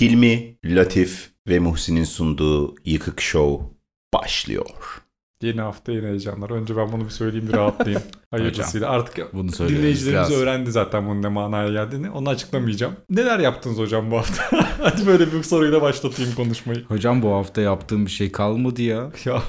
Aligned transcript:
Hilmi, 0.00 0.58
Latif 0.64 1.30
ve 1.48 1.58
Muhsin'in 1.58 2.04
sunduğu 2.04 2.74
Yıkık 2.84 3.20
Show 3.20 3.66
başlıyor. 4.14 5.03
Yeni 5.44 5.60
hafta 5.60 5.92
yeni 5.92 6.06
heyecanlar. 6.06 6.50
Önce 6.50 6.76
ben 6.76 6.92
bunu 6.92 7.04
bir 7.04 7.10
söyleyeyim 7.10 7.48
bir 7.48 7.52
rahatlayayım. 7.52 8.02
Hayırlısıyla. 8.30 8.90
Artık 8.90 9.32
Bunu 9.34 9.48
dinleyicilerimiz 9.52 10.14
lazım. 10.30 10.36
öğrendi 10.36 10.70
zaten 10.72 11.06
bunun 11.08 11.22
ne 11.22 11.28
manaya 11.28 11.68
geldiğini. 11.72 12.10
Onu 12.10 12.28
açıklamayacağım. 12.28 12.92
Neler 13.10 13.38
yaptınız 13.38 13.78
hocam 13.78 14.10
bu 14.10 14.16
hafta? 14.16 14.66
Hadi 14.82 15.06
böyle 15.06 15.32
bir 15.32 15.42
soruyla 15.42 15.82
başlatayım 15.82 16.34
konuşmayı. 16.34 16.84
Hocam 16.88 17.22
bu 17.22 17.30
hafta 17.32 17.60
yaptığım 17.60 18.06
bir 18.06 18.10
şey 18.10 18.32
kalmadı 18.32 18.82
ya. 18.82 19.10
Ya 19.26 19.42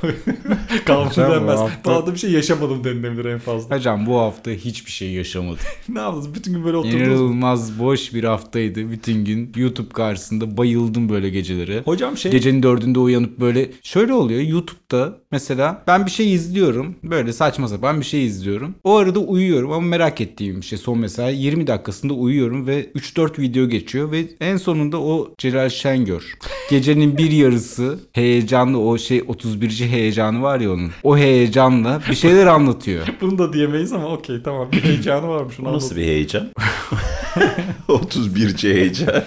kalmadı 0.86 1.16
denmez. 1.18 1.60
hafta- 1.60 1.90
Bu 1.90 1.96
hafta 1.96 2.14
bir 2.14 2.18
şey 2.20 2.32
yaşamadım 2.32 2.84
denilebilir 2.84 3.26
en 3.26 3.40
fazla. 3.40 3.76
Hocam 3.76 4.06
bu 4.06 4.20
hafta 4.20 4.52
hiçbir 4.52 4.92
şey 4.92 5.12
yaşamadım. 5.12 5.60
ne 5.90 6.00
yaptınız? 6.00 6.36
Bütün 6.36 6.54
gün 6.54 6.66
böyle 6.66 6.78
oturdunuz. 6.78 7.02
İnanılmaz 7.02 7.80
boş 7.80 8.14
bir 8.14 8.24
haftaydı. 8.24 8.92
Bütün 8.92 9.26
gün 9.26 9.52
YouTube 9.56 9.90
karşısında 9.90 10.58
bayıldım 10.58 11.10
böyle 11.10 11.30
geceleri. 11.30 11.82
Hocam 11.86 12.18
şey 12.18 12.32
Gecenin 12.32 12.64
dördünde 12.64 13.00
uyanıp 13.00 13.40
böyle 13.40 13.72
şöyle 13.84 14.14
oluyor 14.14 14.42
YouTube'da 14.42 15.18
mesela 15.32 15.84
ben 15.88 16.06
bir 16.06 16.12
şey 16.12 16.34
izliyorum 16.34 16.96
böyle 17.04 17.34
saçma 17.34 17.68
sapan 17.68 18.00
bir 18.00 18.06
şey 18.06 18.26
izliyorum. 18.26 18.76
O 18.84 18.96
arada 18.96 19.20
uyuyorum 19.20 19.72
ama 19.72 19.88
merak 19.88 20.22
ettiğim 20.22 20.62
bir 20.62 20.66
şey 20.66 20.78
son 20.78 20.98
mesela 21.00 21.30
20 21.30 21.68
dakikasında 21.68 22.14
uyuyorum 22.14 22.68
ve 22.68 22.92
3-4 22.92 23.40
video 23.40 23.68
geçiyor 23.70 24.12
ve 24.12 24.26
en 24.42 24.58
sonunda 24.58 25.02
o 25.02 25.34
Celal 25.38 25.70
Şengör 25.70 26.34
gecenin 26.70 27.18
bir 27.18 27.32
yarısı 27.32 28.00
heyecanlı 28.14 28.80
o 28.80 28.98
şey 28.98 29.24
31. 29.28 29.70
heyecanı 29.80 30.42
var 30.42 30.60
ya 30.60 30.72
onun 30.72 30.92
o 31.04 31.18
heyecanla 31.18 32.02
bir 32.10 32.16
şeyler 32.16 32.46
anlatıyor. 32.46 33.08
bunu 33.22 33.38
da 33.38 33.54
diyemeyiz 33.54 33.94
ama 33.94 34.08
okey 34.08 34.44
tamam 34.44 34.72
bir 34.72 34.84
heyecanı 34.84 35.28
varmış. 35.28 35.60
Onu 35.60 35.74
nasıl 35.74 35.96
bir 35.96 36.02
heyecan? 36.04 36.48
31. 37.88 38.64
heyecan. 38.64 39.24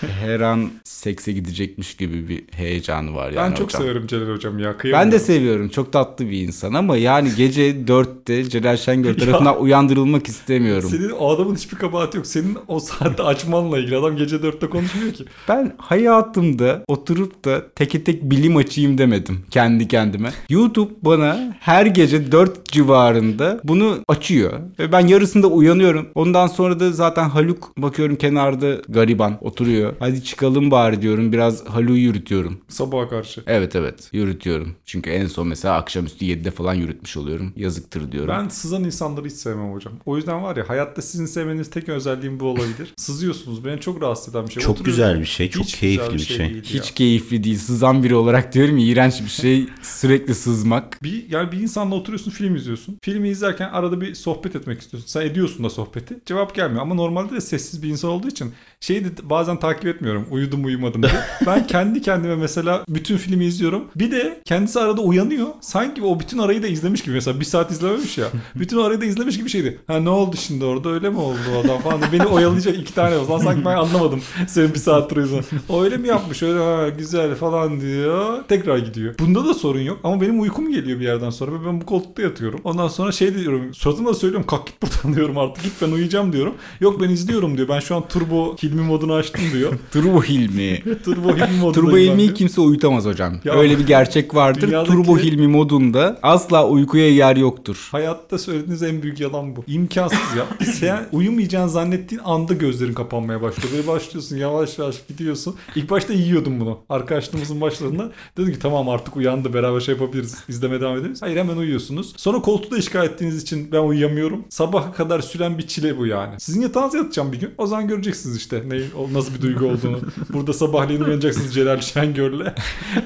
Her 0.00 0.40
an 0.40 0.70
sekse 0.84 1.32
gidecekmiş 1.32 1.96
gibi 1.96 2.28
bir 2.28 2.42
heyecanı 2.52 3.14
var 3.14 3.30
yani 3.30 3.50
Ben 3.50 3.56
çok 3.56 3.66
hocam. 3.68 3.82
severim 3.82 4.06
Celal 4.06 4.34
hocam 4.34 4.58
ya. 4.58 4.68
Ben 4.68 4.72
de 4.74 4.78
kıyamıyorum. 4.78 5.18
seviyorum. 5.26 5.68
Çok 5.68 5.92
tatlı 5.92 6.30
bir 6.30 6.40
insan 6.42 6.74
ama 6.74 6.96
yani 6.96 7.30
gece 7.36 7.70
4'te 7.70 8.44
Celal 8.44 8.76
Şengör 8.76 9.14
tarafından 9.18 9.60
uyandırılmak 9.62 10.28
istemiyorum. 10.28 10.88
Senin 10.90 11.10
o 11.10 11.28
adamın 11.30 11.54
hiçbir 11.54 11.76
kabahati 11.76 12.16
yok. 12.16 12.26
Senin 12.26 12.58
o 12.68 12.80
saatte 12.80 13.22
açmanla 13.22 13.78
ilgili 13.78 13.96
adam 13.96 14.16
gece 14.16 14.42
dörtte 14.42 14.66
konuşmuyor 14.68 15.12
ki. 15.12 15.24
Ben 15.48 15.72
hayatımda 15.78 16.84
oturup 16.88 17.44
da 17.44 17.62
teke 17.74 18.04
tek 18.04 18.22
bilim 18.22 18.56
açayım 18.56 18.98
demedim 18.98 19.40
kendi 19.50 19.88
kendime. 19.88 20.30
YouTube 20.48 20.92
bana 21.02 21.56
her 21.60 21.86
gece 21.86 22.32
4 22.32 22.64
civarında 22.64 23.60
bunu 23.64 23.98
açıyor. 24.08 24.52
Ve 24.78 24.92
ben 24.92 25.06
yarısında 25.06 25.46
uyanıyorum. 25.46 26.08
Ondan 26.14 26.46
sonra 26.46 26.80
da 26.80 26.92
zaten 26.92 27.28
Haluk 27.28 27.72
bakıyorum 27.78 28.16
kenarda 28.16 28.76
gariban 28.88 29.38
oturuyor. 29.40 29.89
Hadi 29.98 30.24
çıkalım 30.24 30.70
bari 30.70 31.02
diyorum. 31.02 31.32
Biraz 31.32 31.64
Haluk'u 31.66 31.96
yürütüyorum. 31.96 32.60
Sabaha 32.68 33.08
karşı. 33.08 33.42
Evet 33.46 33.76
evet 33.76 34.08
yürütüyorum. 34.12 34.76
Çünkü 34.84 35.10
en 35.10 35.26
son 35.26 35.48
mesela 35.48 35.74
akşamüstü 35.76 36.24
7'de 36.24 36.50
falan 36.50 36.74
yürütmüş 36.74 37.16
oluyorum. 37.16 37.52
Yazıktır 37.56 38.12
diyorum. 38.12 38.34
Ben 38.38 38.48
sızan 38.48 38.84
insanları 38.84 39.26
hiç 39.26 39.32
sevmem 39.32 39.72
hocam. 39.72 39.92
O 40.06 40.16
yüzden 40.16 40.42
var 40.42 40.56
ya 40.56 40.68
hayatta 40.68 41.02
sizin 41.02 41.26
sevmeniz 41.26 41.70
tek 41.70 41.88
özelliğim 41.88 42.40
bu 42.40 42.44
olabilir. 42.44 42.94
Sızıyorsunuz. 42.96 43.64
Beni 43.64 43.80
çok 43.80 44.02
rahatsız 44.02 44.34
eden 44.34 44.46
bir 44.46 44.52
şey. 44.52 44.62
Çok 44.62 44.72
Oturuyorum. 44.72 44.96
güzel 44.96 45.20
bir 45.20 45.26
şey. 45.26 45.50
Çok 45.50 45.64
Hiç 45.64 45.76
keyifli 45.76 46.14
bir 46.14 46.18
şey. 46.18 46.38
değil 46.38 46.62
Hiç 46.64 46.88
ya. 46.88 46.94
keyifli 46.94 47.44
değil. 47.44 47.58
Sızan 47.58 48.02
biri 48.02 48.14
olarak 48.14 48.52
diyorum 48.54 48.78
ya 48.78 48.86
iğrenç 48.86 49.20
bir 49.20 49.28
şey 49.30 49.66
sürekli 49.82 50.34
sızmak. 50.34 51.02
Bir, 51.02 51.30
yani 51.30 51.52
bir 51.52 51.58
insanla 51.60 51.94
oturuyorsun 51.94 52.30
film 52.30 52.56
izliyorsun. 52.56 52.98
Filmi 53.02 53.28
izlerken 53.28 53.68
arada 53.68 54.00
bir 54.00 54.14
sohbet 54.14 54.56
etmek 54.56 54.80
istiyorsun. 54.80 55.08
Sen 55.08 55.20
ediyorsun 55.20 55.64
da 55.64 55.70
sohbeti. 55.70 56.18
Cevap 56.26 56.54
gelmiyor 56.54 56.82
ama 56.82 56.94
normalde 56.94 57.34
de 57.34 57.40
sessiz 57.40 57.82
bir 57.82 57.88
insan 57.88 58.10
olduğu 58.10 58.28
için 58.28 58.52
şeyi 58.80 59.04
de 59.04 59.08
bazen 59.22 59.58
takip 59.58 59.86
etmiyorum. 59.86 60.26
Uyudum 60.30 60.64
uyumadım 60.64 61.02
diye. 61.02 61.12
ben 61.46 61.66
kendi 61.66 62.02
kendime 62.02 62.36
mesela 62.36 62.84
bütün 62.88 63.16
filmi 63.16 63.44
izliyorum. 63.44 63.84
Bir 63.96 64.10
de 64.10 64.40
kendisi 64.44 64.80
arada 64.80 65.00
uyanıyor. 65.00 65.46
Sanki 65.60 66.02
o 66.02 66.20
bütün 66.20 66.38
arayı 66.38 66.62
da 66.62 66.66
izlemiş 66.66 67.02
gibi. 67.02 67.14
Mesela 67.14 67.40
bir 67.40 67.44
saat 67.44 67.70
izlememiş 67.70 68.18
ya. 68.18 68.26
Bütün 68.54 68.78
arayı 68.78 69.00
da 69.00 69.04
izlemiş 69.04 69.38
gibi 69.38 69.48
şeydi. 69.48 69.78
Ha 69.86 70.00
ne 70.00 70.08
oldu 70.10 70.36
şimdi 70.38 70.64
orada 70.64 70.88
öyle 70.88 71.10
mi 71.10 71.18
oldu 71.18 71.38
adam 71.64 71.80
falan. 71.80 72.00
Beni 72.12 72.26
oyalayacak 72.26 72.78
iki 72.78 72.94
tane 72.94 73.16
o 73.16 73.24
zaman 73.24 73.38
sanki 73.38 73.64
ben 73.64 73.76
anlamadım. 73.76 74.22
Senin 74.46 74.74
bir 74.74 74.78
saattir 74.78 75.16
izledin. 75.16 75.44
O 75.68 75.82
öyle 75.82 75.96
mi 75.96 76.08
yapmış 76.08 76.42
öyle 76.42 76.58
ha 76.58 76.88
güzel 76.88 77.34
falan 77.34 77.80
diyor. 77.80 78.44
Tekrar 78.48 78.78
gidiyor. 78.78 79.14
Bunda 79.18 79.44
da 79.44 79.54
sorun 79.54 79.80
yok 79.80 79.98
ama 80.04 80.20
benim 80.20 80.40
uykum 80.40 80.72
geliyor 80.72 81.00
bir 81.00 81.04
yerden 81.04 81.30
sonra 81.30 81.52
ve 81.52 81.66
ben 81.66 81.80
bu 81.80 81.86
koltukta 81.86 82.22
yatıyorum. 82.22 82.60
Ondan 82.64 82.88
sonra 82.88 83.12
şey 83.12 83.34
diyorum 83.34 83.74
suratımda 83.74 84.14
söylüyorum 84.14 84.46
kalk 84.46 84.66
git 84.66 84.82
buradan 84.82 85.14
diyorum 85.16 85.38
artık 85.38 85.64
git 85.64 85.72
ben 85.82 85.90
uyuyacağım 85.90 86.32
diyorum. 86.32 86.54
Yok 86.80 87.00
ben 87.00 87.08
izliyorum 87.08 87.56
diyor. 87.56 87.68
Ben 87.68 87.80
şu 87.80 87.96
an 87.96 88.08
turbo 88.08 88.56
Hilmi 88.70 88.82
modunu 88.82 89.12
açtım 89.14 89.42
diyor. 89.52 89.72
Turbo 89.92 90.22
Hilmi. 90.22 90.82
turbo 91.04 91.28
Hilmi 91.36 91.58
modundayım 91.60 91.72
Turbo 91.72 91.96
Hilmi'yi 91.96 92.34
kimse 92.34 92.60
uyutamaz 92.60 93.04
hocam. 93.04 93.34
Ya- 93.44 93.54
Öyle 93.54 93.78
bir 93.78 93.86
gerçek 93.86 94.34
vardır. 94.34 94.60
Dünyadaki- 94.70 94.86
Turbo 94.90 95.18
Hilmi 95.18 95.46
modunda 95.46 96.18
asla 96.22 96.68
uykuya 96.68 97.10
yer 97.14 97.36
yoktur. 97.36 97.88
Hayatta 97.92 98.38
söylediğiniz 98.38 98.82
en 98.82 99.02
büyük 99.02 99.20
yalan 99.20 99.56
bu. 99.56 99.64
İmkansız 99.66 100.18
ya. 100.38 100.66
Sen 100.72 101.06
uyumayacağını 101.12 101.70
zannettiğin 101.70 102.22
anda 102.24 102.54
gözlerin 102.54 102.92
kapanmaya 102.94 103.42
başlıyor. 103.42 103.68
Böyle 103.72 103.86
başlıyorsun 103.86 104.36
yavaş 104.36 104.78
yavaş 104.78 104.96
gidiyorsun. 105.08 105.54
İlk 105.76 105.90
başta 105.90 106.12
yiyordum 106.12 106.60
bunu. 106.60 106.78
Arkadaşlığımızın 106.88 107.60
başlarında 107.60 108.12
dedim 108.36 108.52
ki 108.52 108.58
tamam 108.58 108.88
artık 108.88 109.16
uyandı 109.16 109.54
beraber 109.54 109.80
şey 109.80 109.94
yapabiliriz. 109.94 110.36
İzlemeye 110.48 110.80
devam 110.80 110.96
ederiz. 110.98 111.22
Hayır 111.22 111.36
hemen 111.36 111.56
uyuyorsunuz. 111.56 112.12
Sonra 112.16 112.40
koltuğu 112.40 112.70
da 112.70 112.78
işgal 112.78 113.04
ettiğiniz 113.06 113.42
için 113.42 113.72
ben 113.72 113.78
uyuyamıyorum. 113.82 114.44
Sabaha 114.48 114.92
kadar 114.92 115.20
süren 115.20 115.58
bir 115.58 115.66
çile 115.66 115.98
bu 115.98 116.06
yani. 116.06 116.34
Sizin 116.40 116.60
yatağınıza 116.62 116.98
yatacağım 116.98 117.32
bir 117.32 117.40
gün. 117.40 117.50
O 117.58 117.66
zaman 117.66 117.88
göreceksiniz 117.88 118.36
işte 118.36 118.59
ne, 118.68 118.80
o 118.98 119.12
nasıl 119.14 119.34
bir 119.34 119.42
duygu 119.42 119.64
olduğunu. 119.66 119.98
Burada 120.32 120.52
sabahleyin 120.52 121.00
uyanacaksınız 121.00 121.54
Celal 121.54 121.80
Şengör'le. 121.80 122.54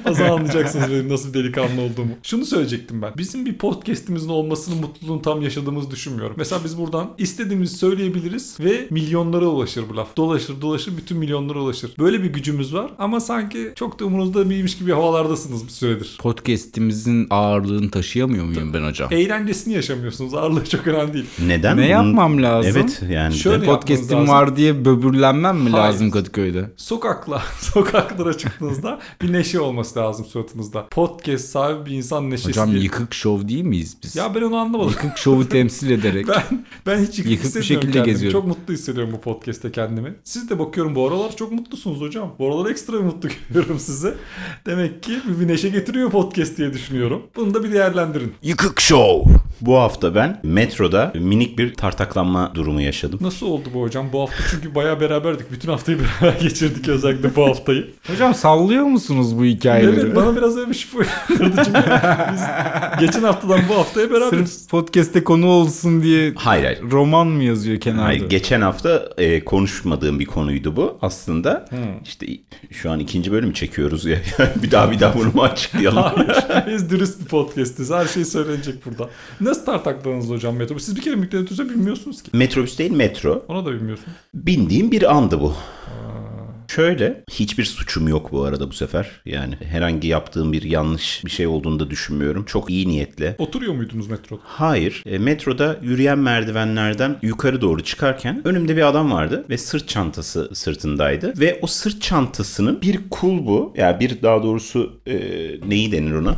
o 0.09 0.13
zaman 0.13 0.31
anlayacaksınız 0.31 0.91
benim 0.91 1.09
nasıl 1.09 1.33
bir 1.33 1.39
delikanlı 1.39 1.81
olduğumu. 1.81 2.11
Şunu 2.23 2.45
söyleyecektim 2.45 3.01
ben. 3.01 3.13
Bizim 3.17 3.45
bir 3.45 3.53
podcast'imizin 3.57 4.29
olmasının 4.29 4.77
mutluluğunu 4.79 5.21
tam 5.21 5.41
yaşadığımızı 5.41 5.91
düşünmüyorum. 5.91 6.35
Mesela 6.37 6.61
biz 6.65 6.77
buradan 6.77 7.09
istediğimizi 7.17 7.77
söyleyebiliriz 7.77 8.57
ve 8.59 8.87
milyonlara 8.89 9.45
ulaşır 9.45 9.83
bu 9.89 9.97
laf. 9.97 10.17
Dolaşır 10.17 10.61
dolaşır 10.61 10.97
bütün 10.97 11.17
milyonlara 11.17 11.59
ulaşır. 11.59 11.91
Böyle 11.99 12.23
bir 12.23 12.33
gücümüz 12.33 12.73
var 12.73 12.91
ama 12.99 13.19
sanki 13.19 13.71
çok 13.75 13.99
da 13.99 14.05
umurunuzda 14.05 14.49
değilmiş 14.49 14.77
gibi 14.77 14.91
havalardasınız 14.91 15.65
bir 15.67 15.71
süredir. 15.71 16.17
Podcast'imizin 16.21 17.27
ağırlığını 17.29 17.91
taşıyamıyor 17.91 18.45
muyum 18.45 18.73
ben 18.73 18.83
hocam? 18.87 19.09
Eğlencesini 19.11 19.73
yaşamıyorsunuz. 19.73 20.33
Ağırlığı 20.33 20.65
çok 20.65 20.87
önemli 20.87 21.13
değil. 21.13 21.25
Neden? 21.47 21.77
ne 21.77 21.87
yapmam 21.87 22.43
lazım? 22.43 22.71
Evet 22.75 23.01
yani. 23.09 23.33
Şöyle 23.33 23.65
Podcast'im 23.65 24.17
lazım. 24.17 24.27
var 24.33 24.55
diye 24.57 24.85
böbürlenmem 25.53 25.63
mi 25.63 25.69
Hayır. 25.77 25.93
lazım 25.93 26.11
Kadıköy'de? 26.11 26.71
Sokakla, 26.77 27.41
sokaklara 27.59 28.37
çıktığınızda 28.37 28.99
bir 29.21 29.33
neşe 29.33 29.59
olması 29.59 29.99
lazım 29.99 30.25
suratınızda. 30.25 30.85
Podcast 30.91 31.45
sahibi 31.45 31.85
bir 31.85 31.91
insan 31.91 32.29
neşesi 32.29 32.49
Hocam 32.49 32.71
değil. 32.71 32.83
yıkık 32.83 33.13
şov 33.13 33.47
değil 33.47 33.63
miyiz 33.63 33.97
biz? 34.03 34.15
Ya 34.15 34.35
ben 34.35 34.41
onu 34.41 34.57
anlamadım. 34.57 34.89
Yıkık 34.91 35.17
şovu 35.17 35.49
temsil 35.49 35.89
ederek. 35.91 36.27
Ben 36.27 36.65
ben 36.85 36.97
hiç 37.05 37.19
yıkık, 37.19 37.31
Yıkık 37.31 37.55
bir 37.55 37.63
şekilde 37.63 37.91
kendimi. 37.91 38.05
geziyorum. 38.13 38.39
Çok 38.39 38.47
mutlu 38.47 38.73
hissediyorum 38.73 39.13
bu 39.13 39.21
podcast'te 39.21 39.71
kendimi. 39.71 40.15
Siz 40.23 40.49
de 40.49 40.59
bakıyorum 40.59 40.95
bu 40.95 41.07
aralar 41.07 41.35
çok 41.35 41.51
mutlusunuz 41.51 42.01
hocam. 42.01 42.35
Bu 42.39 42.47
aralar 42.47 42.69
ekstra 42.71 42.99
mutlu 43.01 43.29
görüyorum 43.49 43.79
sizi. 43.79 44.13
Demek 44.65 45.03
ki 45.03 45.11
bir, 45.27 45.39
bir 45.39 45.47
neşe 45.47 45.69
getiriyor 45.69 46.11
podcast 46.11 46.57
diye 46.57 46.73
düşünüyorum. 46.73 47.21
Bunu 47.35 47.53
da 47.53 47.63
bir 47.63 47.73
değerlendirin. 47.73 48.33
Yıkık 48.43 48.81
Show. 48.81 49.31
Bu 49.61 49.77
hafta 49.77 50.15
ben 50.15 50.39
metroda 50.43 51.13
minik 51.15 51.57
bir 51.59 51.73
tartaklanma 51.73 52.51
durumu 52.55 52.81
yaşadım. 52.81 53.19
Nasıl 53.21 53.45
oldu 53.45 53.69
bu 53.73 53.81
hocam? 53.81 54.05
Bu 54.13 54.21
hafta 54.21 54.35
çünkü 54.51 54.75
bayağı 54.75 54.99
beraberdik. 54.99 55.51
Bütün 55.51 55.69
haftayı 55.71 55.99
beraber 56.21 56.39
geçirdik 56.39 56.87
özellikle 56.89 57.35
bu 57.35 57.45
haftayı. 57.45 57.87
Hocam 58.07 58.35
sallıyor 58.35 58.83
musunuz 58.85 59.37
bu 59.39 59.45
hikayeleri? 59.45 59.99
Evet 59.99 60.15
bana 60.15 60.35
biraz 60.35 60.57
öyle 60.57 60.69
bir 60.69 60.75
çünkü 60.75 60.99
biz 62.33 62.41
geçen 62.99 63.23
haftadan 63.23 63.59
bu 63.69 63.75
haftaya 63.75 64.11
beraberiz. 64.11 64.53
Sırf 64.53 64.69
podcast'te 64.69 65.23
konu 65.23 65.47
olsun 65.47 66.03
diye 66.03 66.33
Hayır 66.35 66.63
hayır. 66.65 66.81
roman 66.91 67.27
mı 67.27 67.43
yazıyor 67.43 67.79
kenarda? 67.79 68.03
Hayır, 68.03 68.29
geçen 68.29 68.61
hafta 68.61 69.09
e, 69.17 69.45
konuşmadığım 69.45 70.19
bir 70.19 70.25
konuydu 70.25 70.75
bu. 70.75 70.97
Aslında 71.01 71.65
Hmm. 71.69 71.77
işte 72.03 72.27
şu 72.71 72.91
an 72.91 72.99
ikinci 72.99 73.31
bölüm 73.31 73.53
çekiyoruz 73.53 74.05
ya. 74.05 74.17
bir 74.63 74.71
daha 74.71 74.91
bir 74.91 74.99
daha 74.99 75.15
bunu 75.15 75.31
mu 75.33 75.43
açıklayalım? 75.43 76.03
Hayır, 76.03 76.67
Biz 76.67 76.89
dürüst 76.89 77.19
bir 77.21 77.25
podcastiz. 77.25 77.91
Her 77.91 78.05
şey 78.05 78.25
söylenecek 78.25 78.85
burada. 78.85 79.09
Nasıl 79.45 79.65
tartakladınız 79.65 80.29
hocam 80.29 80.55
metrobüs? 80.55 80.85
Siz 80.85 80.95
bir 80.95 81.01
kere 81.01 81.15
mikrodüse 81.15 81.69
bilmiyorsunuz 81.69 82.23
ki. 82.23 82.29
Metrobüs 82.33 82.79
değil 82.79 82.91
metro. 82.91 83.45
Ona 83.47 83.65
da 83.65 83.71
bilmiyorsunuz. 83.71 84.17
Bindiğim 84.33 84.91
bir 84.91 85.15
andı 85.15 85.41
bu. 85.41 85.53
Şöyle 86.67 87.23
hiçbir 87.31 87.65
suçum 87.65 88.07
yok 88.07 88.31
bu 88.31 88.43
arada 88.43 88.69
bu 88.69 88.73
sefer. 88.73 89.21
Yani 89.25 89.55
herhangi 89.55 90.07
yaptığım 90.07 90.53
bir 90.53 90.63
yanlış 90.63 91.25
bir 91.25 91.31
şey 91.31 91.47
olduğunu 91.47 91.79
da 91.79 91.89
düşünmüyorum. 91.89 92.45
Çok 92.45 92.69
iyi 92.69 92.87
niyetle. 92.87 93.35
Oturuyor 93.37 93.73
muydunuz 93.73 94.07
metroda? 94.07 94.41
Hayır. 94.43 95.03
E, 95.05 95.17
metroda 95.17 95.79
yürüyen 95.81 96.19
merdivenlerden 96.19 97.17
yukarı 97.21 97.61
doğru 97.61 97.83
çıkarken 97.83 98.41
önümde 98.45 98.77
bir 98.77 98.87
adam 98.87 99.11
vardı 99.11 99.45
ve 99.49 99.57
sırt 99.57 99.87
çantası 99.87 100.49
sırtındaydı. 100.53 101.33
Ve 101.39 101.59
o 101.61 101.67
sırt 101.67 102.01
çantasının 102.01 102.81
bir 102.81 103.09
kulbu 103.09 103.73
yani 103.77 103.99
bir 103.99 104.21
daha 104.21 104.43
doğrusu 104.43 105.01
e, 105.07 105.15
neyi 105.67 105.91
denir 105.91 106.11
ona? 106.11 106.35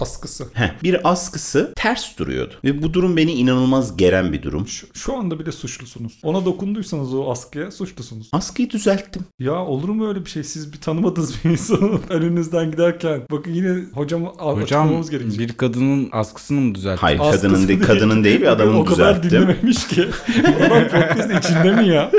Askısı. 0.00 0.46
Heh, 0.52 0.82
bir 0.82 1.10
askısı 1.10 1.72
ters 1.76 2.18
duruyordu. 2.18 2.54
Ve 2.64 2.82
bu 2.82 2.94
durum 2.94 3.16
beni 3.16 3.32
inanılmaz 3.32 3.96
geren 3.96 4.32
bir 4.32 4.42
durum. 4.42 4.68
Şu, 4.68 4.86
şu 4.94 5.16
anda 5.16 5.38
bile 5.38 5.52
suçlusunuz. 5.52 6.18
Ona 6.22 6.44
dokunduysanız 6.44 7.14
o 7.14 7.30
askıya 7.30 7.70
suçlusunuz. 7.70 8.28
Askıyı 8.32 8.70
düzelttim. 8.70 9.22
Ya 9.38 9.52
olur 9.54 9.88
mu 9.88 10.08
öyle 10.08 10.24
bir 10.24 10.30
şey? 10.30 10.44
Siz 10.44 10.72
bir 10.72 10.80
tanımadığınız 10.80 11.34
bir 11.44 11.50
insanın 11.50 12.00
önünüzden 12.08 12.70
giderken. 12.70 13.22
Bakın 13.30 13.52
yine 13.52 13.84
hocam 13.94 14.24
Hocam 14.24 14.58
açıklamamız 14.58 15.10
gerekecek. 15.10 15.40
bir 15.48 15.52
kadının 15.56 16.08
askısını 16.12 16.60
mı 16.60 16.74
düzeltti? 16.74 17.00
Hayır 17.00 17.20
Askısı 17.20 17.42
kadının, 17.42 17.64
de, 17.64 17.68
değil. 17.68 17.80
kadının 17.80 18.24
değil 18.24 18.40
bir 18.40 18.46
adamın 18.46 18.74
O 18.74 18.84
kadar 18.84 19.22
düzelttim. 19.22 19.40
dinlememiş 19.48 19.86
ki. 19.88 20.08
Adam 20.66 20.88
podcast 20.88 21.44
içinde 21.44 21.72
mi 21.72 21.88
ya? 21.88 22.10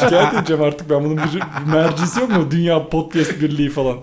Şikayet 0.00 0.34
edeceğim 0.34 0.62
artık 0.62 0.90
ben 0.90 1.04
bunun 1.04 1.16
bir, 1.16 1.72
mercisi 1.72 2.20
yok 2.20 2.30
mu? 2.30 2.50
Dünya 2.50 2.88
Podcast 2.88 3.40
Birliği 3.40 3.70
falan. 3.70 3.96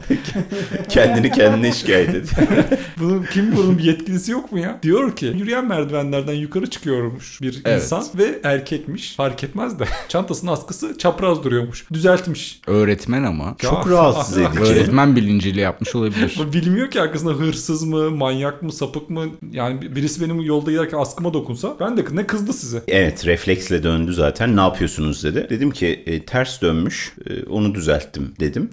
Kendini 0.90 1.31
kendine 1.31 1.72
şikayet 1.72 2.16
et. 2.16 2.30
Bunun 3.00 3.24
kim 3.34 3.56
bunun 3.58 3.78
bir 3.78 3.84
yetkilisi 3.84 4.31
yok 4.31 4.52
mu 4.52 4.60
ya? 4.60 4.80
Diyor 4.84 5.16
ki 5.16 5.25
yürüyen 5.25 5.68
merdivenlerden 5.68 6.34
yukarı 6.34 6.69
çıkıyormuş 6.69 7.42
bir 7.42 7.62
Evet. 7.66 7.84
insan 7.84 8.04
ve 8.18 8.40
erkekmiş. 8.44 9.16
Fark 9.16 9.44
etmez 9.44 9.80
de. 9.80 9.86
Çantasının 10.10 10.52
askısı 10.52 10.98
çapraz 10.98 11.44
duruyormuş. 11.44 11.86
Düzeltmiş. 11.94 12.62
Öğretmen 12.68 13.24
ama. 13.24 13.44
Ya, 13.44 13.56
Çok 13.58 13.90
rahatsız 13.90 14.38
ah, 14.38 14.42
ah, 14.52 14.56
edici. 14.56 14.72
Öğretmen 14.74 15.16
bilinciyle 15.16 15.62
yapmış 15.62 15.96
olabilir. 15.96 16.40
Bilmiyor 16.54 16.92
ki 16.92 17.02
arkasında 17.02 17.31
hırsız 17.31 17.84
mı, 17.84 18.12
manyak 18.12 18.62
mı, 18.62 18.72
sapık 18.72 19.10
mı? 19.10 19.25
Yani 19.52 19.96
birisi 19.96 20.22
benim 20.22 20.42
yolda 20.42 20.72
giderken 20.72 20.98
askıma 20.98 21.34
dokunsa 21.34 21.75
ben 21.80 21.98
de 21.98 22.06
ne 22.12 22.28
kızdı 22.28 22.54
size? 22.54 22.84
Evet 22.88 23.25
refleksle 23.25 23.84
döndü 23.84 24.13
zaten. 24.13 24.56
Ne 24.56 24.62
yapıyorsunuz 24.62 25.24
dedi. 25.24 25.48
Dedim 25.57 25.71
ki 25.71 26.04
e, 26.06 26.25
ters 26.25 26.62
dönmüş. 26.62 27.13
E, 27.30 27.44
onu 27.44 27.75
düzelttim 27.75 28.33
dedim. 28.39 28.69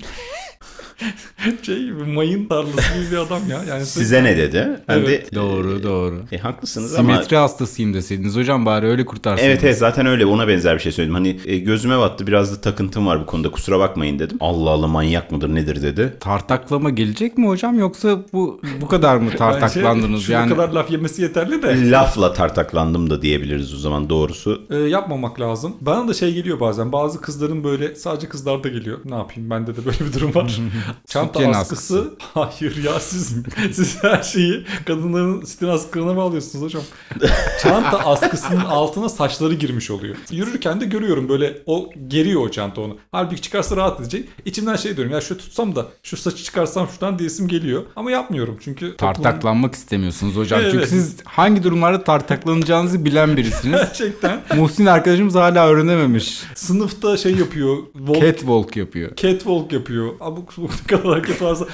Şey 1.62 1.84
gibi 1.84 1.92
mayın 2.04 2.48
tarlası 2.48 2.94
gibi 2.98 3.10
bir 3.12 3.16
adam 3.16 3.40
ya. 3.50 3.60
Yani 3.68 3.86
Size 3.86 4.24
ne 4.24 4.36
dedi? 4.36 4.68
Ben 4.88 4.98
Evet. 4.98 5.32
de 5.32 5.34
doğru 5.36 5.82
doğru. 5.82 6.22
e, 6.32 6.38
haklısınız 6.38 6.94
ama 6.94 7.12
Simetri 7.12 7.36
hastasıyım 7.36 7.94
deseydiniz 7.94 8.36
hocam 8.36 8.66
bari 8.66 8.86
öyle 8.86 9.04
kurtarsınız. 9.06 9.48
Evet 9.48 9.64
evet 9.64 9.78
zaten 9.78 10.06
öyle 10.06 10.26
ona 10.26 10.48
benzer 10.48 10.74
bir 10.76 10.80
şey 10.82 10.92
söyledim. 10.92 11.14
Hani 11.14 11.40
e, 11.46 11.58
gözüme 11.58 11.98
battı 11.98 12.26
biraz 12.26 12.56
da 12.56 12.60
takıntım 12.60 13.06
var 13.06 13.20
bu 13.20 13.26
konuda 13.26 13.50
kusura 13.50 13.78
bakmayın 13.78 14.18
dedim. 14.18 14.36
Allah 14.40 14.70
Allah 14.70 14.86
manyak 14.86 15.30
mıdır 15.32 15.54
nedir 15.54 15.82
dedi. 15.82 16.16
Tartaklama 16.20 16.90
gelecek 16.90 17.38
mi 17.38 17.46
hocam 17.48 17.78
yoksa 17.78 18.22
bu 18.32 18.60
bu 18.80 18.88
kadar 18.88 19.16
mı 19.16 19.30
tartaklandınız 19.30 20.20
Bence 20.20 20.32
yani? 20.32 20.48
kadar 20.48 20.68
laf 20.68 20.90
yemesi 20.90 21.22
yeterli 21.22 21.62
de. 21.62 21.90
Lafla 21.90 22.32
tartaklandım 22.32 23.10
da 23.10 23.22
diyebiliriz 23.22 23.74
o 23.74 23.76
zaman 23.76 24.10
doğrusu. 24.10 24.62
e, 24.70 24.76
yapmamak 24.76 25.40
lazım. 25.40 25.76
Bana 25.80 26.08
da 26.08 26.14
şey 26.14 26.34
geliyor 26.34 26.60
bazen. 26.60 26.92
Bazı 26.92 27.20
kızların 27.20 27.64
böyle 27.64 27.94
sadece 27.94 28.28
kızlarda 28.28 28.68
geliyor. 28.68 28.98
Ne 29.04 29.14
yapayım 29.14 29.50
bende 29.50 29.76
de 29.76 29.84
böyle 29.84 29.98
bir 30.00 30.12
durum 30.12 30.34
var. 30.34 30.60
Çanta 31.06 31.38
Sütyen 31.38 31.52
askısı. 31.52 32.14
Hayır 32.34 32.84
ya 32.84 33.00
siz 33.00 33.34
siz 33.72 34.02
her 34.04 34.22
şeyi 34.22 34.64
kadınların 34.86 35.44
sütyen 35.44 35.68
askılarına 35.68 36.16
bağlıyorsunuz 36.16 36.64
hocam. 36.64 36.82
Çanta 37.62 37.98
askısının 37.98 38.60
altına 38.60 39.08
saçları 39.08 39.54
girmiş 39.54 39.90
oluyor. 39.90 40.16
Yürürken 40.30 40.80
de 40.80 40.84
görüyorum 40.84 41.28
böyle 41.28 41.62
o 41.66 41.90
geriyor 42.08 42.40
o 42.40 42.50
çanta 42.50 42.80
onu. 42.80 42.96
Halbuki 43.12 43.42
çıkarsa 43.42 43.76
rahat 43.76 44.00
edecek. 44.00 44.28
İçimden 44.44 44.76
şey 44.76 44.96
diyorum 44.96 45.12
ya 45.12 45.20
şu 45.20 45.38
tutsam 45.38 45.76
da 45.76 45.86
şu 46.02 46.16
saçı 46.16 46.44
çıkarsam 46.44 46.88
şuradan 46.88 47.18
diyesim 47.18 47.48
geliyor. 47.48 47.82
Ama 47.96 48.10
yapmıyorum 48.10 48.58
çünkü 48.64 48.86
toplum- 48.86 48.96
Tartaklanmak 48.96 49.74
istemiyorsunuz 49.74 50.36
hocam. 50.36 50.60
Çünkü 50.64 50.76
Evet. 50.76 50.88
siz 50.88 51.16
hangi 51.24 51.62
durumlarda 51.62 52.04
tartaklanacağınızı 52.04 53.04
bilen 53.04 53.36
birisiniz. 53.36 53.78
gerçekten 53.80 54.40
Muhsin 54.56 54.86
arkadaşımız 54.86 55.34
hala 55.34 55.66
öğrenememiş. 55.68 56.42
sınıfta 56.54 57.16
şey 57.16 57.34
yapıyor. 57.36 57.76
Walk 57.96 58.20
Catwalk 58.20 58.76
yapıyor. 58.76 59.16
Catwalk 59.16 59.72
yapıyor. 59.72 60.08
Abuk 60.20 60.54
ne 60.90 60.96
kadar 60.96 61.12
hareket 61.12 61.42
varsa. 61.42 61.66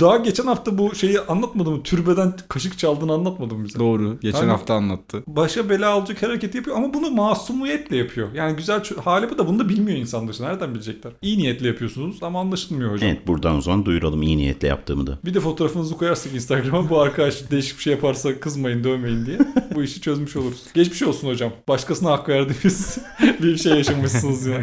Daha 0.00 0.16
geçen 0.16 0.46
hafta 0.46 0.78
bu 0.78 0.94
şeyi 0.94 1.20
anlatmadım 1.20 1.72
mı? 1.72 1.82
Türbeden 1.82 2.34
kaşık 2.48 2.78
çaldığını 2.78 3.12
anlatmadım 3.12 3.64
bize. 3.64 3.78
Doğru. 3.78 4.20
Geçen 4.20 4.38
Hani- 4.38 4.50
hafta 4.50 4.74
anlattı. 4.74 5.22
Başa 5.26 5.68
bela 5.68 5.90
alacak 5.90 6.22
hareket 6.22 6.54
yapıyor 6.54 6.76
ama 6.76 6.94
bunu 6.94 7.10
masumiyetle 7.10 7.96
yapıyor. 7.96 8.28
Yani 8.34 8.56
güzel 8.56 8.82
hali 9.04 9.30
bu 9.30 9.38
da 9.38 9.48
bunu 9.48 9.58
da 9.58 9.68
bilmiyor 9.68 9.98
insan 9.98 10.28
dışı. 10.28 10.42
Nereden 10.42 10.74
bilecekler? 10.74 11.12
İyi 11.22 11.38
niyetle 11.38 11.66
yapıyorsunuz 11.68 12.22
ama 12.22 12.40
anlaşılmıyor 12.40 12.92
hocam. 12.92 13.08
Evet 13.10 13.26
buradan 13.26 13.56
o 13.56 13.60
zaman 13.60 13.84
duyuralım 13.84 14.22
iyi 14.22 14.36
niyetle 14.36 14.68
yaptığımı 14.68 15.06
da. 15.06 15.18
Bir 15.24 15.34
de 15.34 15.40
fotoğrafınızı 15.40 15.96
koyarsak 15.96 16.34
Instagram'a 16.34 16.90
bu 16.90 17.00
arkadaş 17.00 17.50
değişik 17.50 17.78
bir 17.78 17.82
şey 17.82 17.92
yaparsa 17.92 18.40
kızmayın 18.40 18.84
dövmeyin 18.84 19.26
diye 19.26 19.38
bu 19.74 19.82
işi 19.82 20.00
çözmüş 20.00 20.36
oluruz. 20.36 20.62
Geçmiş 20.74 21.02
olsun 21.02 21.28
hocam. 21.28 21.52
Başkasına 21.68 22.10
hak 22.10 22.28
verdiğimiz 22.28 22.98
bir 23.42 23.56
şey 23.56 23.72
yaşamışsınız 23.72 24.46
ya. 24.46 24.60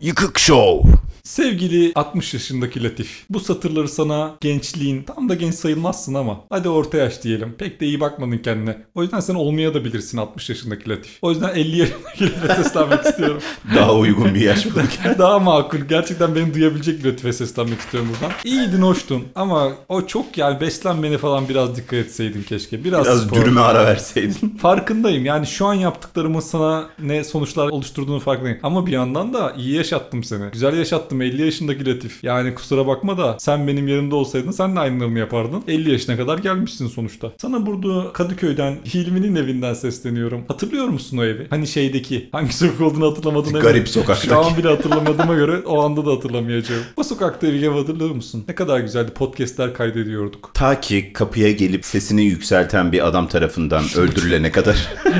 Yıkık 0.00 0.38
Show. 0.38 0.90
Sevgili 1.22 1.92
60 2.02 2.34
yaşındaki 2.34 2.84
Latif. 2.84 3.24
Bu 3.30 3.40
satırları 3.40 3.88
sana 3.88 4.34
gençliğin 4.40 5.02
tam 5.02 5.28
da 5.28 5.34
genç 5.34 5.54
sayılmazsın 5.54 6.14
ama 6.14 6.40
hadi 6.50 6.68
orta 6.68 6.98
yaş 6.98 7.22
diyelim. 7.22 7.54
Pek 7.58 7.80
de 7.80 7.86
iyi 7.86 8.00
bakmadın 8.00 8.38
kendine. 8.38 8.76
O 8.94 9.02
yüzden 9.02 9.20
sen 9.20 9.34
olmaya 9.34 9.74
da 9.74 9.84
bilirsin 9.84 10.18
60 10.18 10.48
yaşındaki 10.48 10.90
Latif. 10.90 11.18
O 11.22 11.30
yüzden 11.30 11.54
50 11.54 11.78
yaşındaki 11.78 12.24
Latif'e 12.24 12.54
seslenmek 12.54 13.04
istiyorum. 13.06 13.42
Daha 13.74 13.94
uygun 13.94 14.34
bir 14.34 14.40
yaş 14.40 14.66
bulduk. 14.66 14.82
Daha 15.18 15.38
makul. 15.38 15.78
Gerçekten 15.78 16.34
beni 16.34 16.54
duyabilecek 16.54 17.04
bir 17.04 17.10
Latif'e 17.10 17.32
seslenmek 17.32 17.80
istiyorum 17.80 18.10
buradan. 18.14 18.36
İyiydin, 18.44 18.82
hoştun 18.82 19.24
ama 19.34 19.72
o 19.88 20.06
çok 20.06 20.38
yani 20.38 20.60
beslenmene 20.60 21.18
falan 21.18 21.48
biraz 21.48 21.76
dikkat 21.76 21.92
etseydin 21.94 22.42
keşke. 22.42 22.84
Biraz, 22.84 23.04
Biraz 23.06 23.22
spor. 23.22 23.36
dürüme 23.36 23.60
ara 23.60 23.84
verseydin. 23.86 24.48
Farkındayım. 24.62 25.24
Yani 25.24 25.46
şu 25.46 25.66
an 25.66 25.74
yaptıklarımın 25.74 26.40
sana 26.40 26.88
ne 26.98 27.24
sonuçlar 27.24 27.68
oluşturduğunu 27.68 28.20
farkındayım. 28.20 28.58
Ama 28.62 28.86
bir 28.86 28.92
yandan 28.92 29.34
da 29.34 29.52
iyi 29.56 29.74
yaşattım 29.74 30.24
seni. 30.24 30.50
Güzel 30.52 30.76
yaşattım 30.78 31.22
50 31.22 31.42
yaşındaki 31.42 31.86
Latif. 31.94 32.24
Yani 32.24 32.54
kusura 32.54 32.86
bakma 32.86 33.18
da 33.18 33.36
sen 33.40 33.66
benim 33.66 33.88
yerimde 33.88 34.14
olsaydın 34.14 34.50
sen 34.50 34.76
de 34.76 34.80
aynılarını 34.80 35.18
yapardın. 35.18 35.62
50 35.68 35.90
yaşına 35.92 36.16
kadar 36.16 36.38
gelmişsin 36.38 36.86
sonuçta. 36.88 37.32
Sana 37.40 37.66
burada 37.66 38.12
Kadıköy'den 38.12 38.76
Hilmi'nin 38.94 39.36
evinden 39.36 39.74
sesleniyorum. 39.74 40.44
Hatırlıyor 40.48 40.88
musun 40.88 41.18
o 41.18 41.24
evi? 41.24 41.46
Hani 41.50 41.66
şeydeki 41.66 42.28
hangi 42.32 42.52
sokak 42.56 42.80
olduğunu 42.80 43.10
hatırlamadığına 43.10 43.58
Garip 43.58 43.86
Şu 43.86 43.92
sokaktaki. 43.92 44.34
an 44.34 44.56
bile 44.56 44.68
hatırlamadığıma 44.68 45.34
göre 45.34 45.58
o 45.66 45.82
anda 45.82 46.06
da 46.06 46.10
hatırlamayacağım. 46.10 46.82
O 46.96 47.02
sokakta 47.02 47.46
bir 47.52 47.62
ev 47.62 47.70
hatırlıyor 47.70 48.10
musun? 48.10 48.44
Ne 48.48 48.54
kadar 48.54 48.80
güzeldi 48.80 49.10
podcastler 49.14 49.74
kaydediyorduk. 49.74 50.50
Ta 50.54 50.80
ki 50.80 51.10
kapıya 51.14 51.52
gelip 51.52 51.84
sesini 51.84 52.24
yükselten 52.24 52.92
bir 52.92 53.06
adam 53.06 53.28
tarafından 53.28 53.84
öldürülene 53.96 54.52
kadar. 54.52 54.88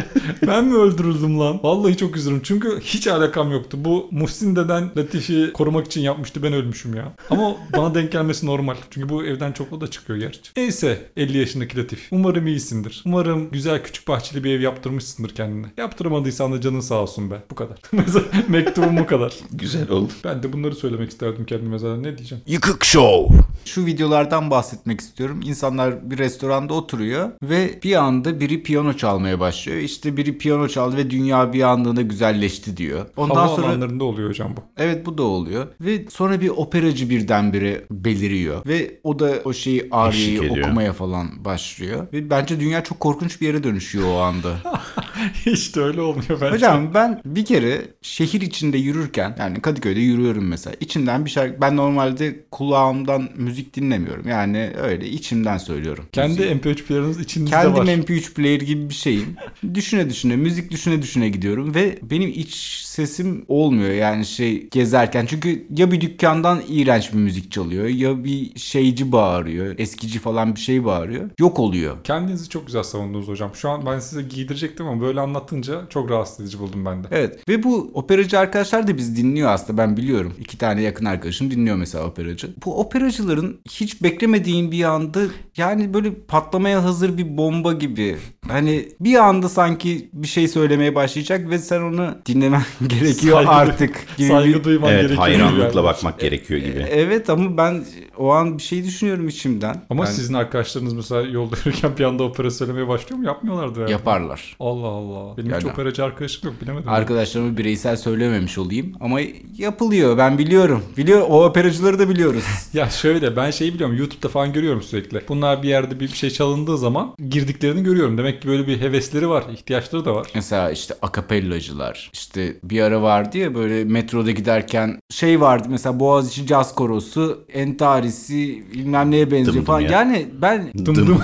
Ben 0.47 0.65
mi 0.65 0.77
öldürüldüm 0.77 1.41
lan? 1.41 1.61
Vallahi 1.63 1.97
çok 1.97 2.17
üzülürüm. 2.17 2.41
Çünkü 2.45 2.81
hiç 2.81 3.07
alakam 3.07 3.53
yoktu. 3.53 3.77
Bu 3.81 4.09
Muhsin 4.11 4.57
deden 4.57 4.91
Latif'i 4.97 5.53
korumak 5.53 5.87
için 5.87 6.01
yapmıştı. 6.01 6.43
Ben 6.43 6.53
ölmüşüm 6.63 6.95
ya. 6.95 7.13
Ama 7.31 7.57
bana 7.77 7.95
denk 7.95 8.13
gelmesi 8.13 8.47
normal. 8.47 8.77
Çünkü 8.91 9.09
bu 9.09 9.25
evden 9.25 9.53
çok 9.53 9.73
o 9.73 9.81
da 9.81 9.91
çıkıyor 9.91 10.19
gerçi. 10.19 10.41
Neyse 10.57 11.11
50 11.17 11.39
yaşındaki 11.39 11.79
Latif. 11.79 12.09
Umarım 12.11 12.47
iyisindir. 12.47 13.03
Umarım 13.07 13.51
güzel 13.51 13.83
küçük 13.83 14.09
bahçeli 14.09 14.45
bir 14.45 14.55
ev 14.55 14.61
yaptırmışsındır 14.61 15.35
kendine. 15.35 15.67
Yaptıramadıysan 15.77 16.53
da 16.53 16.61
canın 16.61 16.81
sağ 16.81 16.95
olsun 16.95 17.31
be. 17.31 17.43
Bu 17.51 17.55
kadar. 17.55 17.79
Mektubum 18.49 18.97
bu 18.97 19.07
kadar. 19.07 19.35
Güzel 19.53 19.91
oldu. 19.91 20.13
Ben 20.25 20.43
de 20.43 20.53
bunları 20.53 20.75
söylemek 20.75 21.11
isterdim 21.11 21.47
kendime 21.47 21.79
zaten. 21.79 22.03
Ne 22.03 22.19
diyeceğim? 22.19 22.45
Yıkık 22.47 22.85
Show. 22.85 23.37
Şu 23.65 23.87
videolardan 23.87 24.51
bahsetmek 24.51 25.01
istiyorum. 25.01 25.41
İnsanlar 25.45 26.11
bir 26.11 26.19
restoranda 26.19 26.75
oturuyor 26.75 27.31
ve 27.43 27.81
bir 27.83 27.97
anda 27.97 28.41
biri 28.41 28.63
piyano 28.63 28.93
çalmaya 28.93 29.41
başlıyor. 29.41 29.79
İşte 29.79 30.17
biri 30.17 30.39
piyano 30.39 30.69
çaldı 30.69 30.97
ve 30.97 31.11
dünya 31.11 31.53
bir 31.53 31.63
anlığına 31.63 32.03
güzelleşti 32.03 32.77
diyor. 32.77 33.07
Ondan 33.17 33.35
Hava 33.35 33.57
sonra 33.57 33.67
alanlarında 33.67 34.05
oluyor 34.05 34.29
hocam 34.29 34.55
bu. 34.57 34.61
Evet 34.77 35.07
bu 35.07 35.19
da 35.19 35.23
oluyor. 35.23 35.67
Ve 35.81 36.05
sonra 36.11 36.41
bir 36.41 36.49
operacı 36.53 37.11
birdenbire 37.11 37.85
beliriyor. 37.91 38.67
Ve 38.67 39.01
o 39.05 39.19
da 39.19 39.33
o 39.45 39.53
şeyi 39.53 39.81
ediyor. 39.81 40.67
okumaya 40.67 40.93
falan 40.93 41.45
başlıyor. 41.45 42.07
Ve 42.13 42.31
bence 42.31 42.61
dünya 42.61 42.85
çok 42.85 43.01
korkunç 43.01 43.41
bir 43.41 43.47
yere 43.47 43.63
dönüşüyor 43.65 44.09
o 44.09 44.19
anda. 44.19 44.57
Hiç 45.47 45.77
de 45.77 45.81
öyle 45.81 46.01
olmuyor 46.01 46.41
bence. 46.41 46.55
Hocam 46.55 46.95
ben 46.95 47.21
bir 47.25 47.45
kere 47.45 47.83
şehir 48.03 48.41
içinde 48.41 48.79
yürürken 48.79 49.37
yani 49.39 49.61
Kadıköy'de 49.61 50.01
yürüyorum 50.01 50.49
mesela. 50.49 50.77
İçimden 50.81 51.25
bir 51.25 51.31
şarkı 51.31 51.61
ben 51.61 51.77
normalde 51.77 52.37
kulağımdan 52.51 53.29
müzik 53.37 53.77
dinlemiyorum. 53.77 54.29
Yani 54.29 54.71
öyle 54.83 55.09
içimden 55.09 55.59
söylüyorum. 55.59 56.05
Kendi 56.13 56.33
müziği. 56.33 56.55
MP3 56.55 56.85
player'ınız 56.85 57.21
içinizde 57.21 57.51
Kendim 57.51 57.75
var. 57.75 57.87
MP3 57.87 58.35
player 58.35 58.61
gibi 58.61 58.89
bir 58.89 58.95
şeyim. 58.95 59.37
düşüne 59.75 60.11
düşüne, 60.11 60.37
müzik 60.37 60.71
düşüne 60.71 61.03
düşüne 61.03 61.29
gidiyorum 61.29 61.75
ve 61.75 61.99
benim 62.03 62.29
iç 62.29 62.55
sesim 62.85 63.45
olmuyor 63.49 63.93
yani 63.93 64.27
şey 64.27 64.69
gezerken. 64.69 65.27
Çünkü 65.27 65.67
ya 65.77 65.93
bir 65.93 66.01
dükkandan 66.43 66.63
iğrenç 66.69 67.13
bir 67.13 67.19
müzik 67.19 67.53
çalıyor 67.53 67.85
ya 67.87 68.25
bir 68.25 68.59
şeyci 68.59 69.13
bağırıyor, 69.13 69.75
eskici 69.79 70.19
falan 70.19 70.55
bir 70.55 70.61
şey 70.61 70.85
bağırıyor. 70.85 71.31
Yok 71.39 71.59
oluyor. 71.59 71.97
Kendinizi 72.05 72.49
çok 72.49 72.67
güzel 72.67 72.83
savundunuz 72.83 73.29
hocam. 73.29 73.51
Şu 73.55 73.69
an 73.71 73.87
ben 73.87 73.99
size 73.99 74.23
giydirecektim 74.23 74.87
ama 74.89 75.01
böyle 75.01 75.21
anlatınca 75.21 75.81
çok 75.89 76.11
rahatsız 76.11 76.41
edici 76.41 76.59
buldum 76.59 76.85
ben 76.85 77.05
de. 77.05 77.09
Evet 77.11 77.49
ve 77.49 77.63
bu 77.63 77.91
operacı 77.95 78.39
arkadaşlar 78.39 78.87
da 78.89 78.97
biz 78.97 79.17
dinliyor 79.17 79.51
aslında 79.51 79.79
ben 79.79 79.97
biliyorum. 79.97 80.35
İki 80.41 80.59
tane 80.59 80.83
yakın 80.83 81.05
arkadaşım 81.05 81.51
dinliyor 81.51 81.77
mesela 81.77 82.05
operacı. 82.05 82.51
Bu 82.65 82.81
operacıların 82.81 83.61
hiç 83.71 84.03
beklemediğin 84.03 84.73
bir 84.73 84.85
anda 84.85 85.21
yani 85.57 85.95
böyle 85.95 86.15
patlamaya 86.15 86.85
hazır 86.85 87.19
bir 87.19 87.37
bomba 87.37 87.73
gibi 87.73 88.17
hani 88.49 88.89
bir 89.01 89.15
anda 89.17 89.49
sanki 89.49 90.09
bir 90.13 90.29
şey 90.29 90.49
söylemeye 90.49 90.95
başlayacak 90.95 91.51
ve 91.51 91.59
sen 91.59 91.81
onu 91.81 92.15
dinlemen 92.27 92.63
gerekiyor 92.89 93.37
Saygı- 93.37 93.51
artık. 93.51 94.07
gibi 94.19 94.29
Saygı 94.29 94.65
duyman 94.65 94.91
Evet 94.91 95.01
gerekiyor. 95.03 95.21
hayranlıkla 95.23 95.81
yani. 95.81 95.85
bakmak 95.85 96.21
gerekiyor 96.23 96.61
gibi. 96.61 96.87
Evet 96.91 97.31
ama 97.31 97.57
ben 97.57 97.85
o 98.17 98.31
an 98.31 98.59
bir 98.59 98.63
şey 98.63 98.85
düşünüyorum 98.85 99.29
içimden. 99.29 99.83
Ama 99.91 100.05
Ben- 100.05 100.11
sizin 100.11 100.35
arkadaşlarınız 100.35 100.93
mesela 100.93 101.21
yolda 101.23 101.57
yürürken 101.65 101.91
bir 101.99 102.05
anda 102.05 102.23
opera 102.23 102.51
söylemeye 102.51 102.89
başlıyor 102.89 103.19
mu? 103.21 103.27
Yapmıyorlardı 103.27 103.81
yani. 103.81 103.91
yaparlar. 103.91 104.57
Allah 104.61 104.87
Allah. 104.87 105.37
Benim 105.37 105.47
hiç 105.55 105.63
Yani- 105.65 105.73
operacı 105.73 106.05
arkadaşım 106.05 106.51
yok 106.51 106.61
bilemedim. 106.63 106.89
Arkadaşlarıma 106.89 107.57
bireysel 107.59 107.97
söylememiş 107.97 108.59
olayım 108.59 108.93
ama 109.01 109.21
yapılıyor. 109.59 110.19
Ben 110.19 110.39
biliyorum. 110.39 110.83
Biliyor 110.97 111.23
o 111.29 111.45
operacıları 111.45 111.99
da 111.99 112.09
biliyoruz. 112.09 112.45
Ya 112.73 112.91
şöyle 112.91 113.37
ben 113.37 113.51
şeyi 113.51 113.75
biliyorum 113.75 113.97
YouTube'da 113.97 114.29
falan 114.29 114.53
görüyorum 114.53 114.83
sürekli. 114.83 115.21
Bunlar 115.29 115.63
bir 115.63 115.69
yerde 115.69 116.01
bir 116.01 116.03
bir 116.13 116.17
şey 116.17 116.31
çalındığı 116.31 116.79
zaman 116.79 117.15
girdiklerini 117.29 117.83
görüyorum. 117.83 118.19
Demek 118.19 118.43
ki 118.43 118.49
böyle 118.49 118.67
bir 118.67 118.81
hevesleri 118.81 119.29
var, 119.29 119.45
ihtiyaçları 119.53 120.05
da 120.05 120.15
var. 120.15 120.27
Mesela 120.35 120.71
işte 120.71 120.95
akapellacılar. 121.03 122.11
İşte 122.13 122.57
bir 122.65 122.81
ara 122.81 123.03
vardı 123.03 123.39
ya 123.39 123.55
böyle 123.55 123.85
metroda 123.85 124.31
giderken 124.31 124.99
şey 125.11 125.41
vardı 125.41 125.69
mesela 125.71 126.01
Boğaziçi 126.13 126.47
Caz 126.47 126.75
Korosu, 126.75 127.45
Entarisi 127.53 128.65
bilmem 128.75 129.11
neye 129.11 129.31
benziyor 129.31 129.57
Dım 129.57 129.65
falan. 129.65 129.81
dım 129.83 129.91
ya. 129.91 129.99
Yani 129.99 130.27
ben 130.43 130.73
Dım 130.87 130.95
dım. 130.95 131.21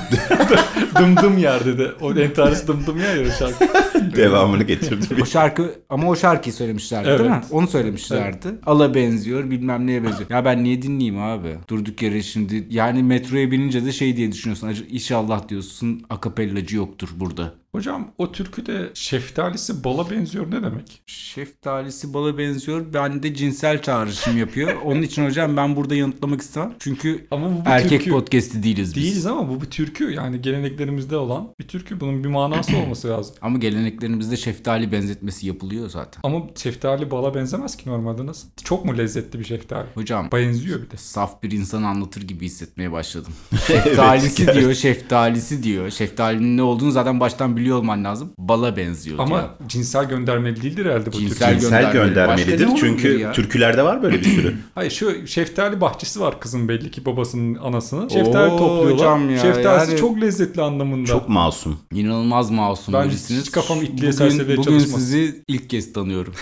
dım 0.99 1.16
dım 1.16 1.38
yer 1.38 1.64
dedi. 1.64 1.92
O 2.00 2.12
entarisi 2.14 2.66
dım 2.66 2.87
dım 2.87 2.99
yer 2.99 3.16
ya 3.25 3.30
şarkı. 3.30 3.64
Devamını 4.16 4.62
getirdim. 4.62 5.18
o 5.23 5.26
şarkı 5.26 5.75
ama 5.90 6.09
o 6.09 6.16
şarkıyı 6.16 6.52
söylemişlerdi 6.52 7.09
değil 7.09 7.21
Evet. 7.21 7.30
mi? 7.30 7.40
Onu 7.50 7.66
söylemişlerdi. 7.66 8.49
Ala 8.66 8.95
benziyor 8.95 9.50
bilmem 9.50 9.87
neye 9.87 10.04
benziyor. 10.04 10.30
Ya 10.30 10.45
ben 10.45 10.64
niye 10.64 10.83
dinleyeyim 10.83 11.23
abi? 11.23 11.57
Durduk 11.68 12.02
yere 12.02 12.23
şimdi 12.23 12.66
yani 12.71 13.02
metroya 13.02 13.50
binince 13.50 13.85
de 13.85 13.92
şey 13.92 14.16
diye 14.16 14.33
düşünüyorsun. 14.33 14.68
"Acı- 14.68 14.87
İnşallah 14.90 15.49
diyorsun 15.49 16.02
akapellacı 16.11 16.76
yoktur 16.76 17.09
burada. 17.16 17.54
Hocam 17.73 18.11
o 18.19 18.33
türküde 18.33 18.91
şeftalisi 18.95 19.85
bala 19.85 20.11
benziyor 20.11 20.51
ne 20.51 20.63
demek? 20.63 21.03
Şeftalisi 21.07 22.15
bala 22.15 22.39
benziyor. 22.39 22.87
Ben 22.95 23.23
de 23.23 23.35
cinsel 23.35 23.83
çağrışım 23.83 24.39
yapıyor. 24.39 24.75
Onun 24.85 25.03
için 25.03 25.25
hocam 25.27 25.57
ben 25.57 25.77
burada 25.77 25.95
yanıtlamak 25.95 26.41
istemem. 26.41 26.75
Çünkü 26.79 27.27
Ama 27.31 27.51
bu 27.51 27.63
erkek 27.67 27.91
türkü. 27.91 28.11
podcast'i 28.11 28.63
değiliz 28.63 28.97
biz. 28.97 29.05
Değiliz 29.05 29.27
ama 29.27 29.49
bu 29.51 29.61
bir 29.61 29.67
türkü. 29.71 30.11
Yani 30.13 30.43
geleneklerimizde 30.43 31.17
olan 31.17 31.49
bir 31.61 31.69
türkü. 31.69 32.01
Bunun 32.01 32.25
bir 32.25 32.29
manası 32.29 32.77
olması 32.77 33.09
lazım. 33.09 33.35
Ama 33.43 33.59
geleneklerimizde 33.59 34.37
şeftali 34.37 34.93
benzetmesi 34.93 35.47
yapılıyor 35.47 35.91
zaten. 35.91 36.21
Ama 36.25 36.43
şeftali 36.57 37.11
bala 37.11 37.35
benzemez 37.35 37.77
ki 37.77 37.89
normalde 37.91 38.27
nasıl? 38.27 38.49
Çok 38.65 38.85
mu 38.85 38.99
lezzetli 38.99 39.39
bir 39.39 39.45
şeftali? 39.45 39.87
Hocam 39.95 40.29
Benziyor 40.33 40.83
bir 40.83 40.91
de. 40.91 40.97
saf 40.97 41.43
bir 41.43 41.51
insan 41.51 41.83
anlatır 41.83 42.23
gibi 42.23 42.45
hissetmeye 42.47 42.93
başladım. 42.93 43.33
Şeftalisi 43.67 44.55
diyor, 44.55 44.75
şeftalisi 44.75 45.63
diyor. 45.63 45.91
Şeftalinin 45.91 46.57
ne 46.57 46.63
olduğunu 46.63 46.91
zaten 46.91 47.21
baştan 47.21 47.58
biliyor 47.59 47.79
olman 47.79 48.05
lazım. 48.05 48.33
Bala 48.38 48.77
benziyor 48.77 49.19
Ama 49.19 49.37
diyor. 49.38 49.49
cinsel 49.69 50.09
göndermeli 50.09 50.62
değildir 50.62 50.87
herhalde 50.87 51.07
bu 51.12 51.19
Cinsel 51.19 51.49
türkü. 51.49 51.61
Cinsel 51.61 51.83
göndermeli. 51.93 52.09
göndermelidir 52.15 52.69
çünkü 52.81 53.19
ya? 53.19 53.33
türkülerde 53.33 53.83
var 53.83 54.03
böyle 54.03 54.19
bir 54.21 54.25
sürü. 54.25 54.55
Hayır 54.75 54.91
şu 54.91 55.27
şeftali 55.27 55.81
bahçesi 55.81 56.21
var 56.21 56.41
kızın 56.41 56.69
belli 56.69 56.91
ki 56.91 57.05
babasının 57.07 57.55
anasının. 57.55 58.09
Şeftali 58.09 58.50
Oo, 58.53 58.59
topluyorlar. 58.59 58.93
hocam 58.95 59.31
ya, 59.31 59.38
Şeftalisi 59.38 59.91
yani- 59.91 60.00
çok 60.00 60.21
lezzetli 60.21 60.62
anlamında. 60.62 61.07
Çok 61.07 61.29
masum. 61.29 61.79
İnanılmaz 61.93 62.50
masum 62.50 62.95
Ben 62.95 63.09
birisiniz. 63.09 63.41
hiç 63.41 63.50
kafam 63.50 63.79
bugün, 63.81 64.11
serseriye 64.11 64.57
bugün 64.59 64.62
çalışmaz. 64.62 65.00
sizi 65.00 65.43
ilk 65.49 65.71
kez 65.71 65.93
tanıyorum. 65.93 66.33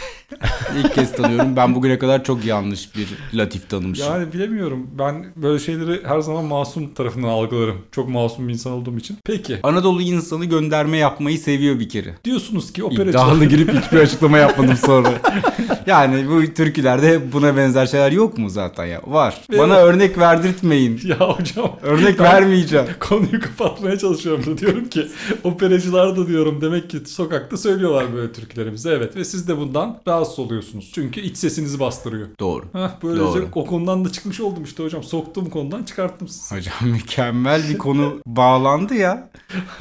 ilk 0.79 0.95
kez 0.95 1.13
tanıyorum. 1.13 1.57
Ben 1.57 1.75
bugüne 1.75 1.99
kadar 1.99 2.25
çok 2.25 2.45
yanlış 2.45 2.97
bir 2.97 3.09
latif 3.39 3.71
tanımışım. 3.71 4.07
Yani 4.07 4.33
bilemiyorum. 4.33 4.87
Ben 4.99 5.27
böyle 5.37 5.59
şeyleri 5.59 6.01
her 6.05 6.21
zaman 6.21 6.45
masum 6.45 6.95
tarafından 6.95 7.29
algılarım. 7.29 7.77
Çok 7.93 8.09
masum 8.09 8.49
bir 8.49 8.53
insan 8.53 8.73
olduğum 8.73 8.97
için. 8.99 9.19
Peki. 9.25 9.59
Anadolu 9.63 10.03
insanı 10.03 10.45
gönderme 10.45 10.99
yapmayı 11.07 11.39
seviyor 11.39 11.81
bir 11.81 11.89
kere. 11.89 12.15
Diyorsunuz 12.25 12.73
ki 12.73 12.85
operacı. 12.85 13.11
İddialı 13.11 13.45
girip 13.45 13.73
hiçbir 13.75 13.99
açıklama 13.99 14.39
yapmadım 14.39 14.77
sonra. 14.77 15.09
yani 15.87 16.29
bu 16.29 16.55
türkülerde 16.55 17.33
buna 17.33 17.57
benzer 17.57 17.87
şeyler 17.87 18.13
yok 18.13 18.39
mu 18.39 18.51
zaten 18.51 18.85
ya? 18.87 19.01
Var. 19.07 19.41
Ve 19.51 19.59
Bana 19.59 19.75
örnek 19.77 20.19
verdirtmeyin. 20.19 21.01
Ya 21.07 21.17
hocam. 21.21 21.73
Örnek 21.83 22.19
Ben 22.19 22.25
vermeyeceğim. 22.25 22.87
Konuyu 23.01 23.41
kapatmaya 23.41 23.99
çalışıyorum 23.99 24.47
da 24.47 24.59
diyorum 24.59 24.89
ki 24.89 25.07
operacılar 25.45 26.17
da 26.17 26.27
diyorum 26.29 26.61
demek 26.61 26.91
ki 26.91 26.99
sokakta 27.07 27.57
söylüyorlar 27.57 28.15
böyle 28.15 28.33
türkülerimizi. 28.33 28.89
Evet 28.89 29.17
ve 29.17 29.25
siz 29.25 29.49
de 29.49 29.59
bundan 29.59 29.99
rahatsız 30.09 30.39
oluyorsunuz. 30.39 30.91
Çünkü 30.95 31.21
iç 31.21 31.37
sesinizi 31.37 31.81
bastırıyor. 31.81 32.29
Doğru. 32.41 32.65
Heh, 32.73 32.89
böylece 33.03 33.21
Doğru. 33.25 33.49
o 33.55 33.67
konudan 33.67 34.05
da 34.05 34.13
çıkmış 34.13 34.41
oldum 34.41 34.65
işte 34.65 34.83
hocam. 34.83 35.03
Soktuğum 35.03 35.51
konudan 35.51 35.83
çıkarttım 35.83 36.29
sizi. 36.29 36.55
Hocam 36.57 36.75
mükemmel 36.93 37.63
bir 37.71 37.79
konu 37.79 38.15
bağlandı 38.27 38.95
ya. 38.95 39.31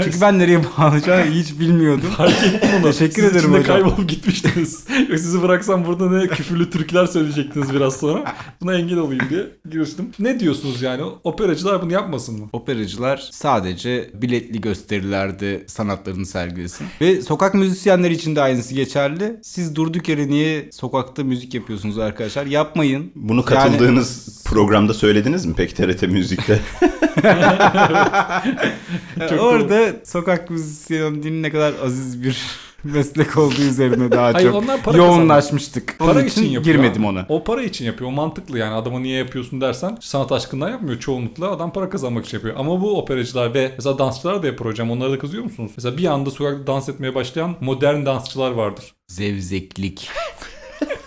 Çünkü 0.04 0.22
ben 0.22 0.40
nereye 0.40 0.62
bağlanacağımı 0.78 1.32
hiç 1.32 1.60
bilmiyordum. 1.60 2.10
Fark 2.18 2.44
ettim 2.44 2.70
onu. 2.80 2.92
Teşekkür 2.92 3.22
Siz 3.24 3.32
ederim 3.32 3.50
hocam. 3.54 3.64
kaybolup 3.64 4.10
gitmiştiniz. 4.10 4.86
Sizi 5.10 5.42
bıraksam 5.42 5.86
burada 5.86 5.95
ne 6.00 6.28
küfürlü 6.28 6.70
türküler 6.70 7.06
söyleyecektiniz 7.06 7.74
biraz 7.74 7.98
sonra. 7.98 8.36
Buna 8.62 8.74
engel 8.74 8.98
olayım 8.98 9.24
diye 9.30 9.48
giriştim. 9.72 10.12
Ne 10.20 10.40
diyorsunuz 10.40 10.82
yani? 10.82 11.04
Operacılar 11.24 11.82
bunu 11.82 11.94
yapmasın 11.94 12.40
mı? 12.40 12.50
Operacılar 12.54 13.30
sadece 13.32 14.10
biletli 14.14 14.62
gösterilerde 14.62 15.64
sanatlarını 15.68 16.26
sergilesin. 16.26 16.88
Ve 17.02 17.22
sokak 17.22 17.54
müzisyenleri 17.54 18.14
için 18.14 18.36
de 18.36 18.42
aynısı 18.42 18.76
geçerli. 18.76 19.40
Siz 19.44 19.76
durduk 19.76 20.10
yere 20.10 20.28
niye 20.28 20.70
sokakta 20.72 21.24
müzik 21.24 21.54
yapıyorsunuz 21.54 22.00
arkadaşlar? 22.00 22.46
Yapmayın. 22.46 23.12
Bunu 23.16 23.46
katıldığınız 23.46 24.44
programda 24.46 24.94
söylediniz 24.94 25.46
mi 25.46 25.56
pek 25.56 25.76
TRT 25.76 26.02
Müzik'te? 26.02 26.60
Orada 29.40 29.94
sokak 30.04 30.50
müzisyenliğinin 30.50 31.44
ne 31.44 31.52
kadar 31.52 31.74
aziz 31.84 32.24
bir 32.24 32.38
meslek 32.94 33.38
olduğu 33.38 33.62
üzerine 33.62 34.12
daha 34.12 34.34
Hayır, 34.34 34.48
çok 34.52 34.64
onlar 34.64 34.82
para 34.84 34.98
yoğunlaşmıştık. 34.98 35.96
Onun 36.00 36.14
Para 36.14 36.22
için, 36.24 36.42
için 36.42 36.52
yapıyor. 36.52 36.76
girmedim 36.76 37.06
ona. 37.06 37.26
O 37.30 37.44
para 37.44 37.64
için 37.64 37.86
yapıyor. 37.86 38.10
O 38.10 38.14
mantıklı 38.14 38.58
yani. 38.58 38.74
Adama 38.74 39.00
niye 39.00 39.18
yapıyorsun 39.18 39.62
dersen 39.62 39.98
sanat 40.02 40.32
aşkından 40.32 40.70
yapmıyor 40.70 41.00
çoğunlukla. 41.00 41.52
Adam 41.52 41.74
para 41.74 41.90
kazanmak 41.90 42.26
için 42.26 42.38
yapıyor. 42.38 42.56
Ama 42.58 42.82
bu 42.82 42.98
operacılar 43.00 43.54
ve 43.54 43.72
mesela 43.78 44.00
dansçılar 44.00 44.44
da 44.44 44.48
yapar 44.48 44.68
hocam. 44.68 44.92
Onlara 44.92 45.12
da 45.12 45.20
kızıyor 45.20 45.44
musunuz? 45.44 45.72
Mesela 45.78 45.98
bir 45.98 46.06
anda 46.06 46.32
sokakta 46.32 46.68
dans 46.68 46.90
etmeye 46.90 47.16
başlayan 47.16 47.56
modern 47.62 48.06
dansçılar 48.06 48.52
vardır. 48.52 48.94
Zevzeklik. 49.08 50.10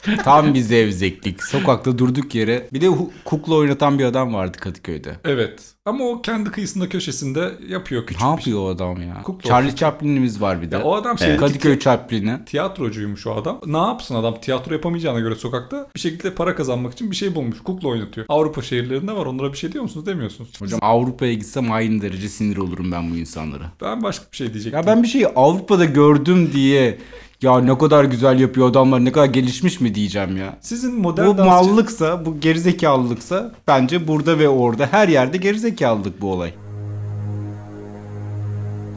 Tam 0.24 0.54
bir 0.54 0.60
zevzeklik. 0.60 1.44
Sokakta 1.44 1.98
durduk 1.98 2.34
yere. 2.34 2.68
Bir 2.72 2.80
de 2.80 2.88
kukla 3.24 3.54
oynatan 3.54 3.98
bir 3.98 4.04
adam 4.04 4.34
vardı 4.34 4.58
Kadıköy'de. 4.60 5.16
Evet. 5.24 5.60
Ama 5.84 6.04
o 6.04 6.22
kendi 6.22 6.50
kıyısında 6.50 6.88
köşesinde 6.88 7.52
yapıyor 7.68 8.06
küçük 8.06 8.22
Ne 8.22 8.26
şey. 8.26 8.30
yapıyor 8.30 8.58
o 8.60 8.68
adam 8.68 9.02
ya? 9.02 9.22
Kukla 9.22 9.48
Charlie 9.48 9.76
Chaplin'imiz 9.76 10.40
var 10.40 10.62
bir 10.62 10.70
de. 10.70 10.76
Ya 10.76 10.82
o 10.82 10.94
adam 10.94 11.18
şey 11.18 11.28
Evet. 11.28 11.40
Kadıköy 11.40 11.78
Chaplin'i. 11.78 12.44
tiyatrocuymuş 12.46 13.26
o 13.26 13.34
adam. 13.34 13.60
Ne 13.66 13.76
yapsın 13.76 14.14
adam 14.14 14.40
tiyatro 14.40 14.72
yapamayacağına 14.74 15.20
göre 15.20 15.34
sokakta 15.34 15.86
bir 15.94 16.00
şekilde 16.00 16.34
para 16.34 16.54
kazanmak 16.54 16.92
için 16.92 17.10
bir 17.10 17.16
şey 17.16 17.34
bulmuş. 17.34 17.60
Kukla 17.62 17.88
oynatıyor. 17.88 18.26
Avrupa 18.28 18.62
şehirlerinde 18.62 19.12
var. 19.12 19.26
Onlara 19.26 19.52
bir 19.52 19.58
şey 19.58 19.72
diyor 19.72 19.82
musunuz? 19.82 20.06
Demiyorsunuz. 20.06 20.50
Hocam 20.60 20.80
Avrupa'ya 20.82 21.32
gitsem 21.34 21.72
aynı 21.72 22.02
derece 22.02 22.28
sinir 22.28 22.56
olurum 22.56 22.92
ben 22.92 23.10
bu 23.12 23.16
insanlara. 23.16 23.72
Ben 23.80 24.02
başka 24.02 24.24
bir 24.32 24.36
şey 24.36 24.52
diyecektim. 24.52 24.80
Ya 24.80 24.86
ben 24.86 25.02
bir 25.02 25.08
şeyi 25.08 25.28
Avrupa'da 25.28 25.84
gördüm 25.84 26.50
diye 26.52 26.98
ya 27.42 27.60
ne 27.60 27.78
kadar 27.78 28.04
güzel 28.04 28.40
yapıyor 28.40 28.70
adamlar 28.70 29.04
ne 29.04 29.12
kadar 29.12 29.26
gelişmiş 29.26 29.80
mi 29.80 29.94
diyeceğim 29.94 30.36
ya. 30.36 30.58
Sizin 30.60 31.00
modern 31.00 31.26
Bu 31.26 31.38
dansçı... 31.38 31.50
mallıksa, 31.50 32.26
bu 32.26 32.40
gerizekalılıksa 32.40 33.52
bence 33.68 34.08
burada 34.08 34.38
ve 34.38 34.48
orada 34.48 34.86
her 34.90 35.08
yerde 35.08 35.36
gerizekalılık 35.36 36.20
bu 36.20 36.32
olay. 36.32 36.52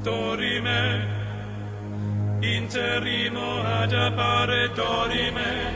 dorime, 0.05 1.01
interimo 2.41 3.50
ad 3.81 3.91
appare 3.91 4.69
dorime, 4.77 5.74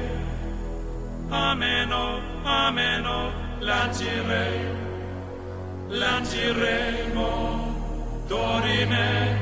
ameno, 1.32 2.20
ameno, 2.46 3.32
lancire, 3.62 4.52
lanciremo, 5.92 7.30
dorime. 8.30 9.38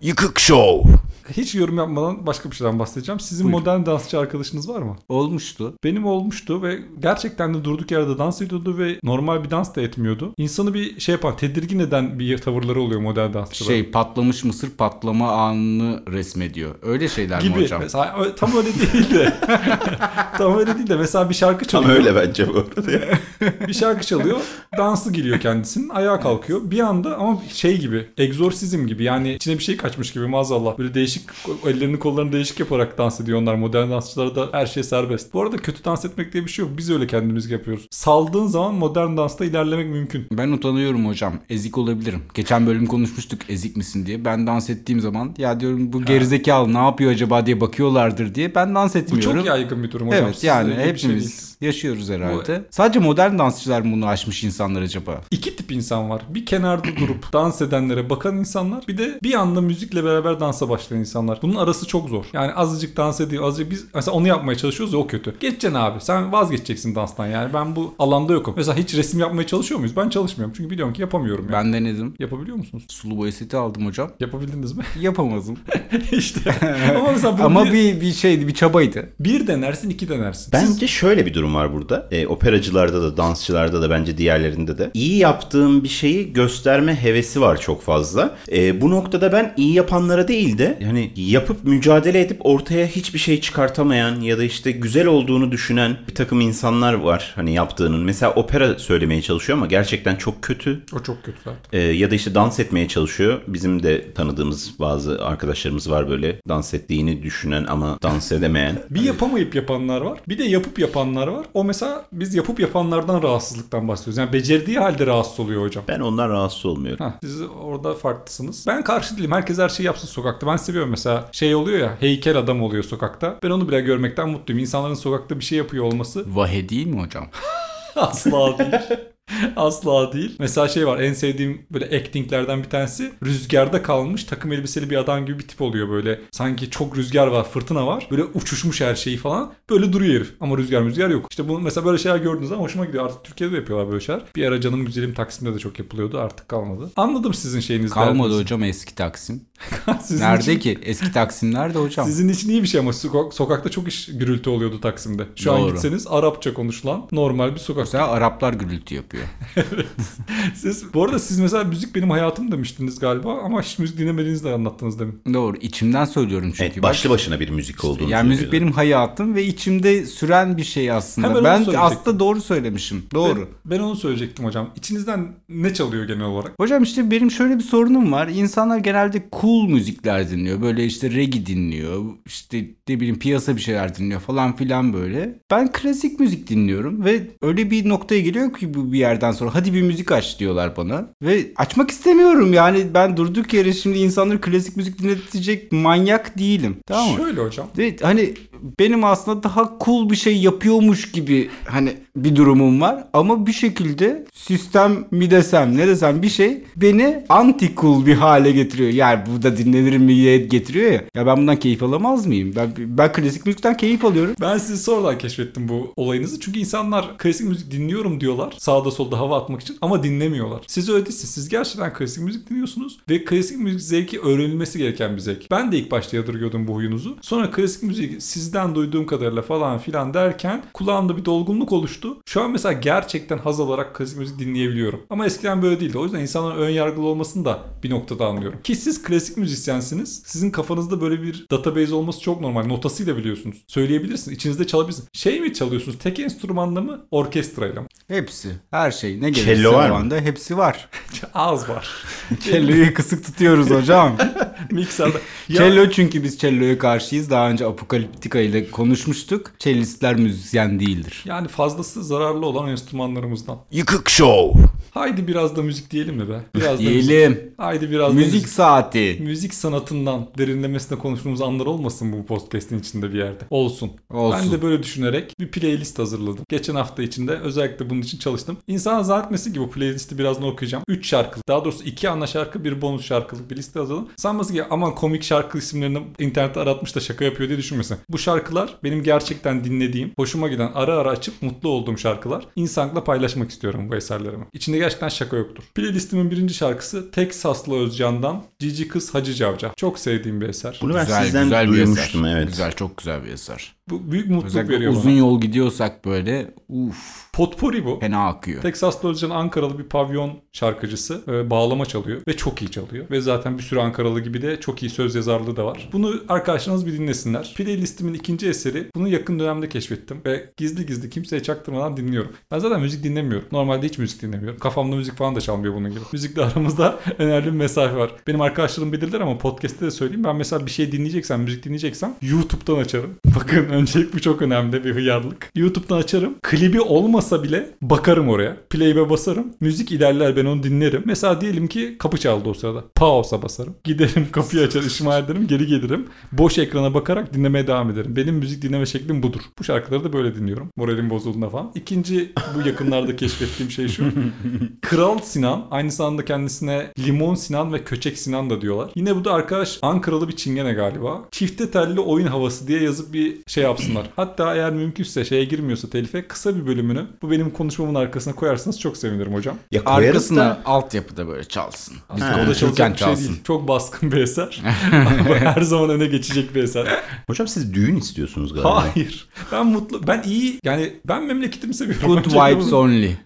Yıkık 0.00 0.40
Show. 0.40 0.99
Hiç 1.36 1.54
yorum 1.54 1.76
yapmadan 1.78 2.26
başka 2.26 2.50
bir 2.50 2.56
şeyden 2.56 2.78
bahsedeceğim. 2.78 3.20
Sizin 3.20 3.50
modern 3.50 3.86
dansçı 3.86 4.18
arkadaşınız 4.18 4.68
var 4.68 4.82
mı? 4.82 4.96
Olmuştu. 5.08 5.74
Benim 5.84 6.06
olmuştu 6.06 6.62
ve 6.62 6.78
gerçekten 7.00 7.54
de 7.54 7.64
durduk 7.64 7.90
yerde 7.90 8.18
dans 8.18 8.42
ediyordu 8.42 8.78
ve 8.78 8.98
normal 9.02 9.44
bir 9.44 9.50
dans 9.50 9.74
da 9.74 9.80
etmiyordu. 9.80 10.34
İnsanı 10.36 10.74
bir 10.74 11.00
şey 11.00 11.12
yapan, 11.12 11.36
tedirgin 11.36 11.78
eden 11.78 12.18
bir 12.18 12.38
tavırları 12.38 12.80
oluyor 12.82 13.00
modern 13.00 13.32
dansçılar. 13.34 13.68
Şey 13.68 13.90
patlamış 13.90 14.44
mısır 14.44 14.70
patlama 14.70 15.32
anını 15.32 16.02
resmediyor. 16.12 16.74
Öyle 16.82 17.08
şeyler 17.08 17.42
mi 17.42 17.48
gibi. 17.48 17.62
hocam? 17.62 17.80
Mesela 17.82 18.34
tam 18.36 18.56
öyle 18.56 18.68
değil 18.92 19.10
de. 19.14 19.36
tam 20.38 20.58
öyle 20.58 20.76
değil 20.76 20.88
de 20.88 20.96
mesela 20.96 21.30
bir 21.30 21.34
şarkı 21.34 21.66
Tam 21.66 21.82
çalıyor. 21.82 21.98
öyle 21.98 22.16
bence 22.16 22.48
bu 22.48 22.58
arada. 22.58 23.00
bir 23.68 23.72
şarkı 23.74 24.06
çalıyor. 24.06 24.38
Dansı 24.78 25.12
geliyor 25.12 25.40
kendisinin. 25.40 25.88
Ayağa 25.88 26.20
kalkıyor. 26.20 26.60
Bir 26.64 26.80
anda 26.80 27.16
ama 27.18 27.38
şey 27.52 27.78
gibi. 27.78 28.06
Egzorsizm 28.18 28.86
gibi. 28.86 29.04
Yani 29.04 29.34
içine 29.34 29.58
bir 29.58 29.64
şey 29.64 29.76
kaçmış 29.76 30.12
gibi 30.12 30.26
maazallah. 30.26 30.78
Böyle 30.78 30.94
değişik 30.94 31.19
ellerini 31.66 31.98
kollarını 31.98 32.32
değişik 32.32 32.60
yaparak 32.60 32.98
dans 32.98 33.20
ediyor 33.20 33.38
onlar. 33.42 33.54
Modern 33.54 33.90
dansçılarda 33.90 34.48
her 34.52 34.66
şey 34.66 34.82
serbest. 34.82 35.34
Bu 35.34 35.42
arada 35.42 35.56
kötü 35.56 35.84
dans 35.84 36.04
etmek 36.04 36.32
diye 36.32 36.44
bir 36.44 36.50
şey 36.50 36.64
yok. 36.64 36.74
Biz 36.78 36.90
öyle 36.90 37.06
kendimiz 37.06 37.50
yapıyoruz. 37.50 37.86
Saldığın 37.90 38.46
zaman 38.46 38.74
modern 38.74 39.16
dansta 39.16 39.44
ilerlemek 39.44 39.88
mümkün. 39.88 40.26
Ben 40.32 40.52
utanıyorum 40.52 41.06
hocam. 41.08 41.34
Ezik 41.50 41.78
olabilirim. 41.78 42.22
Geçen 42.34 42.66
bölüm 42.66 42.86
konuşmuştuk 42.86 43.40
ezik 43.48 43.76
misin 43.76 44.06
diye. 44.06 44.24
Ben 44.24 44.46
dans 44.46 44.70
ettiğim 44.70 45.00
zaman 45.00 45.34
ya 45.38 45.60
diyorum 45.60 45.92
bu 45.92 46.04
gerizekalı 46.04 46.74
ne 46.74 46.78
yapıyor 46.78 47.10
acaba 47.10 47.46
diye 47.46 47.60
bakıyorlardır 47.60 48.34
diye 48.34 48.54
ben 48.54 48.74
dans 48.74 48.94
Bu 48.94 48.98
etmiyorum. 48.98 49.36
çok 49.36 49.46
yaygın 49.46 49.82
bir 49.82 49.90
durum 49.90 50.08
hocam. 50.08 50.24
Evet 50.24 50.44
yani 50.44 50.74
şey 50.74 50.84
hepimiz. 50.84 51.49
Yaşıyoruz 51.60 52.10
herhalde. 52.10 52.62
Sadece 52.70 52.98
modern 52.98 53.38
dansçılar 53.38 53.80
mı 53.80 53.92
bunu 53.92 54.06
aşmış 54.06 54.44
insanlar 54.44 54.82
acaba? 54.82 55.20
İki 55.30 55.56
tip 55.56 55.72
insan 55.72 56.10
var. 56.10 56.22
Bir 56.28 56.46
kenarda 56.46 56.88
durup 57.00 57.26
dans 57.32 57.62
edenlere 57.62 58.10
bakan 58.10 58.36
insanlar. 58.36 58.84
Bir 58.88 58.98
de 58.98 59.18
bir 59.22 59.34
anda 59.34 59.60
müzikle 59.60 60.04
beraber 60.04 60.40
dansa 60.40 60.68
başlayan 60.68 61.00
insanlar. 61.00 61.38
Bunun 61.42 61.54
arası 61.56 61.86
çok 61.86 62.08
zor. 62.08 62.24
Yani 62.32 62.52
azıcık 62.52 62.96
dans 62.96 63.20
ediyor. 63.20 63.44
Azıcık 63.44 63.70
biz 63.70 63.86
mesela 63.94 64.14
onu 64.14 64.28
yapmaya 64.28 64.56
çalışıyoruz 64.56 64.94
ya 64.94 65.00
o 65.00 65.06
kötü. 65.06 65.34
Geçeceksin 65.40 65.74
abi. 65.74 66.00
Sen 66.00 66.32
vazgeçeceksin 66.32 66.94
danstan 66.94 67.26
yani. 67.26 67.54
Ben 67.54 67.76
bu 67.76 67.94
alanda 67.98 68.32
yokum. 68.32 68.54
Mesela 68.56 68.76
hiç 68.76 68.94
resim 68.94 69.20
yapmaya 69.20 69.46
çalışıyor 69.46 69.80
muyuz? 69.80 69.96
Ben 69.96 70.08
çalışmıyorum. 70.08 70.54
Çünkü 70.56 70.70
biliyorum 70.70 70.94
ki 70.94 71.00
yapamıyorum. 71.00 71.44
Yani. 71.44 71.52
Ben 71.52 71.72
denedim. 71.72 72.14
Yapabiliyor 72.18 72.56
musunuz? 72.56 72.84
Sulu 72.88 73.16
boya 73.18 73.32
seti 73.32 73.56
aldım 73.56 73.86
hocam. 73.86 74.10
Yapabildiniz 74.20 74.72
mi? 74.76 74.84
Yapamadım. 75.00 75.58
işte. 76.12 76.54
Ama 76.98 77.12
mesela 77.12 77.38
bu 77.38 77.42
Ama 77.42 77.64
bir, 77.64 77.72
bir, 77.72 78.00
bir 78.00 78.12
şeydi 78.12 78.48
bir 78.48 78.54
çabaydı. 78.54 79.08
bir 79.20 79.46
denersin 79.46 79.90
iki 79.90 80.08
denersin. 80.08 80.52
Bence 80.52 80.86
şöyle 80.86 81.26
bir 81.26 81.34
durum 81.34 81.49
var 81.54 81.72
burada. 81.72 82.08
E, 82.10 82.26
operacılarda 82.26 83.02
da, 83.02 83.16
dansçılarda 83.16 83.82
da 83.82 83.90
bence 83.90 84.18
diğerlerinde 84.18 84.78
de. 84.78 84.90
İyi 84.94 85.18
yaptığım 85.18 85.84
bir 85.84 85.88
şeyi 85.88 86.32
gösterme 86.32 86.94
hevesi 86.94 87.40
var 87.40 87.60
çok 87.60 87.82
fazla. 87.82 88.36
E, 88.52 88.80
bu 88.80 88.90
noktada 88.90 89.32
ben 89.32 89.54
iyi 89.56 89.74
yapanlara 89.74 90.28
değil 90.28 90.58
de 90.58 90.78
yani 90.82 91.12
yapıp 91.16 91.64
mücadele 91.64 92.20
edip 92.20 92.46
ortaya 92.46 92.86
hiçbir 92.86 93.18
şey 93.18 93.40
çıkartamayan 93.40 94.20
ya 94.20 94.38
da 94.38 94.44
işte 94.44 94.70
güzel 94.70 95.06
olduğunu 95.06 95.52
düşünen 95.52 95.96
bir 96.08 96.14
takım 96.14 96.40
insanlar 96.40 96.94
var. 96.94 97.32
Hani 97.36 97.54
yaptığının. 97.54 98.00
Mesela 98.00 98.32
opera 98.32 98.78
söylemeye 98.78 99.22
çalışıyor 99.22 99.58
ama 99.58 99.66
gerçekten 99.66 100.16
çok 100.16 100.42
kötü. 100.42 100.80
O 100.92 101.02
çok 101.02 101.24
kötü 101.24 101.38
zaten. 101.44 101.78
E, 101.78 101.80
ya 101.80 102.10
da 102.10 102.14
işte 102.14 102.34
dans 102.34 102.60
etmeye 102.60 102.88
çalışıyor. 102.88 103.40
Bizim 103.46 103.82
de 103.82 104.12
tanıdığımız 104.12 104.70
bazı 104.78 105.24
arkadaşlarımız 105.24 105.90
var 105.90 106.08
böyle 106.08 106.40
dans 106.48 106.74
ettiğini 106.74 107.22
düşünen 107.22 107.64
ama 107.64 107.98
dans 108.02 108.32
edemeyen. 108.32 108.76
Bir 108.90 109.00
yapamayıp 109.00 109.54
yapanlar 109.54 110.00
var. 110.00 110.18
Bir 110.28 110.38
de 110.38 110.44
yapıp 110.44 110.78
yapanlar 110.78 111.28
var. 111.28 111.39
O 111.54 111.64
mesela 111.64 112.04
biz 112.12 112.34
yapıp 112.34 112.60
yapanlardan 112.60 113.22
rahatsızlıktan 113.22 113.88
bahsediyoruz. 113.88 114.18
Yani 114.18 114.32
becerdiği 114.32 114.78
halde 114.78 115.06
rahatsız 115.06 115.40
oluyor 115.40 115.62
hocam. 115.62 115.84
Ben 115.88 116.00
ondan 116.00 116.28
rahatsız 116.28 116.66
olmuyorum. 116.66 117.06
Heh, 117.06 117.12
siz 117.22 117.42
orada 117.62 117.94
farklısınız. 117.94 118.64
Ben 118.66 118.84
karşı 118.84 119.16
değilim. 119.16 119.32
Herkes 119.32 119.58
her 119.58 119.68
şeyi 119.68 119.86
yapsın 119.86 120.08
sokakta. 120.08 120.46
Ben 120.46 120.56
seviyorum 120.56 120.90
mesela 120.90 121.28
şey 121.32 121.54
oluyor 121.54 121.78
ya 121.78 121.96
heykel 122.00 122.36
adam 122.36 122.62
oluyor 122.62 122.82
sokakta. 122.84 123.38
Ben 123.42 123.50
onu 123.50 123.68
bile 123.68 123.80
görmekten 123.80 124.28
mutluyum. 124.28 124.60
İnsanların 124.60 124.94
sokakta 124.94 125.38
bir 125.38 125.44
şey 125.44 125.58
yapıyor 125.58 125.84
olması 125.84 126.24
Vahe 126.36 126.68
değil 126.68 126.86
mi 126.86 127.00
hocam? 127.00 127.28
asla 127.96 128.58
değil. 128.58 129.00
Asla 129.56 130.12
değil. 130.12 130.36
Mesela 130.38 130.68
şey 130.68 130.86
var 130.86 131.00
en 131.00 131.12
sevdiğim 131.12 131.62
böyle 131.70 131.84
actinglerden 131.98 132.58
bir 132.62 132.70
tanesi 132.70 133.12
rüzgarda 133.24 133.82
kalmış 133.82 134.24
takım 134.24 134.52
elbiseli 134.52 134.90
bir 134.90 134.96
adam 134.96 135.26
gibi 135.26 135.38
bir 135.38 135.48
tip 135.48 135.60
oluyor 135.62 135.88
böyle. 135.88 136.20
Sanki 136.30 136.70
çok 136.70 136.96
rüzgar 136.96 137.26
var 137.26 137.50
fırtına 137.50 137.86
var. 137.86 138.06
Böyle 138.10 138.24
uçuşmuş 138.24 138.80
her 138.80 138.94
şeyi 138.94 139.16
falan. 139.16 139.52
Böyle 139.70 139.92
duruyor 139.92 140.14
herif. 140.14 140.34
Ama 140.40 140.56
rüzgar 140.58 140.84
rüzgar 140.84 141.08
yok. 141.10 141.26
İşte 141.30 141.48
bunu 141.48 141.58
mesela 141.60 141.84
böyle 141.86 141.98
şeyler 141.98 142.16
gördüğünüz 142.18 142.48
zaman 142.48 142.62
hoşuma 142.62 142.84
gidiyor. 142.84 143.04
Artık 143.04 143.24
Türkiye'de 143.24 143.52
de 143.54 143.56
yapıyorlar 143.58 143.90
böyle 143.92 144.04
şeyler. 144.04 144.22
Bir 144.36 144.44
ara 144.46 144.60
canım 144.60 144.84
güzelim 144.86 145.14
Taksim'de 145.14 145.54
de 145.54 145.58
çok 145.58 145.78
yapılıyordu. 145.78 146.18
Artık 146.18 146.48
kalmadı. 146.48 146.90
Anladım 146.96 147.34
sizin 147.34 147.60
şeyiniz. 147.60 147.90
Kalmadı 147.90 148.18
derdinizi. 148.18 148.42
hocam 148.42 148.62
eski 148.64 148.94
Taksim. 148.94 149.42
Nerede 150.10 150.42
için- 150.52 150.58
ki? 150.60 150.78
Eski 150.82 151.12
Taksim 151.12 151.54
nerede 151.54 151.78
hocam? 151.78 152.06
Sizin 152.06 152.28
için 152.28 152.48
iyi 152.48 152.62
bir 152.62 152.68
şey 152.68 152.80
ama 152.80 152.92
sokak- 152.92 153.34
sokakta 153.34 153.68
çok 153.70 153.88
iş 153.88 154.06
gürültü 154.06 154.50
oluyordu 154.50 154.80
Taksim'de. 154.80 155.22
Şu 155.36 155.52
an 155.52 155.60
Doğru. 155.60 155.72
gitseniz 155.72 156.06
Arapça 156.10 156.54
konuşulan 156.54 157.08
normal 157.12 157.54
bir 157.54 157.58
sokak. 157.60 157.84
Mesela 157.84 158.08
Araplar 158.08 158.52
gürültü 158.52 158.94
yapıyor. 158.94 159.19
Siz, 160.54 160.94
bu 160.94 161.04
arada 161.04 161.18
siz 161.18 161.38
mesela 161.38 161.64
müzik 161.64 161.94
benim 161.94 162.10
hayatım 162.10 162.52
demiştiniz 162.52 162.98
galiba 162.98 163.38
ama 163.42 163.62
hiç 163.62 163.78
müzik 163.78 163.98
dinlemediğinizi 163.98 164.44
de 164.44 164.52
anlattınız 164.52 164.98
demin. 164.98 165.22
Doğru. 165.34 165.56
içimden 165.56 166.04
söylüyorum 166.04 166.48
çünkü. 166.50 166.64
Evet, 166.64 166.76
Bak, 166.76 166.82
başlı 166.82 167.10
başına 167.10 167.40
bir 167.40 167.50
müzik 167.50 167.84
olduğunu 167.84 168.10
yani 168.10 168.28
müzik 168.28 168.52
benim 168.52 168.72
hayatım 168.72 169.34
ve 169.34 169.44
içimde 169.44 170.06
süren 170.06 170.56
bir 170.56 170.64
şey 170.64 170.90
aslında. 170.90 171.28
Hemen 171.28 171.44
ben 171.44 171.66
aslında 171.78 172.18
doğru 172.20 172.40
söylemişim. 172.40 173.04
Doğru. 173.14 173.38
Ben, 173.38 173.46
ben 173.64 173.78
onu 173.78 173.96
söyleyecektim 173.96 174.44
hocam. 174.44 174.70
İçinizden 174.76 175.28
ne 175.48 175.74
çalıyor 175.74 176.04
genel 176.04 176.24
olarak? 176.24 176.52
Hocam 176.60 176.82
işte 176.82 177.10
benim 177.10 177.30
şöyle 177.30 177.58
bir 177.58 177.64
sorunum 177.64 178.12
var. 178.12 178.28
İnsanlar 178.28 178.78
genelde 178.78 179.22
cool 179.40 179.68
müzikler 179.68 180.30
dinliyor. 180.30 180.62
Böyle 180.62 180.84
işte 180.84 181.10
reggae 181.10 181.46
dinliyor. 181.46 182.04
İşte 182.26 182.64
ne 182.88 182.96
bileyim 183.00 183.18
piyasa 183.18 183.56
bir 183.56 183.60
şeyler 183.60 183.96
dinliyor 183.96 184.20
falan 184.20 184.56
filan 184.56 184.92
böyle. 184.92 185.40
Ben 185.50 185.72
klasik 185.72 186.20
müzik 186.20 186.48
dinliyorum 186.48 187.04
ve 187.04 187.22
öyle 187.42 187.70
bir 187.70 187.88
noktaya 187.88 188.20
geliyor 188.20 188.54
ki 188.54 188.74
bu 188.74 188.92
bir 188.92 188.98
yerden 189.10 189.32
sonra 189.32 189.54
hadi 189.54 189.74
bir 189.74 189.82
müzik 189.82 190.12
aç 190.12 190.38
diyorlar 190.38 190.76
bana. 190.76 191.06
Ve 191.22 191.46
açmak 191.56 191.90
istemiyorum 191.90 192.52
yani 192.52 192.94
ben 192.94 193.16
durduk 193.16 193.54
yere 193.54 193.72
şimdi 193.72 193.98
insanları 193.98 194.40
klasik 194.40 194.76
müzik 194.76 194.98
dinletecek 194.98 195.72
manyak 195.72 196.38
değilim. 196.38 196.76
Tamam 196.86 197.10
mı? 197.10 197.16
Şöyle 197.16 197.40
hocam. 197.40 197.66
Ve 197.78 197.96
hani 198.02 198.34
benim 198.80 199.04
aslında 199.04 199.42
daha 199.42 199.72
cool 199.84 200.10
bir 200.10 200.16
şey 200.16 200.36
yapıyormuş 200.36 201.12
gibi 201.12 201.50
hani 201.64 201.96
bir 202.16 202.36
durumum 202.36 202.80
var 202.80 203.04
ama 203.12 203.46
bir 203.46 203.52
şekilde 203.52 204.24
sistem 204.32 205.04
mi 205.10 205.30
desem 205.30 205.76
ne 205.76 205.88
desem 205.88 206.22
bir 206.22 206.28
şey 206.28 206.64
beni 206.76 207.24
anti 207.28 207.74
cool 207.76 208.06
bir 208.06 208.14
hale 208.14 208.52
getiriyor. 208.52 208.90
Yani 208.90 209.20
burada 209.26 209.56
dinlenir 209.56 209.96
mi 209.96 210.08
diye 210.08 210.38
getiriyor 210.38 210.92
ya. 210.92 211.04
Ya 211.14 211.26
ben 211.26 211.36
bundan 211.36 211.56
keyif 211.56 211.82
alamaz 211.82 212.26
mıyım? 212.26 212.52
Ben, 212.56 212.70
ben 212.78 213.12
klasik 213.12 213.46
müzikten 213.46 213.76
keyif 213.76 214.04
alıyorum. 214.04 214.34
Ben 214.40 214.58
sizi 214.58 214.82
sonradan 214.82 215.18
keşfettim 215.18 215.68
bu 215.68 215.92
olayınızı. 215.96 216.40
Çünkü 216.40 216.60
insanlar 216.60 217.18
klasik 217.18 217.48
müzik 217.48 217.70
dinliyorum 217.70 218.20
diyorlar. 218.20 218.54
Sağda 218.58 218.89
solda 218.90 219.18
hava 219.18 219.42
atmak 219.42 219.60
için 219.60 219.76
ama 219.80 220.02
dinlemiyorlar. 220.02 220.60
Siz 220.66 220.88
öyle 220.88 221.06
değilsiniz. 221.06 221.30
Siz 221.30 221.48
gerçekten 221.48 221.94
klasik 221.94 222.24
müzik 222.24 222.50
dinliyorsunuz 222.50 222.98
ve 223.10 223.24
klasik 223.24 223.58
müzik 223.58 223.80
zevki 223.80 224.20
öğrenilmesi 224.20 224.78
gereken 224.78 225.16
bir 225.16 225.20
zevk. 225.20 225.50
Ben 225.50 225.72
de 225.72 225.78
ilk 225.78 225.90
başta 225.90 226.16
yadırgıyordum 226.16 226.68
bu 226.68 226.74
huyunuzu. 226.74 227.16
Sonra 227.20 227.50
klasik 227.50 227.82
müzik 227.82 228.22
sizden 228.22 228.74
duyduğum 228.74 229.06
kadarıyla 229.06 229.42
falan 229.42 229.78
filan 229.78 230.14
derken 230.14 230.62
kulağımda 230.74 231.16
bir 231.16 231.24
dolgunluk 231.24 231.72
oluştu. 231.72 232.16
Şu 232.26 232.42
an 232.42 232.50
mesela 232.50 232.72
gerçekten 232.72 233.38
haz 233.38 233.60
alarak 233.60 233.94
klasik 233.94 234.18
müzik 234.18 234.38
dinleyebiliyorum. 234.38 235.00
Ama 235.10 235.26
eskiden 235.26 235.62
böyle 235.62 235.80
değildi. 235.80 235.98
O 235.98 236.04
yüzden 236.04 236.20
insanların 236.20 236.58
ön 236.58 236.70
yargılı 236.70 237.06
olmasını 237.06 237.44
da 237.44 237.58
bir 237.82 237.90
noktada 237.90 238.26
anlıyorum. 238.26 238.58
Ki 238.64 238.76
siz 238.76 239.02
klasik 239.02 239.36
müzisyensiniz. 239.36 240.22
Sizin 240.26 240.50
kafanızda 240.50 241.00
böyle 241.00 241.22
bir 241.22 241.46
database 241.50 241.94
olması 241.94 242.20
çok 242.20 242.40
normal. 242.40 242.66
Notasıyla 242.66 243.16
biliyorsunuz. 243.16 243.56
Söyleyebilirsiniz. 243.66 244.36
İçinizde 244.36 244.66
çalabilirsiniz. 244.66 245.08
Şey 245.12 245.40
mi 245.40 245.52
çalıyorsunuz? 245.52 245.98
Tek 245.98 246.18
enstrümanla 246.18 246.80
mı? 246.80 247.06
Orkestrayla 247.10 247.80
mı? 247.80 247.86
Hepsi. 248.08 248.48
Her 248.70 248.79
şey. 248.90 249.20
Ne 249.20 249.30
gelirse 249.30 249.56
Cello 249.56 249.72
var 249.72 249.90
o 249.90 249.92
mı? 249.92 249.98
anda 249.98 250.16
hepsi 250.20 250.56
var. 250.56 250.88
Az 251.34 251.68
var. 251.68 251.88
Cello'yu 252.44 252.94
kısık 252.94 253.24
tutuyoruz 253.26 253.70
hocam. 253.70 254.16
Mikserde. 254.70 255.18
Ya- 255.48 255.56
Cello 255.56 255.90
çünkü 255.90 256.24
biz 256.24 256.38
cello'ya 256.38 256.78
karşıyız. 256.78 257.30
Daha 257.30 257.50
önce 257.50 257.66
Apokaliptika 257.66 258.38
ile 258.40 258.70
konuşmuştuk. 258.70 259.50
Cellistler 259.58 260.16
müzisyen 260.16 260.80
değildir. 260.80 261.22
Yani 261.26 261.48
fazlası 261.48 262.04
zararlı 262.04 262.46
olan 262.46 262.68
enstrümanlarımızdan. 262.68 263.58
Yıkık 263.72 264.10
Show. 264.10 264.60
Haydi 264.90 265.26
biraz 265.28 265.56
da 265.56 265.62
müzik 265.62 265.90
diyelim 265.90 266.16
mi 266.16 266.28
be? 266.28 266.40
Biraz 266.54 266.78
da 266.78 266.82
müzik. 266.82 267.08
Diyelim. 267.10 267.52
Haydi 267.56 267.90
biraz 267.90 268.10
da 268.10 268.14
Müzik 268.14 268.48
saati. 268.48 269.16
müzik 269.20 269.54
sanatından 269.54 270.26
derinlemesine 270.38 270.98
konuştuğumuz 270.98 271.42
anlar 271.42 271.66
olmasın 271.66 272.12
bu 272.12 272.26
podcast'in 272.26 272.78
içinde 272.78 273.12
bir 273.12 273.18
yerde. 273.18 273.44
Olsun. 273.50 273.90
Olsun. 274.10 274.40
Ben 274.44 274.52
de 274.52 274.62
böyle 274.62 274.82
düşünerek 274.82 275.34
bir 275.40 275.48
playlist 275.50 275.98
hazırladım. 275.98 276.44
Geçen 276.48 276.74
hafta 276.74 277.02
içinde 277.02 277.32
özellikle 277.32 277.90
bunun 277.90 278.00
için 278.00 278.18
çalıştım. 278.18 278.56
İnsan 278.70 279.02
zannetmesin 279.02 279.52
ki 279.52 279.60
bu 279.60 279.70
playlisti 279.70 280.18
birazdan 280.18 280.48
okuyacağım. 280.48 280.84
3 280.88 281.06
şarkı. 281.08 281.40
Daha 281.48 281.64
doğrusu 281.64 281.84
2 281.84 282.08
ana 282.08 282.26
şarkı 282.26 282.64
bir 282.64 282.82
bonus 282.82 283.04
şarkılık 283.04 283.50
bir 283.50 283.56
liste 283.56 283.78
hazırladım. 283.80 284.08
Sanmasın 284.16 284.54
ki 284.54 284.64
aman 284.70 284.94
komik 284.94 285.22
şarkı 285.22 285.58
isimlerini 285.58 286.02
internette 286.18 286.60
aratmış 286.60 286.96
da 286.96 287.00
şaka 287.00 287.24
yapıyor 287.24 287.48
diye 287.48 287.58
düşünmesin. 287.58 287.96
Bu 288.08 288.18
şarkılar 288.18 288.76
benim 288.84 289.02
gerçekten 289.02 289.64
dinlediğim, 289.64 290.12
hoşuma 290.18 290.48
giden, 290.48 290.70
ara 290.74 290.94
ara 290.94 291.10
açıp 291.10 291.42
mutlu 291.42 291.68
olduğum 291.68 291.96
şarkılar. 291.98 292.44
İnsanla 292.56 293.04
paylaşmak 293.04 293.50
istiyorum 293.50 293.88
bu 293.90 293.96
eserlerimi. 293.96 294.44
İçinde 294.52 294.78
gerçekten 294.78 295.08
şaka 295.08 295.36
yoktur. 295.36 295.64
Playlistimin 295.74 296.30
birinci 296.30 296.54
şarkısı 296.54 297.10
Teksaslı 297.10 297.76
Özcan'dan 297.78 298.42
Cici 298.58 298.88
Kız 298.88 299.14
Hacı 299.14 299.34
Cavcav. 299.34 299.70
Çok 299.76 299.98
sevdiğim 299.98 300.40
bir 300.40 300.48
eser. 300.48 300.78
Bunu 300.82 300.94
ben 300.94 301.04
Güzel, 301.06 301.24
sizden 301.24 301.44
güzel 301.44 301.66
bir 301.68 301.72
duymuştum 301.72 302.24
eser. 302.24 302.36
evet. 302.36 302.48
Güzel, 302.48 302.72
çok 302.72 302.96
güzel 302.96 303.24
bir 303.24 303.30
eser. 303.30 303.72
Bu 303.88 304.12
büyük 304.12 304.26
mutluluk 304.26 304.46
Özellikle 304.46 304.74
veriyor 304.74 304.92
uzun 304.92 305.04
bana. 305.10 305.18
yol 305.18 305.40
gidiyorsak 305.40 306.04
böyle 306.04 306.54
uf 306.68 307.29
Potpourri 307.32 307.84
bu. 307.84 307.98
fena 308.00 308.26
akıyor. 308.28 308.62
Teksaslı 308.62 309.10
Özcan 309.10 309.30
Ankaralı 309.30 309.78
bir 309.78 309.84
pavyon 309.84 310.32
şarkıcısı. 310.52 311.22
Ee, 311.28 311.50
bağlama 311.50 311.86
çalıyor 311.86 312.20
ve 312.28 312.36
çok 312.36 312.62
iyi 312.62 312.70
çalıyor. 312.70 313.06
Ve 313.10 313.20
zaten 313.20 313.58
bir 313.58 313.62
sürü 313.62 313.80
Ankaralı 313.80 314.20
gibi 314.20 314.42
de 314.42 314.60
çok 314.60 314.82
iyi 314.82 314.90
söz 314.90 315.14
yazarlığı 315.14 315.56
da 315.56 315.64
var. 315.66 315.88
Bunu 315.92 316.14
arkadaşlarınız 316.28 316.86
bir 316.86 316.92
dinlesinler. 316.92 317.54
Playlistimin 317.56 318.14
ikinci 318.14 318.48
eseri. 318.48 318.86
Bunu 318.94 319.08
yakın 319.08 319.38
dönemde 319.38 319.68
keşfettim 319.68 320.20
ve 320.26 320.50
gizli 320.56 320.86
gizli 320.86 321.10
kimseye 321.10 321.42
çaktırmadan 321.42 321.96
dinliyorum. 321.96 322.32
Ben 322.50 322.58
zaten 322.58 322.80
müzik 322.80 323.04
dinlemiyorum. 323.04 323.48
Normalde 323.52 323.86
hiç 323.86 323.98
müzik 323.98 324.22
dinlemiyorum. 324.22 324.58
Kafamda 324.58 324.96
müzik 324.96 325.16
falan 325.16 325.34
da 325.36 325.40
çalmıyor 325.40 325.74
bunun 325.74 325.90
gibi. 325.90 326.00
Müzikle 326.12 326.42
aramızda 326.42 326.98
önemli 327.18 327.46
bir 327.46 327.50
mesafe 327.50 327.96
var. 327.96 328.10
Benim 328.26 328.40
arkadaşlarım 328.40 328.92
bilirler 328.92 329.20
ama 329.20 329.38
podcast'te 329.38 329.86
de 329.86 329.90
söyleyeyim. 329.90 330.24
Ben 330.24 330.36
mesela 330.36 330.66
bir 330.66 330.70
şey 330.70 330.92
dinleyeceksem, 330.92 331.40
müzik 331.40 331.64
dinleyeceksem 331.64 332.14
YouTube'dan 332.22 332.76
açarım. 332.76 333.10
Bakın 333.36 333.64
öncelik 333.64 334.14
bu 334.14 334.20
çok 334.20 334.42
önemli 334.42 334.84
bir 334.84 334.94
hıyarlık. 334.94 335.50
YouTube'dan 335.54 335.96
açarım. 335.96 336.34
Klibi 336.42 336.80
olmasa 337.20 337.42
bile 337.42 337.70
bakarım 337.82 338.28
oraya. 338.28 338.56
Play'e 338.70 339.10
basarım. 339.10 339.52
Müzik 339.60 339.92
ilerler 339.92 340.36
ben 340.36 340.44
onu 340.44 340.62
dinlerim. 340.62 341.02
Mesela 341.06 341.40
diyelim 341.40 341.66
ki 341.66 341.96
kapı 341.98 342.18
çaldı 342.18 342.48
o 342.48 342.54
sırada. 342.54 342.84
Pause'a 342.94 343.42
basarım. 343.42 343.74
Giderim 343.84 344.28
kapıyı 344.32 344.62
açar 344.62 344.82
ışıma 344.82 345.18
ederim 345.18 345.46
geri 345.46 345.66
gelirim. 345.66 346.06
Boş 346.32 346.58
ekrana 346.58 346.94
bakarak 346.94 347.34
dinlemeye 347.34 347.66
devam 347.66 347.90
ederim. 347.90 348.16
Benim 348.16 348.34
müzik 348.34 348.62
dinleme 348.62 348.86
şeklim 348.86 349.22
budur. 349.22 349.40
Bu 349.58 349.64
şarkıları 349.64 350.04
da 350.04 350.12
böyle 350.12 350.34
dinliyorum. 350.34 350.68
Moralim 350.76 351.10
bozulduğunda 351.10 351.48
falan. 351.48 351.72
İkinci 351.74 352.32
bu 352.54 352.68
yakınlarda 352.68 353.16
keşfettiğim 353.16 353.70
şey 353.70 353.88
şu. 353.88 354.04
Kral 354.82 355.18
Sinan. 355.18 355.66
Aynı 355.70 355.90
zamanda 355.90 356.24
kendisine 356.24 356.92
Limon 356.98 357.34
Sinan 357.34 357.72
ve 357.72 357.84
Köçek 357.84 358.18
Sinan 358.18 358.50
da 358.50 358.60
diyorlar. 358.60 358.90
Yine 358.94 359.16
bu 359.16 359.24
da 359.24 359.32
arkadaş 359.32 359.78
Ankaralı 359.82 360.28
bir 360.28 360.36
çingene 360.36 360.72
galiba. 360.72 361.24
Çifte 361.30 361.70
telli 361.70 362.00
oyun 362.00 362.26
havası 362.26 362.68
diye 362.68 362.82
yazıp 362.82 363.12
bir 363.12 363.36
şey 363.46 363.64
yapsınlar. 363.64 364.06
Hatta 364.16 364.54
eğer 364.54 364.72
mümkünse 364.72 365.24
şeye 365.24 365.44
girmiyorsa 365.44 365.90
telife 365.90 366.28
kısa 366.28 366.56
bir 366.56 366.66
bölümünü 366.66 367.09
bu 367.22 367.30
benim 367.30 367.50
konuşmamın 367.50 367.94
arkasına 367.94 368.34
koyarsanız 368.34 368.80
çok 368.80 368.96
sevinirim 368.96 369.34
hocam. 369.34 369.56
Ya 369.70 369.82
Arkasına 369.86 370.40
da 370.40 370.60
altyapıda 370.64 371.28
böyle 371.28 371.44
çalsın. 371.44 371.96
Biz 372.16 372.24
konuşurken 372.34 372.92
bir 372.92 372.98
şey 372.98 373.06
çalsın. 373.08 373.28
değil. 373.28 373.40
Çok 373.46 373.68
baskın 373.68 374.12
bir 374.12 374.16
eser. 374.16 374.62
Ama 374.92 375.34
her 375.36 375.62
zaman 375.62 375.90
öne 375.90 376.06
geçecek 376.06 376.54
bir 376.54 376.62
eser. 376.62 376.86
hocam 377.26 377.48
siz 377.48 377.74
düğün 377.74 377.96
istiyorsunuz 377.96 378.52
galiba. 378.54 378.84
Hayır. 378.94 379.28
Ben 379.52 379.66
mutlu. 379.66 380.06
Ben 380.06 380.22
iyi. 380.22 380.58
Yani 380.64 380.92
ben 381.08 381.22
memleketimi 381.24 381.74
seviyorum. 381.74 382.08
Good 382.08 382.26
vibes 382.26 382.72
only. 382.72 383.10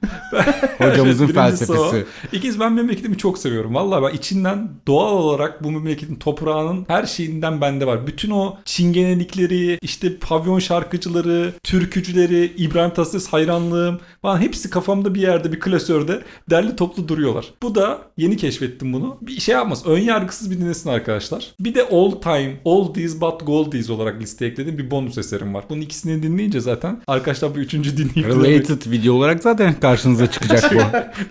Hocamızın 0.78 1.24
Evet, 1.24 1.34
birincisi 1.36 1.66
felsefesi. 1.66 1.80
o. 1.80 2.36
İkincisi 2.36 2.60
ben 2.60 2.72
memleketimi 2.72 3.18
çok 3.18 3.38
seviyorum. 3.38 3.74
Vallahi 3.74 4.02
ben 4.02 4.16
içinden 4.18 4.68
doğal 4.86 5.12
olarak 5.12 5.64
bu 5.64 5.70
memleketin 5.70 6.14
toprağının 6.16 6.84
her 6.88 7.06
şeyinden 7.06 7.60
bende 7.60 7.86
var. 7.86 8.06
Bütün 8.06 8.30
o 8.30 8.56
çingenelikleri, 8.64 9.78
işte 9.82 10.16
pavyon 10.18 10.58
şarkıcıları, 10.58 11.52
türkücüleri, 11.62 12.52
İbrahim 12.56 12.90
Tatlıses 12.94 13.28
hayranlığım 13.74 14.00
falan 14.22 14.40
hepsi 14.40 14.70
kafamda 14.70 15.14
bir 15.14 15.20
yerde 15.20 15.52
bir 15.52 15.60
klasörde 15.60 16.22
derli 16.50 16.76
toplu 16.76 17.08
duruyorlar. 17.08 17.46
Bu 17.62 17.74
da 17.74 18.02
yeni 18.16 18.36
keşfettim 18.36 18.92
bunu. 18.92 19.18
Bir 19.20 19.40
şey 19.40 19.54
yapmaz. 19.54 19.86
Ön 19.86 19.98
yargısız 19.98 20.50
bir 20.50 20.58
dinlesin 20.58 20.90
arkadaşlar. 20.90 21.54
Bir 21.60 21.74
de 21.74 21.88
all 21.88 22.10
time, 22.10 22.60
oldies 22.64 23.20
but 23.20 23.46
goldies 23.46 23.90
olarak 23.90 24.20
listeye 24.20 24.50
ekledim 24.50 24.78
bir 24.78 24.90
bonus 24.90 25.18
eserim 25.18 25.54
var. 25.54 25.64
Bunun 25.70 25.80
ikisini 25.80 26.22
dinleyince 26.22 26.60
zaten 26.60 27.02
arkadaşlar 27.06 27.54
bu 27.54 27.58
üçüncü 27.58 27.96
dinleyip 27.96 28.44
Related 28.44 28.90
video 28.90 29.14
olarak 29.14 29.42
zaten 29.42 29.80
karşınıza 29.80 30.30
çıkacak 30.30 30.72
bu. 30.74 30.78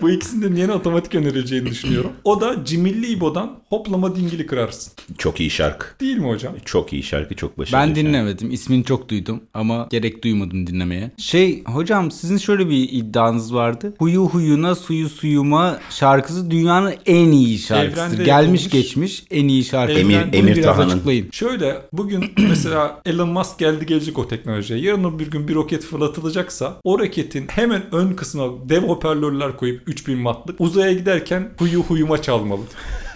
bu 0.00 0.10
ikisinin 0.10 0.56
yeni 0.56 0.72
otomatik 0.72 1.14
önerileceğini 1.14 1.66
düşünüyorum. 1.70 2.12
O 2.24 2.40
da 2.40 2.64
Cimilli 2.64 3.06
İbo'dan 3.06 3.58
Hoplama 3.68 4.16
Dingili 4.16 4.46
Kırarsın. 4.46 4.92
Çok 5.18 5.40
iyi 5.40 5.50
şarkı. 5.50 5.86
Değil 6.00 6.16
mi 6.16 6.28
hocam? 6.28 6.54
Çok 6.64 6.92
iyi 6.92 7.02
şarkı, 7.02 7.34
çok 7.34 7.58
başarılı. 7.58 7.82
Ben 7.82 7.86
şarkı. 7.86 8.00
dinlemedim. 8.00 8.50
İsmini 8.50 8.84
çok 8.84 9.08
duydum 9.08 9.40
ama 9.54 9.88
gerek 9.90 10.24
duymadım 10.24 10.66
dinlemeye. 10.66 11.10
Şey 11.16 11.64
hocam 11.64 12.10
sizin 12.10 12.33
şöyle 12.38 12.68
bir 12.70 12.88
iddianız 12.92 13.54
vardı. 13.54 13.94
Huyu 13.98 14.20
huyuna 14.22 14.74
suyu 14.74 15.08
suyuma 15.08 15.78
şarkısı 15.90 16.50
dünyanın 16.50 16.94
en 17.06 17.30
iyi 17.30 17.58
şarkısıdır. 17.58 18.02
Evrende 18.06 18.24
Gelmiş 18.24 18.64
yapılmış. 18.64 18.82
geçmiş 18.84 19.24
en 19.30 19.48
iyi 19.48 19.64
şarkı. 19.64 19.92
Emir- 19.92 20.26
Bunu 20.32 20.36
Emir 20.36 20.56
biraz 20.56 20.64
Taha'nın. 20.76 20.90
açıklayın. 20.94 21.28
Şöyle 21.32 21.76
bugün 21.92 22.24
mesela 22.48 23.00
Elon 23.06 23.28
Musk 23.28 23.58
geldi 23.58 23.86
gelecek 23.86 24.18
o 24.18 24.28
teknolojiye. 24.28 24.80
Yarın 24.80 25.18
bir 25.18 25.30
gün 25.30 25.48
bir 25.48 25.54
roket 25.54 25.84
fırlatılacaksa 25.84 26.76
o 26.84 26.98
roketin 26.98 27.46
hemen 27.48 27.82
ön 27.92 28.12
kısmına 28.12 28.68
dev 28.68 28.82
hoparlörler 28.82 29.56
koyup 29.56 29.82
3000 29.88 30.16
wattlık 30.16 30.60
uzaya 30.60 30.92
giderken 30.92 31.50
huyu 31.58 31.80
huyuma 31.82 32.22
çalmalı. 32.22 32.60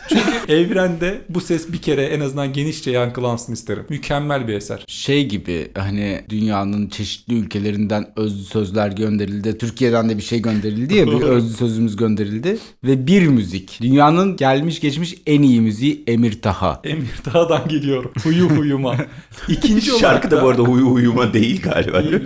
Çünkü 0.09 0.23
evrende 0.53 1.21
bu 1.29 1.41
ses 1.41 1.73
bir 1.73 1.79
kere 1.83 2.03
en 2.03 2.21
azından 2.21 2.53
genişçe 2.53 2.91
yankılansın 2.91 3.53
isterim. 3.53 3.85
Mükemmel 3.89 4.49
bir 4.49 4.55
eser. 4.55 4.85
Şey 4.87 5.27
gibi 5.29 5.71
hani 5.79 6.25
dünyanın 6.29 6.89
çeşitli 6.89 7.35
ülkelerinden 7.35 8.07
özlü 8.17 8.43
sözler 8.45 8.89
gönderildi. 8.89 9.59
Türkiye'den 9.59 10.09
de 10.09 10.17
bir 10.17 10.23
şey 10.23 10.43
gönderildi 10.43 10.95
ya 10.95 11.07
bir 11.07 11.13
özlü 11.23 11.57
sözümüz 11.57 11.97
gönderildi. 11.97 12.59
Ve 12.85 13.07
bir 13.07 13.27
müzik. 13.27 13.79
Dünyanın 13.83 14.37
gelmiş 14.37 14.81
geçmiş 14.81 15.15
en 15.27 15.43
iyi 15.43 15.61
müziği 15.61 16.05
Emir 16.07 16.43
Taha. 16.43 16.81
Emir 16.85 17.09
Dağ'dan 17.35 17.69
geliyor. 17.69 18.05
Huyu 18.25 18.49
huyuma. 18.51 18.97
İkinci 19.49 19.99
Şarkı 19.99 20.31
da 20.31 20.43
bu 20.43 20.49
arada 20.49 20.63
huyu 20.63 20.85
huyuma 20.87 21.33
değil 21.33 21.63
galiba. 21.63 22.05
Değil 22.05 22.23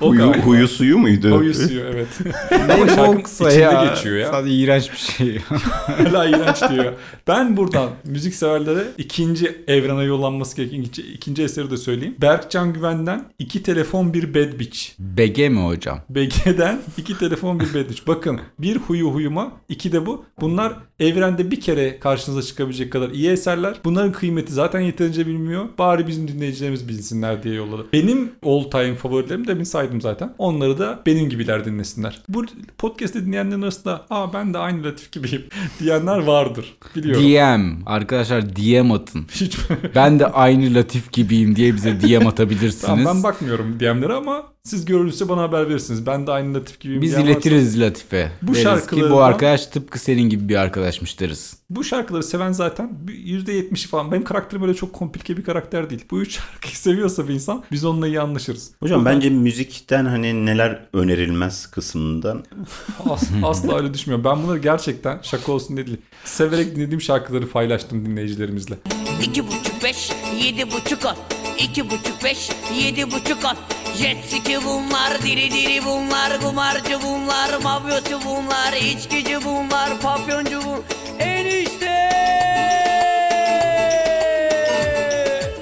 Huyu, 0.00 0.20
galiba. 0.20 0.46
huyu 0.46 0.68
suyu 0.68 0.98
muydu? 0.98 1.30
Huyu 1.30 1.54
suyu 1.54 1.80
evet. 1.80 2.08
Ama 2.98 3.06
boksa 3.06 3.48
içinde 3.50 3.88
geçiyor 3.90 4.16
ya. 4.16 4.30
Sadece 4.30 4.54
iğrenç 4.54 4.92
bir 4.92 4.96
şey. 4.96 5.38
Hala 5.86 6.26
iğrenç 6.26 6.62
diyor. 6.70 6.92
Ben 7.28 7.56
buradan 7.56 7.90
müzik 8.04 8.34
severlere 8.34 8.84
ikinci 8.98 9.64
evrene 9.66 10.02
yollanması 10.02 10.56
gereken 10.56 10.80
ikinci, 10.80 11.02
ikinci 11.02 11.42
eseri 11.42 11.70
de 11.70 11.76
söyleyeyim. 11.76 12.16
Berkcan 12.20 12.72
Güven'den 12.72 13.24
iki 13.38 13.62
telefon 13.62 14.14
bir 14.14 14.34
bad 14.34 14.58
bitch. 14.58 14.90
BG 14.98 15.38
mi 15.38 15.64
hocam? 15.66 15.98
BG'den 16.10 16.80
iki 16.98 17.18
telefon 17.18 17.60
bir 17.60 17.74
bad 17.74 17.90
bitch. 17.90 18.06
Bakın 18.06 18.40
bir 18.58 18.76
huyu 18.76 19.06
huyuma 19.06 19.52
iki 19.68 19.92
de 19.92 20.06
bu. 20.06 20.24
Bunlar 20.40 20.72
evrende 21.00 21.50
bir 21.50 21.60
kere 21.60 21.98
karşınıza 21.98 22.42
çıkabilecek 22.42 22.92
kadar 22.92 23.10
iyi 23.10 23.30
eserler. 23.30 23.74
Bunların 23.84 24.12
kıymeti 24.12 24.52
zaten 24.52 24.80
yeterince 24.80 25.26
bilmiyor. 25.26 25.64
Bari 25.78 26.06
bizim 26.06 26.28
dinleyicilerimiz 26.28 26.88
bilsinler 26.88 27.42
diye 27.42 27.54
yolladı. 27.54 27.86
Benim 27.92 28.32
all 28.46 28.62
time 28.62 28.94
favorilerim 28.94 29.46
demin 29.46 29.64
saydım 29.64 30.00
zaten. 30.00 30.34
Onları 30.38 30.78
da 30.78 31.02
benim 31.06 31.28
gibiler 31.28 31.64
dinlesinler. 31.64 32.22
Bu 32.28 32.44
podcast'i 32.78 33.26
dinleyenlerin 33.26 33.62
arasında 33.62 34.06
aa 34.10 34.32
ben 34.32 34.54
de 34.54 34.58
aynı 34.58 34.84
Latif 34.84 35.12
gibiyim 35.12 35.44
diyenler 35.80 36.18
vardır. 36.18 36.74
Biliyorum. 36.96 37.22
DM. 37.22 37.82
Arkadaşlar 37.86 38.56
DM 38.56 38.90
atın. 38.92 39.26
Hiç 39.30 39.58
Ben 39.94 40.18
de 40.20 40.26
aynı 40.26 40.74
Latif 40.74 41.12
gibiyim 41.12 41.56
diye 41.56 41.74
bize 41.74 42.00
DM 42.00 42.26
atabilirsiniz. 42.28 42.80
Tamam, 42.80 43.04
ben 43.04 43.22
bakmıyorum 43.22 43.80
DM'lere 43.80 44.12
ama 44.12 44.53
siz 44.66 44.84
görülürse 44.84 45.28
bana 45.28 45.42
haber 45.42 45.68
verirsiniz. 45.68 46.06
Ben 46.06 46.26
de 46.26 46.30
aynı 46.32 46.54
Latif 46.54 46.80
gibiyim. 46.80 47.02
Biz 47.02 47.10
diyen 47.10 47.22
varsa- 47.22 47.32
iletiriz 47.32 47.80
Latif'e. 47.80 48.32
Bu 48.42 48.54
şarkılardan- 48.54 49.10
bu 49.10 49.22
arkadaş 49.22 49.66
tıpkı 49.66 49.98
senin 49.98 50.22
gibi 50.28 50.48
bir 50.48 50.56
arkadaşmış 50.56 51.20
deriz. 51.20 51.56
Bu 51.70 51.84
şarkıları 51.84 52.22
seven 52.22 52.52
zaten 52.52 52.98
%70'i 53.08 53.88
falan. 53.88 54.12
Benim 54.12 54.24
karakterim 54.24 54.62
öyle 54.62 54.74
çok 54.74 54.92
komplike 54.92 55.36
bir 55.36 55.44
karakter 55.44 55.90
değil. 55.90 56.04
Bu 56.10 56.20
üç 56.22 56.36
şarkıyı 56.38 56.74
seviyorsa 56.76 57.28
bir 57.28 57.34
insan 57.34 57.64
biz 57.72 57.84
onunla 57.84 58.06
iyi 58.06 58.20
anlaşırız. 58.20 58.70
Hocam 58.80 59.04
bence 59.04 59.30
müzikten 59.30 60.04
hani 60.04 60.46
neler 60.46 60.86
önerilmez 60.92 61.66
kısmından 61.66 62.44
As- 63.10 63.30
asla 63.42 63.76
öyle 63.76 63.94
düşünmüyorum. 63.94 64.24
Ben 64.24 64.42
bunları 64.42 64.58
gerçekten 64.58 65.18
şaka 65.22 65.52
olsun 65.52 65.76
değil. 65.76 65.96
Severek 66.24 66.76
dinlediğim 66.76 67.00
şarkıları 67.00 67.48
paylaştım 67.48 68.06
dinleyicilerimizle. 68.06 68.74
İki 69.22 69.46
buçuk 69.46 69.84
beş, 69.84 70.10
yedi 70.44 70.66
buçuk 70.72 71.04
on. 71.04 71.43
İki 71.58 71.90
buçuk 71.90 72.24
beş, 72.24 72.50
yedi 72.74 73.10
buçuk 73.10 73.44
on. 73.44 73.56
Jet 73.98 74.24
ski 74.24 74.58
bunlar, 74.64 75.22
diri 75.22 75.50
diri 75.50 75.84
bunlar, 75.84 76.40
kumarcı 76.40 76.98
bunlar, 77.02 77.62
mafyosu 77.62 78.20
bunlar, 78.24 78.72
içkici 78.72 79.44
bunlar, 79.44 80.00
papyoncu 80.00 80.60
bunlar. 80.64 80.80
Enişte! 81.18 82.10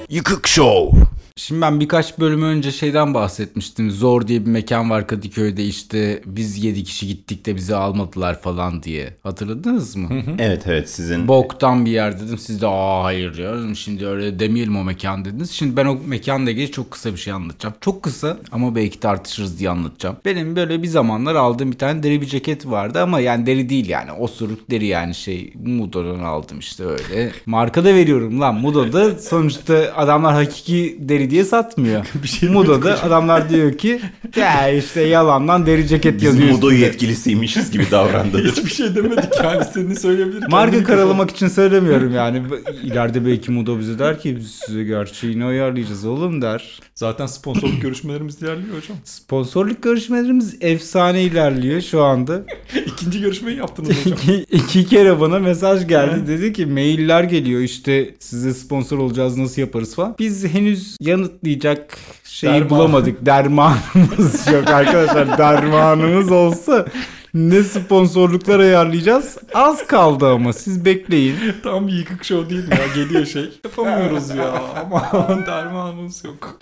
Yıkık 0.09 0.47
Show. 0.47 0.99
Şimdi 1.35 1.61
ben 1.61 1.79
birkaç 1.79 2.19
bölüm 2.19 2.43
önce 2.43 2.71
şeyden 2.71 3.13
bahsetmiştim. 3.13 3.91
Zor 3.91 4.27
diye 4.27 4.45
bir 4.45 4.51
mekan 4.51 4.89
var 4.89 5.07
Kadıköy'de 5.07 5.65
işte 5.65 6.21
biz 6.25 6.63
7 6.63 6.83
kişi 6.83 7.07
gittik 7.07 7.45
de 7.45 7.55
bizi 7.55 7.75
almadılar 7.75 8.41
falan 8.41 8.83
diye. 8.83 9.15
Hatırladınız 9.23 9.95
mı? 9.95 10.09
Evet 10.39 10.63
evet 10.67 10.89
sizin 10.89 11.27
Boktan 11.27 11.85
bir 11.85 11.91
yer 11.91 12.19
dedim. 12.19 12.37
Siz 12.37 12.61
de 12.61 12.67
aa 12.67 13.03
hayır 13.03 13.37
ya 13.37 13.75
şimdi 13.75 14.07
öyle 14.07 14.39
demeyelim 14.39 14.77
o 14.77 14.83
mekan 14.83 15.25
dediniz. 15.25 15.51
Şimdi 15.51 15.77
ben 15.77 15.85
o 15.85 15.97
mekanla 16.07 16.51
ilgili 16.51 16.71
çok 16.71 16.91
kısa 16.91 17.11
bir 17.11 17.17
şey 17.17 17.33
anlatacağım. 17.33 17.75
Çok 17.81 18.03
kısa 18.03 18.37
ama 18.51 18.75
belki 18.75 18.99
tartışırız 18.99 19.59
diye 19.59 19.69
anlatacağım. 19.69 20.17
Benim 20.25 20.55
böyle 20.55 20.83
bir 20.83 20.87
zamanlar 20.87 21.35
aldığım 21.35 21.71
bir 21.71 21.77
tane 21.77 22.03
deri 22.03 22.21
bir 22.21 22.27
ceket 22.27 22.65
vardı 22.65 23.01
ama 23.01 23.19
yani 23.19 23.45
deri 23.45 23.69
değil 23.69 23.89
yani. 23.89 24.11
Osuruk 24.11 24.71
deri 24.71 24.85
yani 24.85 25.15
şey 25.15 25.53
Mudo'dan 25.65 26.19
aldım 26.19 26.59
işte 26.59 26.83
öyle. 26.85 27.31
Marka 27.45 27.85
da 27.85 27.93
veriyorum 27.93 28.41
lan 28.41 28.55
Mudo'da 28.55 29.19
sonuçta 29.19 29.91
adamlar 29.95 30.33
hakiki 30.33 30.97
deri 30.99 31.22
diye 31.29 31.43
satmıyor. 31.43 32.05
Bir 32.23 32.27
şey 32.27 32.49
Mudo'da 32.49 33.03
adamlar 33.03 33.49
diyor 33.49 33.77
ki 33.77 34.01
ya 34.35 34.69
işte 34.69 35.01
yalandan 35.01 35.65
deri 35.65 35.87
ceket 35.87 36.15
biz 36.15 36.23
yazıyor. 36.23 36.49
Mudo 36.49 36.67
üstünde." 36.67 36.85
yetkilisiymişiz 36.85 37.71
gibi 37.71 37.91
davrandı. 37.91 38.43
Hiçbir 38.51 38.69
şey 38.69 38.95
demedik 38.95 39.29
yani. 39.43 39.65
Senin 39.73 39.93
söyleyebilir. 39.93 40.47
Marka 40.47 40.83
karalamak 40.83 41.31
için 41.31 41.47
söylemiyorum 41.47 42.13
yani. 42.13 42.41
İleride 42.83 43.25
belki 43.25 43.51
Mudo 43.51 43.79
bize 43.79 43.99
der 43.99 44.19
ki 44.19 44.37
biz 44.37 44.51
size 44.65 44.83
gerçeğini 44.83 45.45
ayarlayacağız 45.45 46.05
oğlum 46.05 46.41
der. 46.41 46.79
Zaten 46.95 47.25
sponsorluk 47.25 47.81
görüşmelerimiz 47.81 48.41
ilerliyor 48.41 48.77
hocam. 48.77 48.97
Sponsorluk 49.03 49.83
görüşmelerimiz 49.83 50.57
efsane 50.61 51.23
ilerliyor 51.23 51.81
şu 51.81 52.03
anda. 52.03 52.43
İkinci 52.85 53.21
görüşmeyi 53.21 53.57
yaptınız 53.57 53.89
hocam. 53.89 54.17
İki, 54.17 54.45
iki 54.51 54.85
kere 54.85 55.19
bana 55.19 55.39
mesaj 55.39 55.87
geldi. 55.87 56.27
Dedi 56.27 56.53
ki 56.53 56.65
mailler 56.65 57.23
geliyor 57.23 57.61
işte 57.61 58.15
size 58.19 58.53
sponsor 58.53 58.97
olacağız 58.97 59.37
nasıl 59.37 59.61
yaparız 59.61 59.95
falan. 59.95 60.15
Biz 60.19 60.47
henüz 60.47 60.97
yanıtlayacak 61.17 61.97
şeyi 62.23 62.53
Derman. 62.53 62.69
bulamadık. 62.69 63.25
Dermanımız 63.25 64.47
yok 64.53 64.67
arkadaşlar. 64.67 65.37
Dermanımız 65.37 66.31
olsa 66.31 66.85
ne 67.33 67.63
sponsorluklar 67.63 68.59
ayarlayacağız. 68.59 69.37
Az 69.53 69.87
kaldı 69.87 70.27
ama 70.27 70.53
siz 70.53 70.85
bekleyin. 70.85 71.35
Tam 71.63 71.87
yıkık 71.87 72.25
show 72.25 72.49
değil 72.49 72.67
mi 72.67 72.75
ya? 72.75 73.03
Geliyor 73.03 73.25
şey. 73.25 73.49
Yapamıyoruz 73.63 74.29
ya. 74.29 74.61
Ama 74.81 75.29
dermanımız 75.47 76.23
yok. 76.25 76.59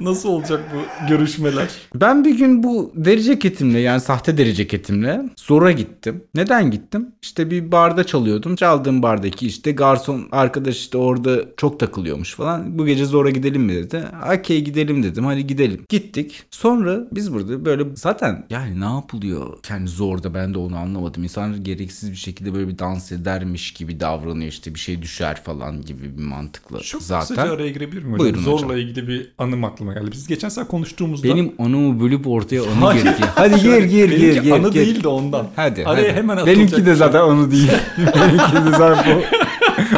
Nasıl 0.00 0.28
olacak 0.28 0.64
bu 0.74 1.08
görüşmeler? 1.08 1.68
Ben 1.94 2.24
bir 2.24 2.38
gün 2.38 2.62
bu 2.62 2.92
deri 2.94 3.22
ceketimle 3.22 3.78
yani 3.78 4.00
sahte 4.00 4.38
deri 4.38 4.54
ceketimle 4.54 5.22
Zor'a 5.36 5.72
gittim. 5.72 6.24
Neden 6.34 6.70
gittim? 6.70 7.08
İşte 7.22 7.50
bir 7.50 7.72
barda 7.72 8.04
çalıyordum. 8.04 8.56
Çaldığım 8.56 9.02
bardaki 9.02 9.46
işte 9.46 9.72
garson 9.72 10.28
arkadaş 10.32 10.76
işte 10.76 10.98
orada 10.98 11.40
çok 11.56 11.80
takılıyormuş 11.80 12.34
falan. 12.34 12.78
Bu 12.78 12.86
gece 12.86 13.04
Zor'a 13.04 13.30
gidelim 13.30 13.62
mi 13.62 13.74
dedi. 13.74 14.04
Okey 14.38 14.64
gidelim 14.64 15.02
dedim. 15.02 15.24
Hadi 15.24 15.46
gidelim. 15.46 15.84
Gittik. 15.88 16.42
Sonra 16.50 17.00
biz 17.12 17.34
burada 17.34 17.64
böyle 17.64 17.84
zaten 17.94 18.46
yani 18.50 18.80
ne 18.80 18.84
yapılıyor 18.84 19.58
kendi 19.62 19.97
Zor'da 19.98 20.34
ben 20.34 20.54
de 20.54 20.58
onu 20.58 20.76
anlamadım. 20.76 21.22
İnsanlar 21.22 21.56
gereksiz 21.56 22.10
bir 22.10 22.16
şekilde 22.16 22.54
böyle 22.54 22.68
bir 22.68 22.78
dans 22.78 23.12
edermiş 23.12 23.72
gibi 23.72 24.00
davranıyor 24.00 24.48
işte 24.50 24.74
bir 24.74 24.78
şey 24.78 25.02
düşer 25.02 25.42
falan 25.44 25.82
gibi 25.82 26.18
bir 26.18 26.22
mantıkla. 26.22 26.80
Çok 26.80 27.02
zaten. 27.02 27.36
kısaca 27.36 27.52
araya 27.54 27.70
girebilir 27.70 28.02
miyim? 28.02 28.18
Buyurun 28.18 28.42
Zorla 28.42 28.64
hocam. 28.66 28.78
ilgili 28.78 29.08
bir 29.08 29.32
anım 29.38 29.64
aklıma 29.64 29.92
geldi. 29.94 30.08
Biz 30.12 30.26
geçen 30.26 30.48
sefer 30.48 30.68
konuştuğumuzda... 30.68 31.28
Benim 31.28 31.52
anımı 31.58 32.00
bölüp 32.00 32.26
ortaya 32.28 32.62
anı 32.62 32.84
Hayır. 32.84 33.02
gir. 33.02 33.10
Hadi 33.34 33.62
gir 33.62 33.82
gir 33.82 34.08
gir 34.08 34.20
benimki 34.20 34.42
gir. 34.42 34.50
anı 34.52 34.70
gir. 34.70 34.80
değil 34.80 35.02
de 35.02 35.08
ondan. 35.08 35.46
Hadi. 35.56 35.86
Araya 35.86 36.08
hadi. 36.08 36.12
hemen 36.12 36.46
Benimki 36.46 36.76
de 36.82 36.84
şey. 36.84 36.94
zaten 36.94 37.20
onu 37.20 37.50
değil. 37.50 37.70
Benimki 37.98 38.72
de 38.72 38.76
zaten 38.78 39.16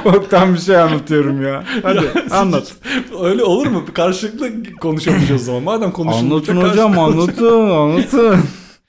bu. 0.04 0.08
Oktan 0.08 0.54
bir 0.54 0.58
şey 0.58 0.76
anlatıyorum 0.76 1.42
ya. 1.42 1.64
Hadi 1.82 2.00
anlat. 2.30 2.72
Öyle 3.22 3.44
olur 3.44 3.66
mu? 3.66 3.84
Karşılıklı 3.94 4.50
konuşamayacağız 4.80 5.42
o 5.42 5.44
zaman. 5.44 5.62
Madem 5.62 5.92
konuşulmuyor. 5.92 6.32
Anlatın 6.40 6.56
hocam 6.70 6.98
anlatın 6.98 7.70
anlatın. 7.70 8.40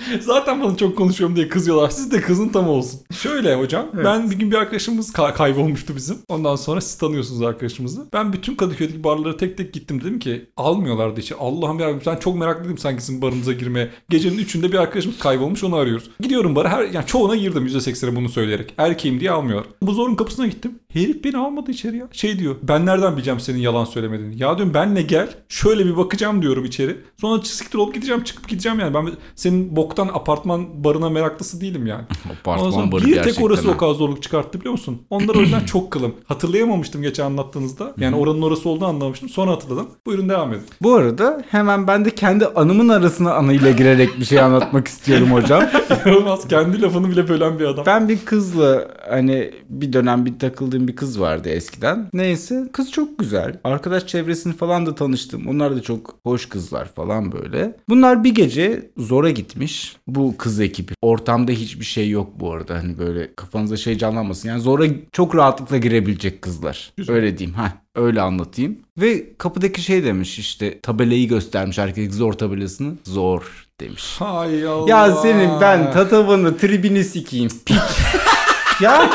Zaten 0.22 0.62
bana 0.64 0.78
çok 0.78 0.98
konuşuyorum 0.98 1.36
diye 1.36 1.48
kızıyorlar. 1.48 1.90
Siz 1.90 2.12
de 2.12 2.22
kızın 2.22 2.50
tam 2.50 2.70
olsun. 2.70 3.00
Şöyle 3.22 3.56
hocam. 3.56 3.86
Ben 4.06 4.32
bir 4.32 4.36
gün 4.36 4.52
bir 4.52 4.56
arkadaşımız 4.56 5.12
ka- 5.14 5.34
kaybolmuştu 5.34 5.96
bizim. 5.96 6.18
Ondan 6.30 6.56
sonra 6.56 6.82
siz 6.82 6.98
tanıyorsunuz 6.98 7.42
arkadaşımızı. 7.42 8.06
Ben 8.14 8.34
bütün 8.34 8.56
Kadıköy'deki 8.56 9.04
barlara 9.04 9.38
tek 9.38 9.58
tek 9.58 9.74
gittim. 9.74 10.02
Dedim 10.02 10.20
ki 10.20 10.50
almıyorlardı 10.58 11.20
içi. 11.20 11.36
Allah'ım 11.36 11.80
ya 11.80 12.00
ben 12.06 12.16
çok 12.16 12.36
meraklıydım 12.36 12.78
sanki 12.78 13.04
sizin 13.04 13.22
barınıza 13.22 13.54
girmeye. 13.54 13.90
Gecenin 14.10 14.38
üçünde 14.38 14.72
bir 14.72 14.78
arkadaşımız 14.78 15.20
kaybolmuş 15.20 15.64
onu 15.64 15.76
arıyoruz. 15.76 16.10
Gidiyorum 16.20 16.56
bara 16.56 16.70
her 16.70 16.84
yani 16.84 17.06
çoğuna 17.06 17.36
girdim 17.36 17.68
%80'e 17.68 18.16
bunu 18.16 18.30
söyleyerek. 18.30 18.74
Erkeğim 18.78 19.20
diye 19.20 19.32
almıyorlar. 19.32 19.68
Bu 19.82 19.94
zorun 19.94 20.16
kapısına 20.16 20.48
gittim. 20.48 20.80
Herif 20.94 21.24
beni 21.24 21.38
almadı 21.38 21.72
içeri 21.72 21.98
ya. 21.98 22.08
Şey 22.12 22.40
diyor. 22.40 22.56
Ben 22.64 22.86
nereden 22.86 23.16
bileceğim 23.16 23.40
senin 23.40 23.60
yalan 23.60 23.86
söylemediğini. 23.86 24.42
Ya 24.42 24.58
diyorum 24.58 24.74
benle 24.74 25.02
gel. 25.02 25.30
Şöyle 25.50 25.86
bir 25.86 25.98
bakacağım 25.98 26.42
diyorum 26.42 26.66
içeri. 26.66 26.98
Sonra 27.22 27.42
siktir 27.44 27.78
olup 27.78 27.94
gideceğim 27.96 28.24
çıkıp 28.24 28.48
gideceğim 28.48 28.80
yani. 28.80 28.94
Ben 28.94 29.10
senin 29.36 29.76
boktan 29.92 30.08
apartman 30.08 30.84
barına 30.84 31.10
meraklısı 31.10 31.62
değilim 31.62 31.88
yani. 31.88 32.04
Apartman 32.42 32.92
barı 32.92 33.06
bir 33.06 33.24
tek 33.24 33.42
orası 33.42 33.68
ha. 33.68 33.74
o 33.74 33.78
kadar 33.78 33.94
zorluk 33.94 34.24
çıkarttı 34.24 34.60
biliyor 34.60 34.72
musun? 34.72 35.02
Ondan 35.10 35.38
o 35.38 35.42
yüzden 35.42 35.66
çok 35.66 35.92
kılım. 35.92 36.16
Hatırlayamamıştım 36.26 37.02
geçen 37.02 37.26
anlattığınızda. 37.26 37.94
Yani 37.98 38.16
oranın 38.16 38.42
orası 38.42 38.70
olduğunu 38.70 38.88
anlamıştım. 38.88 39.30
Sonra 39.30 39.52
hatırladım. 39.52 39.88
Buyurun 40.06 40.30
devam 40.30 40.54
edin. 40.54 40.64
Bu 40.82 40.94
arada 40.94 41.44
hemen 41.50 41.88
ben 41.88 42.06
de 42.06 42.10
kendi 42.10 42.46
anımın 42.46 42.90
arasına 42.90 43.34
anıyla 43.34 43.72
girerek 43.72 44.20
bir 44.20 44.26
şey 44.26 44.40
anlatmak 44.40 44.88
istiyorum 44.88 45.32
hocam. 45.32 45.64
İnanılmaz. 46.06 46.48
Kendi 46.48 46.82
lafını 46.82 47.10
bile 47.10 47.30
bölen 47.30 47.60
bir 47.60 47.66
adam. 47.66 47.86
Ben 47.86 48.10
bir 48.10 48.26
kızla 48.26 48.88
hani 49.10 49.52
bir 49.70 49.94
dönem 49.94 50.26
bir 50.26 50.40
takıldığım 50.40 50.88
bir 50.88 50.96
kız 50.96 51.20
vardı 51.20 51.50
eskiden. 51.50 52.10
Neyse 52.14 52.70
kız 52.74 52.92
çok 52.92 53.20
güzel. 53.20 53.60
Arkadaş 53.64 54.08
çevresini 54.08 54.54
falan 54.54 54.86
da 54.86 54.96
tanıştım. 54.96 55.48
Onlar 55.48 55.76
da 55.76 55.82
çok 55.82 56.16
hoş 56.24 56.46
kızlar 56.46 56.86
falan 56.86 57.32
böyle. 57.32 57.76
Bunlar 57.90 58.24
bir 58.24 58.36
gece 58.36 58.92
zora 58.98 59.30
gitmiş. 59.30 59.81
Bu 60.08 60.38
kız 60.38 60.60
ekibi. 60.60 60.94
Ortamda 61.02 61.52
hiçbir 61.52 61.86
şey 61.86 62.10
yok 62.10 62.30
bu 62.40 62.54
arada. 62.54 62.76
Hani 62.76 62.98
böyle 62.98 63.36
kafanıza 63.36 63.78
şey 63.78 63.98
canlanmasın. 63.98 64.50
Yani 64.50 64.62
zora 64.62 64.86
çok 65.12 65.36
rahatlıkla 65.36 65.78
girebilecek 65.78 66.42
kızlar. 66.42 66.94
Öyle 67.08 67.38
diyeyim. 67.38 67.58
Ha 67.58 67.74
öyle 67.96 68.22
anlatayım. 68.22 68.80
Ve 68.98 69.38
kapıdaki 69.38 69.82
şey 69.82 70.04
demiş 70.04 70.40
işte 70.40 70.80
tabelayı 70.82 71.28
göstermiş 71.28 71.78
erkek 71.78 72.14
zor 72.14 72.34
tabelasını. 72.34 72.94
Zor 73.04 73.68
demiş. 73.80 74.16
Hay 74.20 74.68
Allah. 74.68 74.90
Ya 74.90 75.16
senin 75.16 75.62
ben 75.62 75.92
tatavanı 75.94 76.58
tribini 76.58 77.04
sikeyim 77.04 77.50
piç. 77.66 77.78
ya 78.82 79.10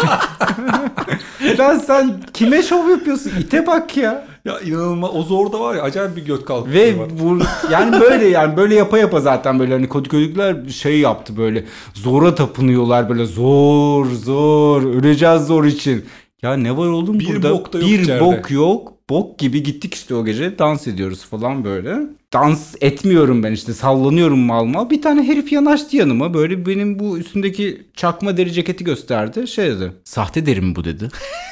lan 1.59 1.79
sen 1.79 2.21
kime 2.33 2.63
şov 2.63 2.89
yapıyorsun? 2.91 3.33
İte 3.41 3.67
bak 3.67 3.97
ya. 3.97 4.27
Ya 4.47 4.61
inanılmaz. 4.61 5.11
O 5.15 5.23
zorda 5.23 5.61
var 5.61 5.75
ya 5.75 5.83
acayip 5.83 6.17
bir 6.17 6.25
göt 6.25 6.45
kalkışı 6.45 6.75
Ve 6.79 6.99
var. 6.99 7.09
bu 7.23 7.39
yani 7.73 8.01
böyle 8.01 8.25
yani 8.29 8.57
böyle 8.57 8.75
yapa 8.75 8.99
yapa 8.99 9.21
zaten 9.21 9.59
böyle 9.59 9.73
hani 9.73 9.89
Kadıköy'lükler 9.89 10.69
şey 10.69 10.99
yaptı 10.99 11.37
böyle 11.37 11.65
zora 11.95 12.35
tapınıyorlar 12.35 13.09
böyle 13.09 13.25
zor 13.25 14.07
zor 14.11 14.83
öleceğiz 14.83 15.43
zor 15.43 15.65
için. 15.65 16.05
Ya 16.43 16.57
ne 16.57 16.77
var 16.77 16.87
oğlum 16.87 17.19
Bir 17.21 17.27
burada? 17.29 17.51
bok 17.51 17.73
da 17.73 17.79
yok 17.79 17.89
bir 17.89 18.01
içeride. 18.01 18.21
bok 18.25 18.51
yok. 18.51 18.93
Bok 19.11 19.39
gibi 19.39 19.63
gittik 19.63 19.95
işte 19.95 20.15
o 20.15 20.25
gece 20.25 20.59
dans 20.59 20.87
ediyoruz 20.87 21.25
falan 21.25 21.65
böyle. 21.65 21.97
Dans 22.33 22.75
etmiyorum 22.81 23.43
ben 23.43 23.53
işte 23.53 23.73
sallanıyorum 23.73 24.39
mal 24.39 24.65
mal. 24.65 24.91
Bir 24.91 25.03
tane 25.03 25.23
herif 25.29 25.53
yanaştı 25.53 25.97
yanıma 25.97 26.35
böyle 26.35 26.67
benim 26.67 26.99
bu 26.99 27.19
üstündeki 27.19 27.83
çakma 27.95 28.37
deri 28.37 28.53
ceketi 28.53 28.85
gösterdi. 28.85 29.49
Şey 29.49 29.71
dedi. 29.71 29.93
Sahte 30.05 30.47
deri 30.47 30.61
mi 30.61 30.77
bu 30.77 30.85
dedi. 30.85 31.09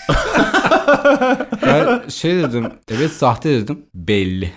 ben 1.66 2.08
şey 2.08 2.36
dedim. 2.36 2.72
Evet 2.90 3.10
sahte 3.12 3.50
dedim. 3.50 3.86
Belli. 3.94 4.52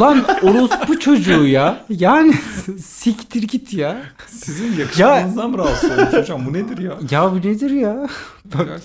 Lan 0.00 0.24
orospu 0.42 0.98
çocuğu 1.00 1.46
ya. 1.46 1.84
Yani 1.90 2.34
siktir 2.82 3.42
git 3.42 3.72
ya. 3.74 4.02
Sizin 4.30 4.72
yakışıklılığınızdan 4.80 5.50
mı 5.50 5.58
rahatsız 5.58 5.90
oldunuz 5.90 6.12
hocam? 6.12 6.46
Bu 6.46 6.52
nedir 6.52 6.78
ya? 6.78 6.98
Ya 7.10 7.32
bu 7.32 7.36
nedir 7.36 7.70
ya? 7.70 8.08
Bak, 8.44 8.82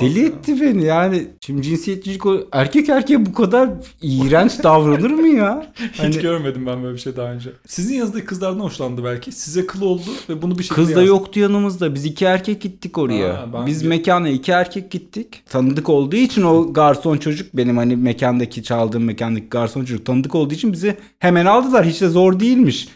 Deli 0.00 0.18
ya. 0.20 0.26
etti 0.26 0.60
beni 0.60 0.84
yani. 0.84 1.28
Şimdi 1.46 1.62
cinsiyetçilik 1.62 2.22
erkek 2.52 2.88
erkeğe 2.88 3.26
bu 3.26 3.32
kadar 3.32 3.70
iğrenç 4.02 4.62
davranır 4.62 5.10
mı 5.10 5.28
ya? 5.28 5.72
Hiç 5.92 5.98
Hani 6.00 6.18
görmedim 6.18 6.66
ben 6.66 6.82
böyle 6.82 6.94
bir 6.94 7.00
şey 7.00 7.16
daha 7.16 7.32
önce. 7.32 7.50
Sizin 7.66 7.94
yanınızdaki 7.94 8.26
kızlardan 8.26 8.60
hoşlandı 8.60 9.04
belki. 9.04 9.32
Size 9.32 9.66
kıl 9.66 9.82
oldu 9.82 10.02
ve 10.28 10.42
bunu 10.42 10.58
bir 10.58 10.62
şekilde 10.62 10.74
kız 10.76 10.88
da 10.88 10.92
yazdı. 10.92 11.06
yoktu 11.06 11.40
yanımızda. 11.40 11.94
Biz 11.94 12.04
iki 12.04 12.24
erkek 12.24 12.60
gittik 12.60 12.98
oraya. 12.98 13.34
Ha, 13.52 13.66
Biz 13.66 13.82
bir- 13.84 13.88
mekana 13.88 14.28
iki 14.28 14.52
erkek 14.52 14.90
gittik. 14.90 15.42
Tanıdık 15.50 15.88
olduğu 15.88 16.16
için 16.16 16.42
o 16.42 16.72
garson 16.72 17.16
çocuk 17.16 17.54
benim 17.56 17.76
hani 17.76 17.96
mekandaki 17.96 18.62
çaldığım 18.90 19.04
mekandaki 19.04 19.48
garson 19.48 19.80
çocuk 19.80 20.06
tanıdık 20.06 20.34
olduğu 20.34 20.54
için 20.54 20.72
bizi 20.72 20.96
hemen 21.18 21.46
aldılar. 21.46 21.86
Hiç 21.86 22.00
de 22.00 22.08
zor 22.08 22.40
değilmiş. 22.40 22.88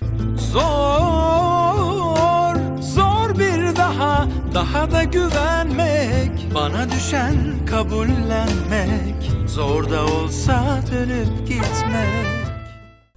Zor, 0.52 0.60
zor 2.80 3.38
bir 3.38 3.76
daha, 3.76 4.28
daha 4.54 4.90
da 4.90 5.04
güvenmek 5.04 6.30
Bana 6.54 6.90
düşen 6.90 7.34
kabullenmek 7.70 9.30
Zor 9.46 9.90
da 9.90 10.06
olsa 10.06 10.80
dönüp 10.92 11.48
gitmek 11.48 12.44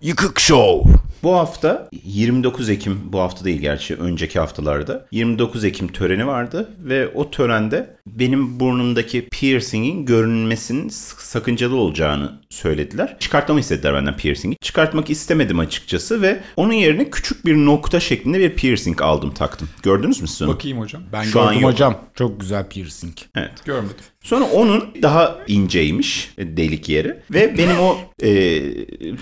Yıkık 0.02 0.40
Show. 0.40 0.97
Bu 1.24 1.34
hafta 1.36 1.90
29 2.04 2.70
Ekim, 2.70 3.00
bu 3.06 3.20
hafta 3.20 3.46
değil 3.46 3.62
gerçi 3.62 3.96
önceki 3.96 4.40
haftalarda 4.40 5.08
29 5.12 5.64
Ekim 5.66 5.88
töreni 5.88 6.28
vardı 6.28 6.70
ve 6.80 7.08
o 7.08 7.32
törende 7.32 7.98
benim 8.08 8.60
burnumdaki 8.60 9.28
piercingin 9.32 10.06
görünmesinin 10.06 10.90
sakıncalı 10.90 11.76
olacağını 11.76 12.32
söylediler. 12.50 13.18
Çıkartmamı 13.20 13.60
istediler 13.60 13.94
benden 13.94 14.18
piercingi. 14.18 14.58
Çıkartmak 14.62 15.10
istemedim 15.10 15.60
açıkçası 15.60 16.22
ve 16.22 16.40
onun 16.56 16.74
yerine 16.74 17.10
küçük 17.10 17.46
bir 17.46 17.56
nokta 17.56 18.00
şeklinde 18.00 18.40
bir 18.40 18.56
piercing 18.56 19.02
aldım 19.02 19.34
taktım. 19.34 19.70
Gördünüz 19.84 20.22
mü 20.22 20.28
siz 20.28 20.42
onu? 20.42 20.54
Bakayım 20.54 20.80
hocam. 20.80 21.02
Ben 21.14 21.24
Şu 21.24 21.34
gördüm 21.40 21.64
hocam. 21.64 21.98
Çok 22.16 22.40
güzel 22.40 22.70
piercing. 22.70 23.18
Evet. 23.36 23.66
Görmedim. 23.66 23.96
Sonra 24.28 24.46
onun 24.46 24.84
daha 25.02 25.40
inceymiş 25.48 26.32
e, 26.38 26.58
delik 26.58 26.90
yeri 26.90 27.18
ve 27.32 27.58
benim 27.58 27.80
o 27.80 27.98
e, 28.22 28.30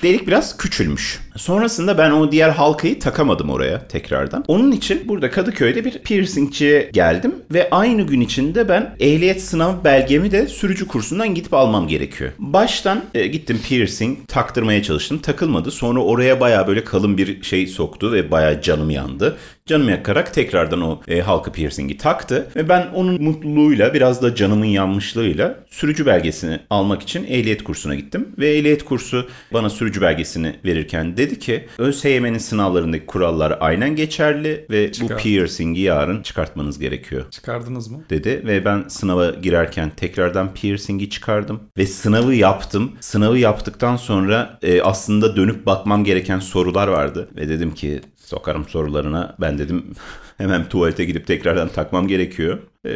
delik 0.02 0.28
biraz 0.28 0.58
küçülmüş. 0.58 1.20
Sonrasında 1.36 1.98
ben 1.98 2.12
o 2.12 2.32
diğer 2.32 2.50
halkayı 2.50 3.00
takamadım 3.00 3.50
oraya 3.50 3.88
tekrardan. 3.88 4.44
Onun 4.48 4.72
için 4.72 5.08
burada 5.08 5.32
Kadıköy'de 5.32 5.86
bir 5.86 6.00
piercingçiye 6.00 6.90
geldim 6.94 7.36
ve 7.54 7.70
aynı 7.70 8.02
gün 8.02 8.22
içinde 8.22 8.70
ben 8.70 8.96
ehliyet 9.00 9.42
sınav 9.42 9.84
belgemi 9.84 10.32
de 10.32 10.48
sürücü 10.48 10.88
kursundan 10.88 11.36
gidip 11.36 11.54
almam 11.54 11.88
gerekiyor. 11.88 12.32
Baştan 12.40 13.04
e, 13.14 13.28
gittim 13.28 13.60
piercing 13.68 14.18
taktırmaya 14.28 14.84
çalıştım. 14.84 15.18
Takılmadı. 15.18 15.72
Sonra 15.72 16.00
oraya 16.00 16.40
baya 16.40 16.68
böyle 16.68 16.84
kalın 16.84 17.18
bir 17.18 17.44
şey 17.44 17.68
soktu 17.68 18.12
ve 18.12 18.32
baya 18.32 18.62
canım 18.62 18.90
yandı. 18.90 19.38
Canımı 19.70 19.92
yakarak 19.92 20.34
tekrardan 20.34 20.82
o 20.82 21.02
e, 21.08 21.22
halka 21.22 21.52
piercingi 21.52 21.98
taktı. 21.98 22.48
Ve 22.56 22.70
ben 22.70 22.88
onun 22.88 23.24
mutluluğuyla 23.24 23.94
biraz 23.94 24.22
da 24.22 24.36
canımın 24.36 24.66
yanmışlığıyla 24.66 25.60
sürücü 25.70 26.06
belgesini 26.06 26.60
almak 26.70 27.02
için 27.02 27.24
ehliyet 27.24 27.64
kursuna 27.64 27.96
gittim. 27.96 28.28
Ve 28.38 28.50
ehliyet 28.50 28.86
kursu 28.86 29.30
bana 29.54 29.70
sürücü 29.70 30.02
belgesini 30.02 30.56
verirken 30.66 31.18
dedi 31.18 31.40
ki 31.40 31.68
ÖSYM'nin 31.78 32.38
sınavlarındaki 32.38 33.06
kurallar 33.06 33.58
aynen 33.60 33.96
geçerli 33.96 34.66
ve 34.70 34.92
Çıkar. 34.92 35.18
bu 35.18 35.22
piercingi 35.22 35.82
yarın 35.82 36.22
çıkartmanız 36.22 36.80
gerekiyor 36.80 37.32
Çıkardınız 37.32 37.88
mı? 37.88 38.04
dedi 38.10 38.42
ve 38.46 38.66
ben 38.66 38.84
sınava 38.88 39.30
girerken 39.30 39.90
tekrardan 39.90 40.54
piercingi 40.54 41.10
çıkardım 41.10 41.60
ve 41.78 41.88
sınavı 41.88 42.34
yaptım. 42.36 42.92
Sınavı 43.00 43.38
yaptıktan 43.38 43.96
sonra 43.96 44.60
e, 44.62 44.82
aslında 44.82 45.36
dönüp 45.36 45.66
bakmam 45.66 46.04
gereken 46.04 46.40
sorular 46.40 46.88
vardı 46.88 47.30
ve 47.36 47.50
dedim 47.50 47.74
ki 47.74 48.02
sokarım 48.26 48.68
sorularına. 48.68 49.36
Ben 49.42 49.58
dedim 49.58 49.86
hemen 50.38 50.70
tuvalete 50.70 51.06
gidip 51.06 51.28
tekrardan 51.28 51.70
takmam 51.70 52.08
gerekiyor. 52.08 52.60
E, 52.86 52.92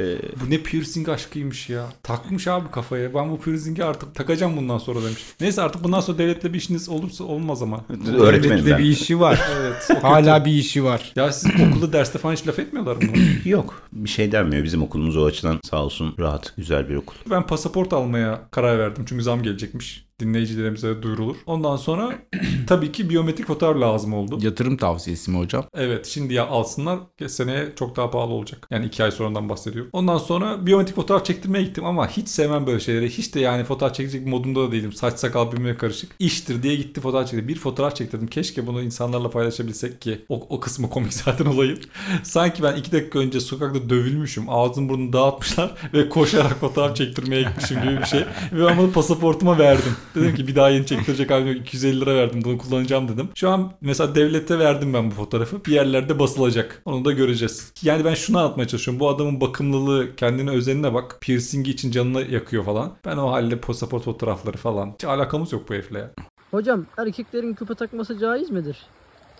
Bu 0.45 0.49
ne 0.49 0.57
piercing 0.57 1.09
aşkıymış 1.09 1.69
ya. 1.69 1.85
Takmış 2.03 2.47
abi 2.47 2.71
kafaya. 2.71 3.13
Ben 3.13 3.31
bu 3.31 3.41
piercingi 3.41 3.83
artık 3.83 4.15
takacağım 4.15 4.57
bundan 4.57 4.77
sonra 4.77 5.03
demiş. 5.03 5.19
Neyse 5.41 5.61
artık 5.61 5.83
bundan 5.83 5.99
sonra 5.99 6.17
devletle 6.17 6.53
bir 6.53 6.57
işiniz 6.57 6.89
olursa 6.89 7.23
olmaz 7.23 7.61
ama. 7.61 7.85
öğretmenim 8.19 8.57
Devlette 8.57 8.71
ben. 8.71 8.79
bir 8.79 8.83
işi 8.89 9.19
var. 9.19 9.39
Evet. 9.61 10.03
Hala 10.03 10.45
bir 10.45 10.51
işi 10.51 10.83
var. 10.83 11.11
Ya 11.15 11.31
siz 11.31 11.51
okulda 11.61 11.93
derste 11.93 12.19
falan 12.19 12.33
hiç 12.33 12.47
laf 12.47 12.59
etmiyorlar 12.59 12.95
mı? 12.95 13.01
Yok 13.45 13.81
bir 13.93 14.09
şey 14.09 14.31
denmiyor. 14.31 14.63
Bizim 14.63 14.83
okulumuz 14.83 15.17
o 15.17 15.25
açıdan 15.25 15.59
sağ 15.63 15.83
olsun 15.83 16.15
rahat 16.19 16.53
güzel 16.57 16.89
bir 16.89 16.95
okul. 16.95 17.15
Ben 17.29 17.47
pasaport 17.47 17.93
almaya 17.93 18.41
karar 18.51 18.79
verdim 18.79 19.05
çünkü 19.09 19.23
zam 19.23 19.43
gelecekmiş. 19.43 20.08
Dinleyicilerimize 20.19 21.01
duyurulur. 21.01 21.35
Ondan 21.45 21.75
sonra 21.75 22.15
tabii 22.67 22.91
ki 22.91 23.09
biyometrik 23.09 23.47
fotoğraf 23.47 23.81
lazım 23.81 24.13
oldu. 24.13 24.39
Yatırım 24.41 24.77
tavsiyesi 24.77 25.31
mi 25.31 25.37
hocam? 25.37 25.65
Evet 25.73 26.05
şimdi 26.05 26.33
ya 26.33 26.47
alsınlar 26.47 26.99
seneye 27.27 27.73
çok 27.75 27.95
daha 27.95 28.11
pahalı 28.11 28.33
olacak. 28.33 28.67
Yani 28.71 28.85
iki 28.85 29.03
ay 29.03 29.11
sonradan 29.11 29.49
bahsediyorum. 29.49 29.89
Ondan 29.93 30.17
sonra 30.17 30.65
biyometrik 30.65 30.95
fotoğraf 30.95 31.25
çektirmeye 31.25 31.63
gittim 31.63 31.85
ama 31.85 32.07
hiç 32.07 32.29
sevmem 32.29 32.67
böyle 32.67 32.79
şeyleri. 32.79 33.09
Hiç 33.09 33.35
de 33.35 33.39
yani 33.39 33.63
fotoğraf 33.63 33.95
çekecek 33.95 34.27
modumda 34.27 34.67
da 34.67 34.71
değilim. 34.71 34.93
Saç 34.93 35.19
sakal 35.19 35.51
birbirine 35.51 35.77
karışık. 35.77 36.11
İştir 36.19 36.63
diye 36.63 36.75
gitti 36.75 37.01
fotoğraf 37.01 37.29
çekti. 37.29 37.47
Bir 37.47 37.55
fotoğraf 37.55 37.95
çektirdim. 37.95 38.27
Keşke 38.27 38.67
bunu 38.67 38.81
insanlarla 38.81 39.29
paylaşabilsek 39.29 40.01
ki 40.01 40.25
o, 40.29 40.47
o 40.49 40.59
kısmı 40.59 40.89
komik 40.89 41.13
zaten 41.25 41.45
olayın. 41.45 41.79
Sanki 42.23 42.63
ben 42.63 42.75
iki 42.75 42.91
dakika 42.91 43.19
önce 43.19 43.39
sokakta 43.39 43.89
dövülmüşüm. 43.89 44.49
Ağzım 44.49 44.89
burnunu 44.89 45.13
dağıtmışlar 45.13 45.71
ve 45.93 46.09
koşarak 46.09 46.59
fotoğraf 46.59 46.95
çektirmeye 46.95 47.41
gitmişim 47.41 47.81
gibi 47.81 47.97
bir 47.97 48.05
şey. 48.05 48.19
Ve 48.53 48.65
ben 48.67 48.77
bunu 48.77 48.91
pasaportuma 48.91 49.59
verdim. 49.59 49.95
Dedim 50.15 50.35
ki 50.35 50.47
bir 50.47 50.55
daha 50.55 50.69
yeni 50.69 50.85
çektirecek 50.85 51.31
halim 51.31 51.47
yok. 51.47 51.57
250 51.57 52.01
lira 52.01 52.15
verdim 52.15 52.41
bunu 52.43 52.57
kullanacağım 52.57 53.07
dedim. 53.07 53.29
Şu 53.35 53.49
an 53.49 53.71
mesela 53.81 54.15
devlete 54.15 54.59
verdim 54.59 54.93
ben 54.93 55.11
bu 55.11 55.15
fotoğrafı. 55.15 55.65
Bir 55.65 55.71
yerlerde 55.71 56.19
basılacak. 56.19 56.81
Onu 56.85 57.05
da 57.05 57.11
göreceğiz. 57.11 57.73
Yani 57.83 58.05
ben 58.05 58.13
şunu 58.13 58.39
anlatmaya 58.39 58.67
çalışıyorum. 58.67 58.99
Bu 58.99 59.09
adamın 59.09 59.41
bakımlılığı 59.41 60.15
kendine 60.15 60.49
özenine 60.49 60.93
bak. 60.93 61.17
Piercingi 61.21 61.71
için 61.71 61.91
canını 61.91 62.21
yakıyor 62.21 62.65
falan. 62.65 62.91
Ben 63.05 63.17
o 63.17 63.31
halde 63.31 63.59
pasaport 63.59 64.03
fotoğrafları 64.03 64.57
falan. 64.57 64.91
Hiç 64.93 65.03
alakamız 65.05 65.51
yok 65.53 65.69
bu 65.69 65.73
herifle 65.73 65.99
ya. 65.99 66.11
Hocam 66.51 66.85
erkeklerin 66.97 67.53
küpe 67.53 67.75
takması 67.75 68.19
caiz 68.19 68.49
midir? 68.49 68.77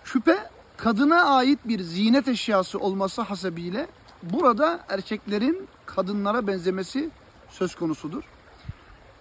Küpe 0.04 0.36
kadına 0.76 1.24
ait 1.24 1.58
bir 1.64 1.80
ziynet 1.80 2.28
eşyası 2.28 2.78
olması 2.78 3.22
hasebiyle 3.22 3.86
burada 4.22 4.80
erkeklerin 4.88 5.68
kadınlara 5.86 6.46
benzemesi 6.46 7.10
söz 7.50 7.74
konusudur. 7.74 8.22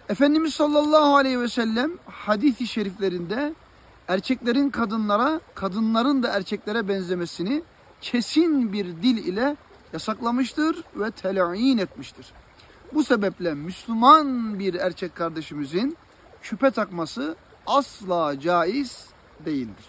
Efendimiz 0.09 0.53
sallallahu 0.53 1.15
aleyhi 1.15 1.39
ve 1.39 1.47
sellem 1.47 1.91
hadis-i 2.05 2.67
şeriflerinde 2.67 3.53
erkeklerin 4.07 4.69
kadınlara, 4.69 5.39
kadınların 5.55 6.23
da 6.23 6.27
erkeklere 6.27 6.87
benzemesini 6.87 7.63
kesin 8.01 8.73
bir 8.73 8.85
dil 8.85 9.17
ile 9.17 9.55
yasaklamıştır 9.93 10.83
ve 10.95 11.11
tel'in 11.11 11.77
etmiştir. 11.77 12.25
Bu 12.93 13.03
sebeple 13.03 13.53
Müslüman 13.53 14.59
bir 14.59 14.73
erkek 14.73 15.15
kardeşimizin 15.15 15.97
küpe 16.41 16.71
takması 16.71 17.35
asla 17.67 18.39
caiz 18.39 19.05
değildir. 19.45 19.85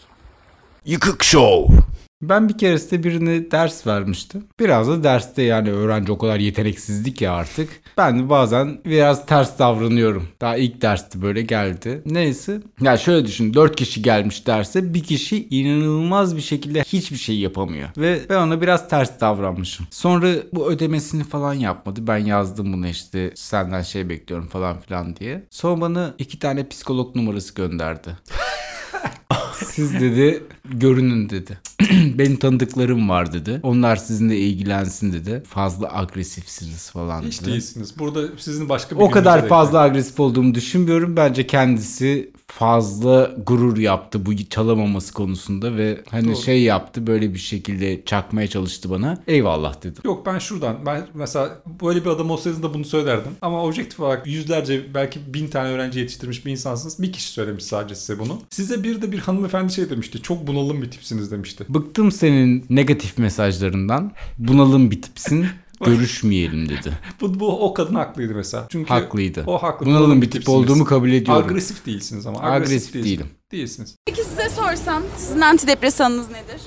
Yıkık 0.84 1.24
Show. 1.24 1.76
Ben 2.22 2.48
bir 2.48 2.58
keresinde 2.58 3.02
birine 3.04 3.50
ders 3.50 3.86
vermiştim. 3.86 4.44
Biraz 4.60 4.88
da 4.88 5.04
derste 5.04 5.42
yani 5.42 5.70
öğrenci 5.70 6.12
o 6.12 6.18
kadar 6.18 6.38
yeteneksizlik 6.38 7.20
ya 7.20 7.32
artık. 7.32 7.68
Ben 7.98 8.18
de 8.18 8.28
bazen 8.30 8.80
biraz 8.84 9.26
ters 9.26 9.58
davranıyorum. 9.58 10.28
Daha 10.40 10.56
ilk 10.56 10.82
dersti 10.82 11.22
böyle 11.22 11.42
geldi. 11.42 12.02
Neyse. 12.06 12.60
Ya 12.80 12.96
şöyle 12.96 13.26
düşün. 13.26 13.54
4 13.54 13.76
kişi 13.76 14.02
gelmiş 14.02 14.46
derse. 14.46 14.94
Bir 14.94 15.02
kişi 15.02 15.48
inanılmaz 15.48 16.36
bir 16.36 16.40
şekilde 16.40 16.82
hiçbir 16.82 17.16
şey 17.16 17.38
yapamıyor. 17.38 17.88
Ve 17.98 18.20
ben 18.28 18.36
ona 18.36 18.60
biraz 18.60 18.88
ters 18.88 19.20
davranmışım. 19.20 19.86
Sonra 19.90 20.28
bu 20.52 20.70
ödemesini 20.70 21.24
falan 21.24 21.54
yapmadı. 21.54 22.00
Ben 22.06 22.18
yazdım 22.18 22.72
bunu 22.72 22.88
işte 22.88 23.32
senden 23.34 23.82
şey 23.82 24.08
bekliyorum 24.08 24.46
falan 24.48 24.80
filan 24.80 25.16
diye. 25.16 25.46
Sonra 25.50 25.80
bana 25.80 26.14
iki 26.18 26.38
tane 26.38 26.68
psikolog 26.68 27.16
numarası 27.16 27.54
gönderdi. 27.54 28.16
Siz 29.64 30.00
dedi 30.00 30.42
görünün 30.64 31.30
dedi. 31.30 31.58
Benim 32.18 32.36
tanıdıklarım 32.36 33.08
var 33.08 33.32
dedi. 33.32 33.60
Onlar 33.62 33.96
sizinle 33.96 34.38
ilgilensin 34.38 35.12
dedi. 35.12 35.42
Fazla 35.48 35.98
agresifsiniz 35.98 36.90
falan 36.90 37.22
Hiç 37.22 37.40
dedi. 37.40 37.50
değilsiniz. 37.50 37.98
Burada 37.98 38.20
sizin 38.38 38.68
başka 38.68 38.96
bir 38.96 39.00
O 39.00 39.10
kadar 39.10 39.48
fazla 39.48 39.80
agresif 39.80 40.20
olduğumu 40.20 40.54
düşünmüyorum. 40.54 41.16
Bence 41.16 41.46
kendisi 41.46 42.30
fazla 42.50 43.30
gurur 43.46 43.76
yaptı 43.76 44.26
bu 44.26 44.36
çalamaması 44.36 45.14
konusunda 45.14 45.76
ve 45.76 46.00
hani 46.10 46.28
Doğru. 46.28 46.36
şey 46.36 46.62
yaptı 46.62 47.06
böyle 47.06 47.34
bir 47.34 47.38
şekilde 47.38 48.04
çakmaya 48.04 48.46
çalıştı 48.46 48.90
bana. 48.90 49.18
Eyvallah 49.26 49.82
dedim. 49.82 50.02
Yok 50.04 50.26
ben 50.26 50.38
şuradan 50.38 50.86
ben 50.86 51.06
mesela 51.14 51.62
böyle 51.82 52.04
bir 52.04 52.10
adam 52.10 52.30
olsaydınız 52.30 52.62
da 52.62 52.74
bunu 52.74 52.84
söylerdim. 52.84 53.32
Ama 53.42 53.64
objektif 53.64 54.00
olarak 54.00 54.26
yüzlerce 54.26 54.94
belki 54.94 55.34
bin 55.34 55.48
tane 55.48 55.68
öğrenci 55.68 55.98
yetiştirmiş 55.98 56.46
bir 56.46 56.50
insansınız. 56.50 57.02
Bir 57.02 57.12
kişi 57.12 57.28
söylemiş 57.28 57.64
sadece 57.64 57.94
size 57.94 58.18
bunu. 58.18 58.38
Size 58.50 58.84
bir 58.84 59.02
de 59.02 59.12
bir 59.12 59.18
hanımefendi 59.18 59.72
şey 59.72 59.90
demişti. 59.90 60.22
Çok 60.22 60.46
bunalım 60.46 60.82
bir 60.82 60.90
tipsiniz 60.90 61.30
demişti. 61.30 61.64
Bıktım 61.68 62.12
senin 62.12 62.64
negatif 62.70 63.18
mesajlarından. 63.18 64.12
Bunalım 64.38 64.90
bir 64.90 65.02
tipsin. 65.02 65.46
Görüşmeyelim 65.84 66.68
dedi. 66.68 66.92
Bu, 67.20 67.40
bu 67.40 67.64
o 67.64 67.74
kadın 67.74 67.94
haklıydı 67.94 68.34
mesela. 68.34 68.66
Çünkü 68.70 68.88
Haklıydı. 68.88 69.44
O 69.46 69.62
haklı. 69.62 69.86
Bunalım 69.86 70.22
bir 70.22 70.30
tip 70.30 70.48
olduğumu 70.48 70.84
kabul 70.84 71.12
ediyorum. 71.12 71.44
Agresif 71.44 71.86
değilsiniz 71.86 72.26
ama. 72.26 72.40
Agresif 72.40 72.70
değilsiniz. 72.94 73.04
değilim. 73.04 73.26
Değilsiniz. 73.52 73.96
Peki 74.06 74.24
size 74.24 74.48
sorsam 74.50 75.02
sizin 75.16 75.40
antidepresanınız 75.40 76.28
nedir? 76.30 76.60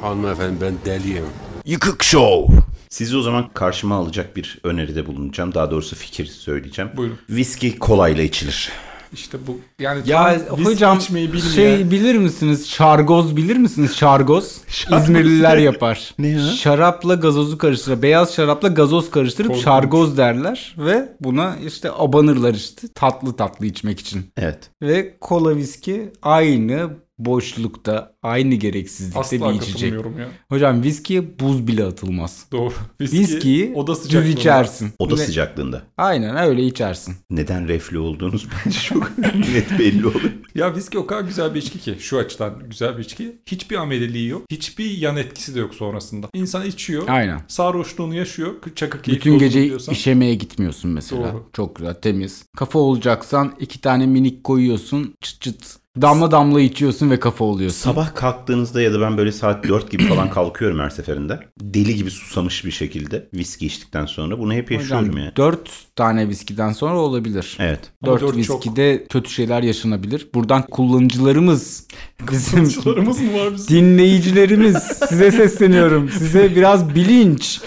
Hanımefendi 0.00 0.60
ben 0.60 0.74
deliyim. 0.84 1.24
Yıkık 1.64 2.02
Show. 2.02 2.56
Sizi 2.88 3.16
o 3.16 3.22
zaman 3.22 3.48
karşıma 3.54 3.94
alacak 3.96 4.36
bir 4.36 4.60
öneride 4.64 5.06
bulunacağım. 5.06 5.54
Daha 5.54 5.70
doğrusu 5.70 5.96
fikir 5.96 6.26
söyleyeceğim. 6.26 6.90
Buyurun. 6.96 7.18
Viski 7.30 7.78
kolayla 7.78 8.22
içilir. 8.24 8.70
İşte 9.12 9.38
bu. 9.46 9.58
Yani 9.78 10.02
Ya 10.06 10.46
tam 10.48 10.64
hocam 10.64 10.98
içmeyi 10.98 11.32
bilmeyen- 11.32 11.54
şey 11.54 11.90
bilir 11.90 12.14
misiniz? 12.14 12.68
Şargoz 12.68 13.36
bilir 13.36 13.56
misiniz? 13.56 13.96
Şargoz. 13.96 14.60
İzmirliler 15.02 15.56
yapar. 15.56 16.14
Ne 16.18 16.28
ya? 16.28 16.40
Şarapla 16.40 17.14
gazozu 17.14 17.58
karıştırır. 17.58 18.02
Beyaz 18.02 18.34
şarapla 18.34 18.68
gazoz 18.68 19.10
karıştırıp 19.10 19.48
Korkunç. 19.48 19.64
şargoz 19.64 20.16
derler 20.16 20.74
ve 20.78 21.08
buna 21.20 21.56
işte 21.66 21.90
abanırlar 21.98 22.54
işte 22.54 22.88
tatlı 22.94 23.36
tatlı 23.36 23.66
içmek 23.66 24.00
için. 24.00 24.26
Evet. 24.36 24.70
Ve 24.82 25.16
kola 25.20 25.56
viski 25.56 26.12
aynı 26.22 26.90
boşlukta, 27.26 28.14
aynı 28.22 28.54
gereksizlikte 28.54 29.20
Asla 29.20 29.54
bir 29.54 29.60
içecek. 29.60 29.92
ya. 29.92 30.28
Hocam 30.48 30.82
viskiye 30.82 31.38
buz 31.40 31.66
bile 31.66 31.84
atılmaz. 31.84 32.44
Doğru. 32.52 32.72
Viskiyi 33.00 33.72
oda 33.74 33.92
düz 33.92 33.98
sıcaklığında. 34.02 34.30
içersin. 34.32 34.92
Oda 34.98 35.14
Ne- 35.16 35.20
sıcaklığında. 35.26 35.82
Aynen 35.96 36.36
öyle 36.36 36.62
içersin. 36.64 37.14
Neden 37.30 37.68
reflü 37.68 37.98
olduğunuz 37.98 38.46
bence 38.66 38.78
çok 38.80 39.18
net 39.54 39.78
belli 39.78 40.06
olur. 40.06 40.22
Ya 40.54 40.74
viski 40.76 40.98
o 40.98 41.06
kadar 41.06 41.20
güzel 41.22 41.54
bir 41.54 41.62
içki 41.62 41.78
ki 41.78 41.96
şu 42.00 42.18
açıdan 42.18 42.54
güzel 42.70 42.98
bir 42.98 43.02
içki. 43.04 43.36
Hiçbir 43.46 43.76
ameliliği 43.76 44.28
yok. 44.28 44.42
Hiçbir 44.50 44.98
yan 44.98 45.16
etkisi 45.16 45.54
de 45.54 45.58
yok 45.60 45.74
sonrasında. 45.74 46.28
İnsan 46.34 46.66
içiyor. 46.66 47.02
Aynen. 47.08 47.40
Sarhoşluğunu 47.48 48.14
yaşıyor. 48.14 48.54
Çakır 48.76 49.02
keyifli 49.02 49.20
Bütün 49.20 49.38
gece 49.38 49.62
diyorsan. 49.64 49.92
işemeye 49.94 50.34
gitmiyorsun 50.34 50.90
mesela. 50.90 51.32
Doğru. 51.32 51.48
Çok 51.52 51.76
güzel, 51.76 51.94
temiz. 51.94 52.44
Kafa 52.56 52.78
olacaksan 52.78 53.54
iki 53.60 53.80
tane 53.80 54.06
minik 54.06 54.44
koyuyorsun. 54.44 55.14
Çıt 55.20 55.40
çıt. 55.40 55.79
Damla 55.96 56.30
damla 56.30 56.60
içiyorsun 56.60 57.10
ve 57.10 57.20
kafa 57.20 57.44
oluyorsun. 57.44 57.90
Sabah 57.90 58.14
kalktığınızda 58.14 58.82
ya 58.82 58.92
da 58.92 59.00
ben 59.00 59.18
böyle 59.18 59.32
saat 59.32 59.68
4 59.68 59.90
gibi 59.90 60.04
falan 60.04 60.30
kalkıyorum 60.30 60.78
her 60.78 60.90
seferinde. 60.90 61.40
Deli 61.60 61.94
gibi 61.94 62.10
susamış 62.10 62.64
bir 62.64 62.70
şekilde 62.70 63.28
viski 63.34 63.66
içtikten 63.66 64.06
sonra 64.06 64.38
bunu 64.38 64.52
hep 64.54 64.70
yaşıyorum 64.70 65.08
Hocam 65.08 65.24
ya. 65.24 65.36
4 65.36 65.70
tane 65.96 66.28
viskiden 66.28 66.72
sonra 66.72 66.98
olabilir. 66.98 67.56
Evet. 67.60 67.80
Ama 68.02 68.12
4 68.12 68.20
dört 68.22 68.30
çok. 68.30 68.36
viskide 68.36 69.06
kötü 69.08 69.30
şeyler 69.30 69.62
yaşanabilir. 69.62 70.28
Buradan 70.34 70.62
kullanıcılarımız, 70.62 71.86
bizim 72.32 72.66
Sularımız 72.66 73.20
mı 73.20 73.34
var 73.38 73.54
bizim? 73.54 73.76
dinleyicilerimiz 73.76 74.76
size 75.08 75.30
sesleniyorum. 75.30 76.08
Size 76.10 76.56
biraz 76.56 76.94
bilinç. 76.94 77.60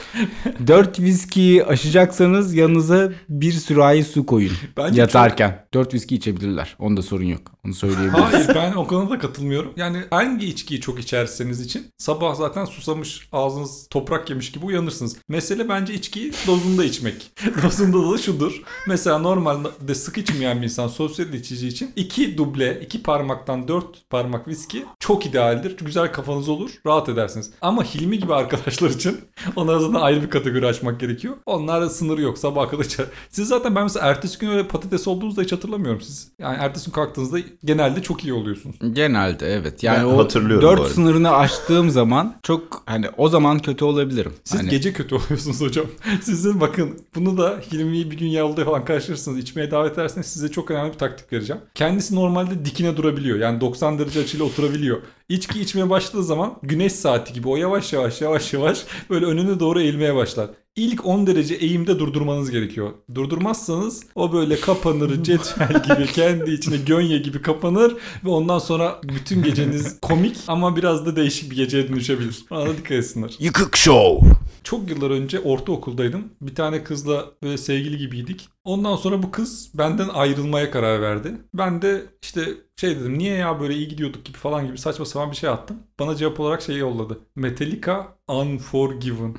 4 0.67 0.99
viskiyi 0.99 1.65
aşacaksanız 1.65 2.53
yanınıza 2.53 3.11
bir 3.29 3.51
sürahi 3.51 4.03
su 4.03 4.25
koyun 4.25 4.51
Bence 4.77 5.01
yatarken. 5.01 5.65
4 5.73 5.93
viski 5.93 6.15
içebilirler. 6.15 6.75
Onda 6.79 7.01
sorun 7.01 7.25
yok. 7.25 7.41
Onu 7.65 7.73
söyleyebilirim. 7.73 8.12
Hayır 8.13 8.51
ben 8.55 8.73
o 8.73 8.87
konuda 8.87 9.19
katılmıyorum. 9.19 9.73
Yani 9.75 9.97
hangi 10.09 10.45
içkiyi 10.45 10.81
çok 10.81 10.99
içerseniz 10.99 11.61
için 11.61 11.87
sabah 11.97 12.35
zaten 12.35 12.65
susamış 12.65 13.29
ağzınız 13.31 13.87
toprak 13.89 14.29
yemiş 14.29 14.51
gibi 14.51 14.65
uyanırsınız. 14.65 15.17
Mesele 15.27 15.69
bence 15.69 15.93
içkiyi 15.93 16.31
dozunda 16.47 16.83
içmek. 16.83 17.31
dozunda 17.63 18.13
da 18.13 18.17
şudur. 18.17 18.61
Mesela 18.87 19.17
normalde 19.17 19.95
sık 19.95 20.17
içmeyen 20.17 20.57
bir 20.57 20.63
insan 20.63 20.87
sosyal 20.87 21.33
içici 21.33 21.67
için 21.67 21.91
iki 21.95 22.37
duble, 22.37 22.81
iki 22.81 23.03
parmaktan 23.03 23.67
dört 23.67 24.09
parmak 24.09 24.47
viski 24.47 24.85
çok 24.99 25.25
idealdir. 25.25 25.77
Güzel 25.77 26.11
kafanız 26.13 26.49
olur, 26.49 26.71
rahat 26.85 27.09
edersiniz. 27.09 27.51
Ama 27.61 27.83
Hilmi 27.83 28.19
gibi 28.19 28.33
arkadaşlar 28.33 28.89
için 28.89 29.21
onlara 29.55 29.79
zaten 29.79 29.93
ayrı 29.93 30.21
bir 30.21 30.29
kategori 30.29 30.67
açmak 30.67 30.99
gerekiyor. 30.99 31.35
Onlarda 31.45 31.89
sınırı 31.89 32.21
yok. 32.21 32.37
Sabah 32.37 32.69
kadar 32.69 32.83
içer. 32.85 33.05
Siz 33.29 33.47
zaten 33.47 33.75
ben 33.75 33.83
mesela 33.83 34.05
ertesi 34.05 34.39
gün 34.39 34.49
öyle 34.49 34.67
patates 34.67 35.07
olduğunuzda 35.07 35.41
hiç 35.41 35.51
hatırlamıyorum 35.51 36.01
siz. 36.01 36.31
Yani 36.39 36.57
ertesi 36.59 36.85
gün 36.85 36.91
kalktığınızda 36.93 37.39
genelde 37.63 38.02
çok 38.03 38.23
iyi 38.23 38.33
oluyorsunuz. 38.33 38.75
Genelde 38.93 39.47
evet. 39.53 39.83
Yani 39.83 39.97
Ben 39.99 40.03
o 40.03 40.17
hatırlıyorum 40.17 40.67
bu 40.67 40.71
4 40.71 40.79
arada. 40.79 40.89
sınırını 40.93 41.31
aştığım 41.35 41.89
zaman 41.89 42.35
çok 42.43 42.83
hani 42.85 43.05
o 43.17 43.29
zaman 43.29 43.59
kötü 43.59 43.85
olabilirim. 43.85 44.33
Siz 44.43 44.59
Hani- 44.59 44.69
gece 44.69 44.93
kötü 44.93 45.15
oluyorsunuz 45.25 45.61
hocam. 45.61 45.85
Sizin 46.21 46.61
bakın 46.61 46.99
bunu 47.15 47.37
da 47.37 47.59
Hilmi'yi 47.71 48.11
bir 48.11 48.17
gün 48.17 48.27
yolda 48.27 48.65
falan 48.65 48.85
karşılaşırsınız. 48.85 49.37
içmeye 49.37 49.71
davet 49.71 49.93
ederseniz 49.93 50.27
size 50.27 50.51
çok 50.51 50.71
önemli 50.71 50.93
bir 50.93 50.97
taktik 50.97 51.33
vereceğim. 51.33 51.61
Kendisi 51.75 52.15
normalde 52.15 52.65
dikine 52.65 52.97
durabiliyor. 52.97 53.37
Yani 53.39 53.61
90 53.61 53.99
derece 53.99 54.19
açıyla 54.19 54.45
oturabiliyor. 54.45 54.97
İçki 55.29 55.61
içmeye 55.61 55.89
başladığı 55.89 56.23
zaman 56.23 56.55
güneş 56.63 56.93
saati 56.93 57.33
gibi 57.33 57.47
o 57.47 57.57
yavaş 57.57 57.93
yavaş 57.93 58.21
yavaş 58.21 58.53
yavaş 58.53 58.85
böyle 59.09 59.25
önüne 59.25 59.59
doğru 59.59 59.81
eğilmeye 59.81 60.15
başlar. 60.15 60.49
İlk 60.75 61.05
10 61.05 61.27
derece 61.27 61.55
eğimde 61.55 61.99
durdurmanız 61.99 62.51
gerekiyor. 62.51 62.91
Durdurmazsanız 63.15 64.03
o 64.15 64.33
böyle 64.33 64.59
kapanır 64.59 65.23
cetvel 65.23 65.83
gibi 65.83 66.07
kendi 66.07 66.51
içine 66.51 66.77
gönye 66.77 67.17
gibi 67.17 67.41
kapanır 67.41 67.95
ve 68.25 68.29
ondan 68.29 68.59
sonra 68.59 69.01
bütün 69.03 69.43
geceniz 69.43 69.99
komik 70.01 70.37
ama 70.47 70.75
biraz 70.75 71.05
da 71.05 71.15
değişik 71.15 71.51
bir 71.51 71.55
geceye 71.55 71.89
dönüşebilir. 71.89 72.45
Ona 72.51 72.65
da 72.65 72.77
dikkat 72.77 72.91
etsinler. 72.91 73.35
Yıkık 73.39 73.77
Show. 73.77 74.29
Çok 74.63 74.89
yıllar 74.89 75.09
önce 75.09 75.39
ortaokuldaydım. 75.39 76.23
Bir 76.41 76.55
tane 76.55 76.83
kızla 76.83 77.25
böyle 77.43 77.57
sevgili 77.57 77.97
gibiydik. 77.97 78.49
Ondan 78.63 78.95
sonra 78.95 79.23
bu 79.23 79.31
kız 79.31 79.71
benden 79.77 80.09
ayrılmaya 80.09 80.71
karar 80.71 81.01
verdi. 81.01 81.41
Ben 81.53 81.81
de 81.81 82.05
işte 82.21 82.47
şey 82.75 82.99
dedim 82.99 83.17
niye 83.19 83.35
ya 83.37 83.59
böyle 83.59 83.73
iyi 83.75 83.87
gidiyorduk 83.87 84.25
gibi 84.25 84.37
falan 84.37 84.67
gibi 84.67 84.77
saçma 84.77 85.05
sapan 85.05 85.31
bir 85.31 85.35
şey 85.35 85.49
attım. 85.49 85.83
Bana 85.99 86.15
cevap 86.15 86.39
olarak 86.39 86.61
şey 86.61 86.77
yolladı. 86.77 87.19
Metallica 87.35 88.17
Unforgiven. 88.27 89.35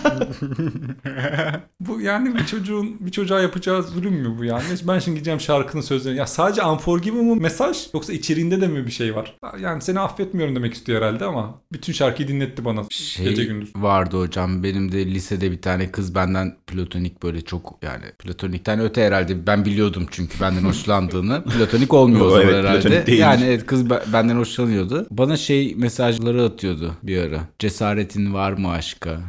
bu 1.80 2.00
yani 2.00 2.34
bir 2.34 2.46
çocuğun 2.46 2.96
bir 3.00 3.10
çocuğa 3.10 3.40
yapacağı 3.40 3.82
zulüm 3.82 4.12
mü 4.14 4.38
bu 4.38 4.44
yani? 4.44 4.64
Ben 4.82 4.98
şimdi 4.98 5.14
gideceğim 5.14 5.40
şarkının 5.40 5.82
sözlerini. 5.82 6.18
Ya 6.18 6.26
sadece 6.26 6.62
Unforgiven 6.62 7.24
mı 7.24 7.36
mesaj 7.36 7.86
yoksa 7.94 8.12
içeriğinde 8.12 8.60
de 8.60 8.68
mi 8.68 8.86
bir 8.86 8.90
şey 8.90 9.14
var? 9.14 9.36
Yani 9.60 9.82
seni 9.82 10.00
affetmiyorum 10.00 10.56
demek 10.56 10.74
istiyor 10.74 11.02
herhalde 11.02 11.24
ama 11.24 11.60
bütün 11.72 11.92
şarkıyı 11.92 12.28
dinletti 12.28 12.64
bana 12.64 12.82
şey 12.90 13.24
gece 13.24 13.44
gündüz. 13.44 13.76
vardı 13.76 14.20
hocam 14.20 14.62
benim 14.62 14.92
de 14.92 15.06
lisede 15.06 15.50
bir 15.50 15.62
tane 15.62 15.90
kız 15.90 16.14
benden 16.14 16.56
platonik 16.66 17.22
böyle 17.22 17.40
çok 17.40 17.78
yani 17.82 18.04
platonikten 18.18 18.80
öte 18.80 19.04
herhalde 19.04 19.46
ben 19.46 19.64
biliyordum 19.64 20.06
çünkü 20.10 20.40
benden 20.40 20.62
hoşlandığını 20.62 21.44
platonik 21.58 21.94
olmuyor 21.94 22.26
o 22.26 22.30
zaman 22.30 22.44
evet, 22.44 22.64
herhalde 22.64 23.14
yani 23.14 23.44
evet 23.44 23.66
kız 23.66 23.90
be- 23.90 24.02
benden 24.12 24.36
hoşlanıyordu 24.36 25.06
bana 25.10 25.36
şey 25.36 25.74
mesajları 25.74 26.44
atıyordu 26.44 26.94
bir 27.02 27.18
ara 27.18 27.40
cesaretin 27.60 28.34
var 28.34 28.52
mı 28.52 28.70
aşka 28.70 29.20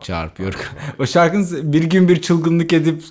çarpıyor 0.00 0.54
o 0.98 1.06
şarkının 1.06 1.72
bir 1.72 1.82
gün 1.82 2.08
bir 2.08 2.22
çılgınlık 2.22 2.72
edip 2.72 3.02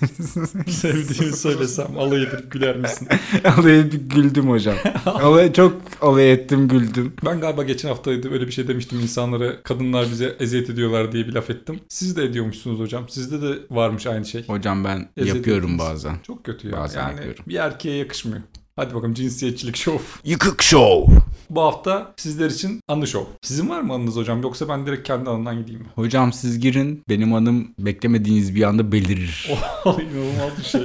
Sevdiğimi 0.68 1.36
söylesem 1.36 1.98
alay 1.98 2.22
edip 2.22 2.52
güler 2.52 2.76
misin? 2.76 3.08
alay 3.58 3.80
edip 3.80 4.10
güldüm 4.14 4.50
hocam 4.50 4.76
alay, 5.04 5.52
çok 5.52 5.76
alay 6.00 6.32
ettim 6.32 6.68
güldüm 6.68 7.12
Ben 7.24 7.40
galiba 7.40 7.62
geçen 7.62 7.88
haftaydı 7.88 8.32
öyle 8.32 8.46
bir 8.46 8.52
şey 8.52 8.68
demiştim 8.68 9.00
insanlara 9.00 9.62
kadınlar 9.62 10.06
bize 10.10 10.36
eziyet 10.40 10.70
ediyorlar 10.70 11.12
diye 11.12 11.26
bir 11.26 11.32
laf 11.32 11.50
ettim. 11.50 11.80
Siz 11.88 12.16
de 12.16 12.24
ediyormuşsunuz 12.24 12.80
hocam. 12.80 13.08
Sizde 13.08 13.42
de 13.42 13.58
varmış 13.70 14.06
aynı 14.06 14.24
şey. 14.24 14.46
hocam 14.46 14.84
ben 14.84 15.08
Eziyet 15.16 15.36
yapıyorum 15.36 15.64
ettiniz. 15.64 15.90
bazen 15.90 16.16
Çok 16.26 16.44
kötü 16.44 16.68
ya. 16.68 16.76
Bazen 16.76 17.00
yani 17.00 17.14
yapıyorum. 17.14 17.44
bir 17.48 17.54
erkeğe 17.54 17.96
yakışmıyor. 17.96 18.42
Hadi 18.80 18.94
bakalım 18.94 19.14
cinsiyetçilik 19.14 19.76
şov. 19.76 19.98
Yıkık 20.24 20.62
Show. 20.62 21.14
Bu 21.50 21.62
hafta 21.62 22.14
sizler 22.16 22.50
için 22.50 22.80
anı 22.88 23.06
şov. 23.06 23.24
Sizin 23.42 23.68
var 23.68 23.80
mı 23.80 23.92
anınız 23.92 24.16
hocam? 24.16 24.42
Yoksa 24.42 24.68
ben 24.68 24.86
direkt 24.86 25.06
kendi 25.06 25.30
anından 25.30 25.58
gideyim 25.58 25.80
mi? 25.80 25.86
Hocam 25.94 26.32
siz 26.32 26.60
girin 26.60 27.02
benim 27.08 27.32
hanım 27.32 27.74
beklemediğiniz 27.78 28.54
bir 28.54 28.62
anda 28.62 28.92
belirir. 28.92 29.50
İnanılmaz 29.84 30.58
bir 30.58 30.64
şey. 30.64 30.80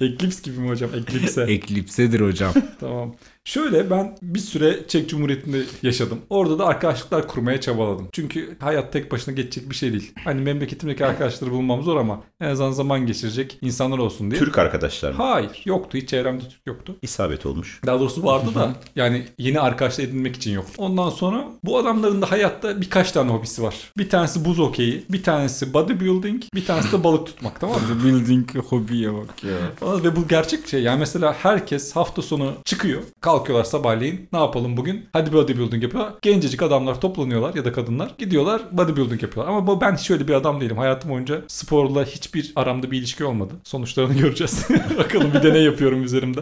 Eklips 0.00 0.42
gibi 0.42 0.58
mi 0.60 0.68
hocam? 0.68 0.90
Eklipse. 0.94 1.42
Eklipsedir 1.42 2.20
hocam. 2.20 2.52
Tamam. 2.80 3.14
Şöyle 3.44 3.90
ben 3.90 4.16
bir 4.22 4.38
süre 4.38 4.78
Çek 4.88 5.08
Cumhuriyeti'nde 5.08 5.62
yaşadım. 5.82 6.18
Orada 6.30 6.58
da 6.58 6.66
arkadaşlıklar 6.66 7.28
kurmaya 7.28 7.60
çabaladım. 7.60 8.08
Çünkü 8.12 8.56
hayat 8.60 8.92
tek 8.92 9.12
başına 9.12 9.34
geçecek 9.34 9.70
bir 9.70 9.74
şey 9.74 9.92
değil. 9.92 10.12
Hani 10.24 10.40
memleketimdeki 10.40 11.06
arkadaşları 11.06 11.50
bulmam 11.50 11.82
zor 11.82 11.96
ama 11.96 12.20
en 12.40 12.48
azından 12.48 12.70
zaman 12.70 13.06
geçirecek 13.06 13.58
insanlar 13.62 13.98
olsun 13.98 14.30
diye. 14.30 14.40
Türk 14.40 14.58
arkadaşlar 14.58 15.10
mı? 15.10 15.16
Hayır 15.16 15.62
yoktu. 15.64 15.98
Hiç 15.98 16.08
çevremde 16.08 16.42
Türk 16.48 16.66
yoktu. 16.66 16.96
İsabet 17.02 17.46
olmuş. 17.46 17.80
Daha 17.86 18.00
doğrusu 18.00 18.24
vardı 18.24 18.54
da 18.54 18.72
yani 18.96 19.26
yeni 19.38 19.60
arkadaşlar 19.60 20.04
edinmek 20.04 20.36
için 20.36 20.52
yok. 20.54 20.66
Ondan 20.78 21.10
sonra 21.10 21.44
bu 21.64 21.78
adamların 21.78 22.22
da 22.22 22.30
hayatta 22.30 22.80
birkaç 22.80 23.12
tane 23.12 23.30
hobisi 23.30 23.62
var. 23.62 23.74
Bir 23.98 24.08
tanesi 24.08 24.44
buz 24.44 24.60
okeyi, 24.60 25.04
bir 25.10 25.22
tanesi 25.22 25.74
bodybuilding, 25.74 26.42
bir 26.54 26.64
tanesi 26.66 26.92
de 26.92 27.04
balık 27.04 27.26
tutmak 27.26 27.60
tamam 27.60 27.76
mı? 27.76 28.04
Building 28.04 28.54
hobiye 28.56 29.14
bak 29.14 29.44
ya. 29.44 29.56
Ve 30.04 30.16
bu 30.16 30.28
gerçek 30.28 30.68
şey. 30.68 30.82
Yani 30.82 30.98
mesela 30.98 31.32
herkes 31.42 31.96
hafta 31.96 32.22
sonu 32.22 32.52
çıkıyor. 32.64 33.02
Kalkıyorlar 33.32 33.64
sabahleyin. 33.64 34.28
Ne 34.32 34.38
yapalım 34.38 34.76
bugün? 34.76 35.08
Hadi 35.12 35.32
bodybuilding 35.32 35.82
yapıyorlar. 35.82 36.14
Gencecik 36.22 36.62
adamlar 36.62 37.00
toplanıyorlar 37.00 37.54
ya 37.54 37.64
da 37.64 37.72
kadınlar. 37.72 38.10
Gidiyorlar 38.18 38.62
bodybuilding 38.72 39.22
yapıyorlar. 39.22 39.54
Ama 39.54 39.80
ben 39.80 39.96
hiç 39.96 40.10
öyle 40.10 40.28
bir 40.28 40.34
adam 40.34 40.60
değilim. 40.60 40.76
Hayatım 40.78 41.10
boyunca 41.10 41.42
sporla 41.48 42.04
hiçbir 42.04 42.52
aramda 42.56 42.90
bir 42.90 42.98
ilişki 42.98 43.24
olmadı. 43.24 43.54
Sonuçlarını 43.64 44.14
göreceğiz. 44.18 44.68
Bakalım 44.98 45.32
bir 45.34 45.42
deney 45.42 45.62
yapıyorum 45.62 46.02
üzerimde. 46.02 46.40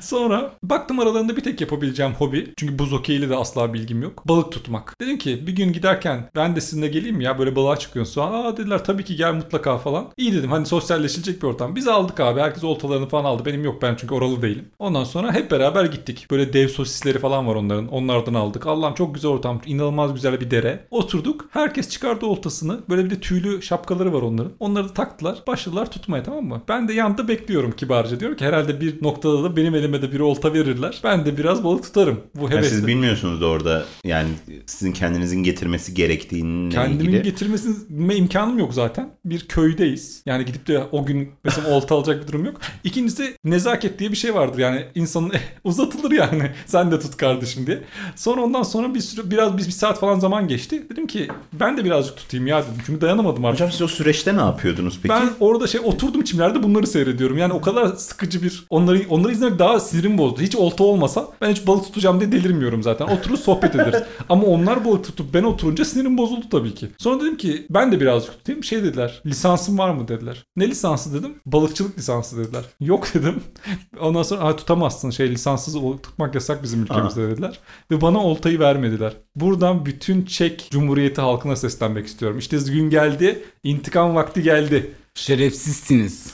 Sonra 0.00 0.52
baktım 0.62 0.98
aralarında 0.98 1.36
bir 1.36 1.42
tek 1.42 1.60
yapabileceğim 1.60 2.12
hobi. 2.12 2.52
Çünkü 2.56 2.78
buz 2.78 2.92
okeyiyle 2.92 3.28
de 3.30 3.36
asla 3.36 3.74
bilgim 3.74 4.02
yok. 4.02 4.28
Balık 4.28 4.52
tutmak. 4.52 5.00
Dedim 5.00 5.18
ki 5.18 5.46
bir 5.46 5.56
gün 5.56 5.72
giderken 5.72 6.30
ben 6.36 6.56
de 6.56 6.60
sizinle 6.60 6.88
geleyim 6.88 7.20
ya 7.20 7.38
böyle 7.38 7.56
balığa 7.56 7.76
çıkıyorsun. 7.76 8.20
Aa 8.22 8.56
dediler 8.56 8.84
tabii 8.84 9.04
ki 9.04 9.16
gel 9.16 9.34
mutlaka 9.34 9.78
falan. 9.78 10.06
İyi 10.16 10.32
dedim 10.32 10.50
hani 10.50 10.66
sosyalleşilecek 10.66 11.42
bir 11.42 11.46
ortam. 11.48 11.76
Biz 11.76 11.88
aldık 11.88 12.20
abi. 12.20 12.40
Herkes 12.40 12.64
oltalarını 12.64 13.08
falan 13.08 13.24
aldı. 13.24 13.44
Benim 13.44 13.64
yok 13.64 13.82
ben 13.82 13.96
çünkü 14.00 14.14
oralı 14.14 14.42
değilim. 14.42 14.68
Ondan 14.78 15.04
sonra 15.04 15.32
hep 15.32 15.50
beraber 15.50 15.84
gittik. 15.84 16.26
Böyle 16.30 16.52
dev 16.52 16.68
sosisleri 16.68 17.18
falan 17.18 17.46
var 17.46 17.54
onların. 17.54 17.88
Onlardan 17.88 18.34
aldık. 18.34 18.66
Allah'ım 18.66 18.94
çok 18.94 19.14
güzel 19.14 19.30
ortam. 19.30 19.60
inanılmaz 19.66 20.14
güzel 20.14 20.40
bir 20.40 20.50
dere. 20.50 20.86
Oturduk. 20.90 21.48
Herkes 21.50 21.88
çıkardı 21.88 22.26
oltasını. 22.26 22.80
Böyle 22.88 23.04
bir 23.04 23.10
de 23.10 23.20
tüylü 23.20 23.62
şapkaları 23.62 24.12
var 24.12 24.22
onların. 24.22 24.52
Onları 24.60 24.88
da 24.88 24.94
taktılar. 24.94 25.38
Başladılar 25.46 25.90
tutmaya 25.90 26.22
tamam 26.22 26.44
mı? 26.44 26.62
Ben 26.68 26.88
de 26.88 26.92
yanında 26.92 27.28
bekliyorum 27.28 27.72
kibarca. 27.72 28.20
Diyorum 28.20 28.36
ki 28.36 28.44
herhalde 28.44 28.80
bir 28.80 29.02
noktada 29.02 29.42
da 29.42 29.56
benim 29.60 29.74
elime 29.74 30.02
de 30.02 30.12
bir 30.12 30.20
olta 30.20 30.54
verirler. 30.54 31.00
Ben 31.04 31.26
de 31.26 31.36
biraz 31.38 31.64
balık 31.64 31.82
tutarım. 31.84 32.20
Bu 32.34 32.44
Yani 32.44 32.52
hevesle. 32.54 32.70
siz 32.70 32.86
bilmiyorsunuz 32.86 33.40
da 33.40 33.46
orada 33.46 33.84
yani 34.04 34.28
sizin 34.66 34.92
kendinizin 34.92 35.42
getirmesi 35.42 35.94
gerektiğine 35.94 36.68
Kendimin 36.74 37.04
ilgili. 37.04 37.22
getirmesine 37.22 38.16
imkanım 38.16 38.58
yok 38.58 38.74
zaten. 38.74 39.10
Bir 39.24 39.40
köydeyiz. 39.48 40.22
Yani 40.26 40.44
gidip 40.44 40.66
de 40.66 40.84
o 40.92 41.06
gün 41.06 41.28
mesela 41.44 41.68
olta 41.70 41.94
alacak 41.94 42.22
bir 42.22 42.28
durum 42.28 42.44
yok. 42.44 42.60
İkincisi 42.84 43.34
nezaket 43.44 43.98
diye 43.98 44.10
bir 44.10 44.16
şey 44.16 44.34
vardır. 44.34 44.58
Yani 44.58 44.84
insanın 44.94 45.32
uzatılır 45.64 46.10
yani. 46.12 46.50
Sen 46.66 46.90
de 46.90 47.00
tut 47.00 47.16
kardeşim 47.16 47.66
diye. 47.66 47.82
Sonra 48.16 48.40
ondan 48.42 48.62
sonra 48.62 48.94
bir 48.94 49.00
süre 49.00 49.30
biraz 49.30 49.58
bir, 49.58 49.66
bir 49.66 49.70
saat 49.70 50.00
falan 50.00 50.18
zaman 50.18 50.48
geçti. 50.48 50.82
Dedim 50.90 51.06
ki 51.06 51.28
ben 51.52 51.76
de 51.76 51.84
birazcık 51.84 52.16
tutayım 52.16 52.46
ya 52.46 52.62
dedim. 52.62 52.74
Çünkü 52.86 53.00
dayanamadım 53.00 53.44
artık. 53.44 53.60
Hocam 53.60 53.72
siz 53.72 53.82
o 53.82 53.88
süreçte 53.88 54.36
ne 54.36 54.40
yapıyordunuz 54.40 54.98
peki? 55.02 55.08
Ben 55.14 55.30
orada 55.40 55.66
şey 55.66 55.80
oturdum 55.84 56.24
çimlerde 56.24 56.62
bunları 56.62 56.86
seyrediyorum. 56.86 57.38
Yani 57.38 57.52
o 57.52 57.60
kadar 57.60 57.86
sıkıcı 57.86 58.42
bir 58.42 58.64
onları 58.70 59.00
onları 59.08 59.32
izlemek 59.32 59.49
daha 59.58 59.80
sinirim 59.80 60.18
bozdu. 60.18 60.40
Hiç 60.40 60.56
olta 60.56 60.84
olmasa 60.84 61.28
ben 61.40 61.50
hiç 61.50 61.66
balık 61.66 61.84
tutacağım 61.84 62.20
diye 62.20 62.32
delirmiyorum 62.32 62.82
zaten. 62.82 63.06
Oturur 63.06 63.36
sohbet 63.36 63.74
ederiz. 63.74 64.02
Ama 64.28 64.42
onlar 64.42 64.84
balık 64.84 65.04
tutup 65.04 65.34
ben 65.34 65.42
oturunca 65.42 65.84
sinirim 65.84 66.18
bozuldu 66.18 66.46
tabii 66.50 66.74
ki. 66.74 66.88
Sonra 66.98 67.20
dedim 67.20 67.36
ki 67.36 67.66
ben 67.70 67.92
de 67.92 68.00
birazcık 68.00 68.38
tutayım. 68.38 68.64
Şey 68.64 68.82
dediler. 68.82 69.22
Lisansın 69.26 69.78
var 69.78 69.90
mı 69.90 70.08
dediler. 70.08 70.44
Ne 70.56 70.68
lisansı 70.68 71.14
dedim. 71.14 71.34
Balıkçılık 71.46 71.98
lisansı 71.98 72.38
dediler. 72.38 72.64
Yok 72.80 73.14
dedim. 73.14 73.42
Ondan 74.00 74.22
sonra 74.22 74.44
ha, 74.44 74.56
tutamazsın 74.56 75.10
şey 75.10 75.30
lisanssız 75.30 75.74
tutmak 76.02 76.34
yasak 76.34 76.62
bizim 76.62 76.82
ülkemizde 76.82 77.28
dediler. 77.28 77.58
Ve 77.90 78.00
bana 78.00 78.18
oltayı 78.18 78.58
vermediler. 78.58 79.12
Buradan 79.36 79.86
bütün 79.86 80.24
Çek 80.24 80.68
Cumhuriyeti 80.70 81.20
halkına 81.20 81.56
seslenmek 81.56 82.06
istiyorum. 82.06 82.38
İşte 82.38 82.56
gün 82.56 82.90
geldi. 82.90 83.42
intikam 83.62 84.14
vakti 84.14 84.42
geldi. 84.42 84.94
Şerefsizsiniz. 85.14 86.32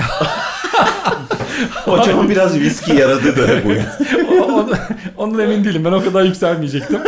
Hocamın 1.84 2.30
biraz 2.30 2.60
viski 2.60 2.96
yaradı 2.96 3.36
da 3.36 3.48
bu. 3.64 3.72
Ondan 5.22 5.40
emin 5.40 5.64
değilim. 5.64 5.84
Ben 5.84 5.92
o 5.92 6.04
kadar 6.04 6.24
yükselmeyecektim. 6.24 6.98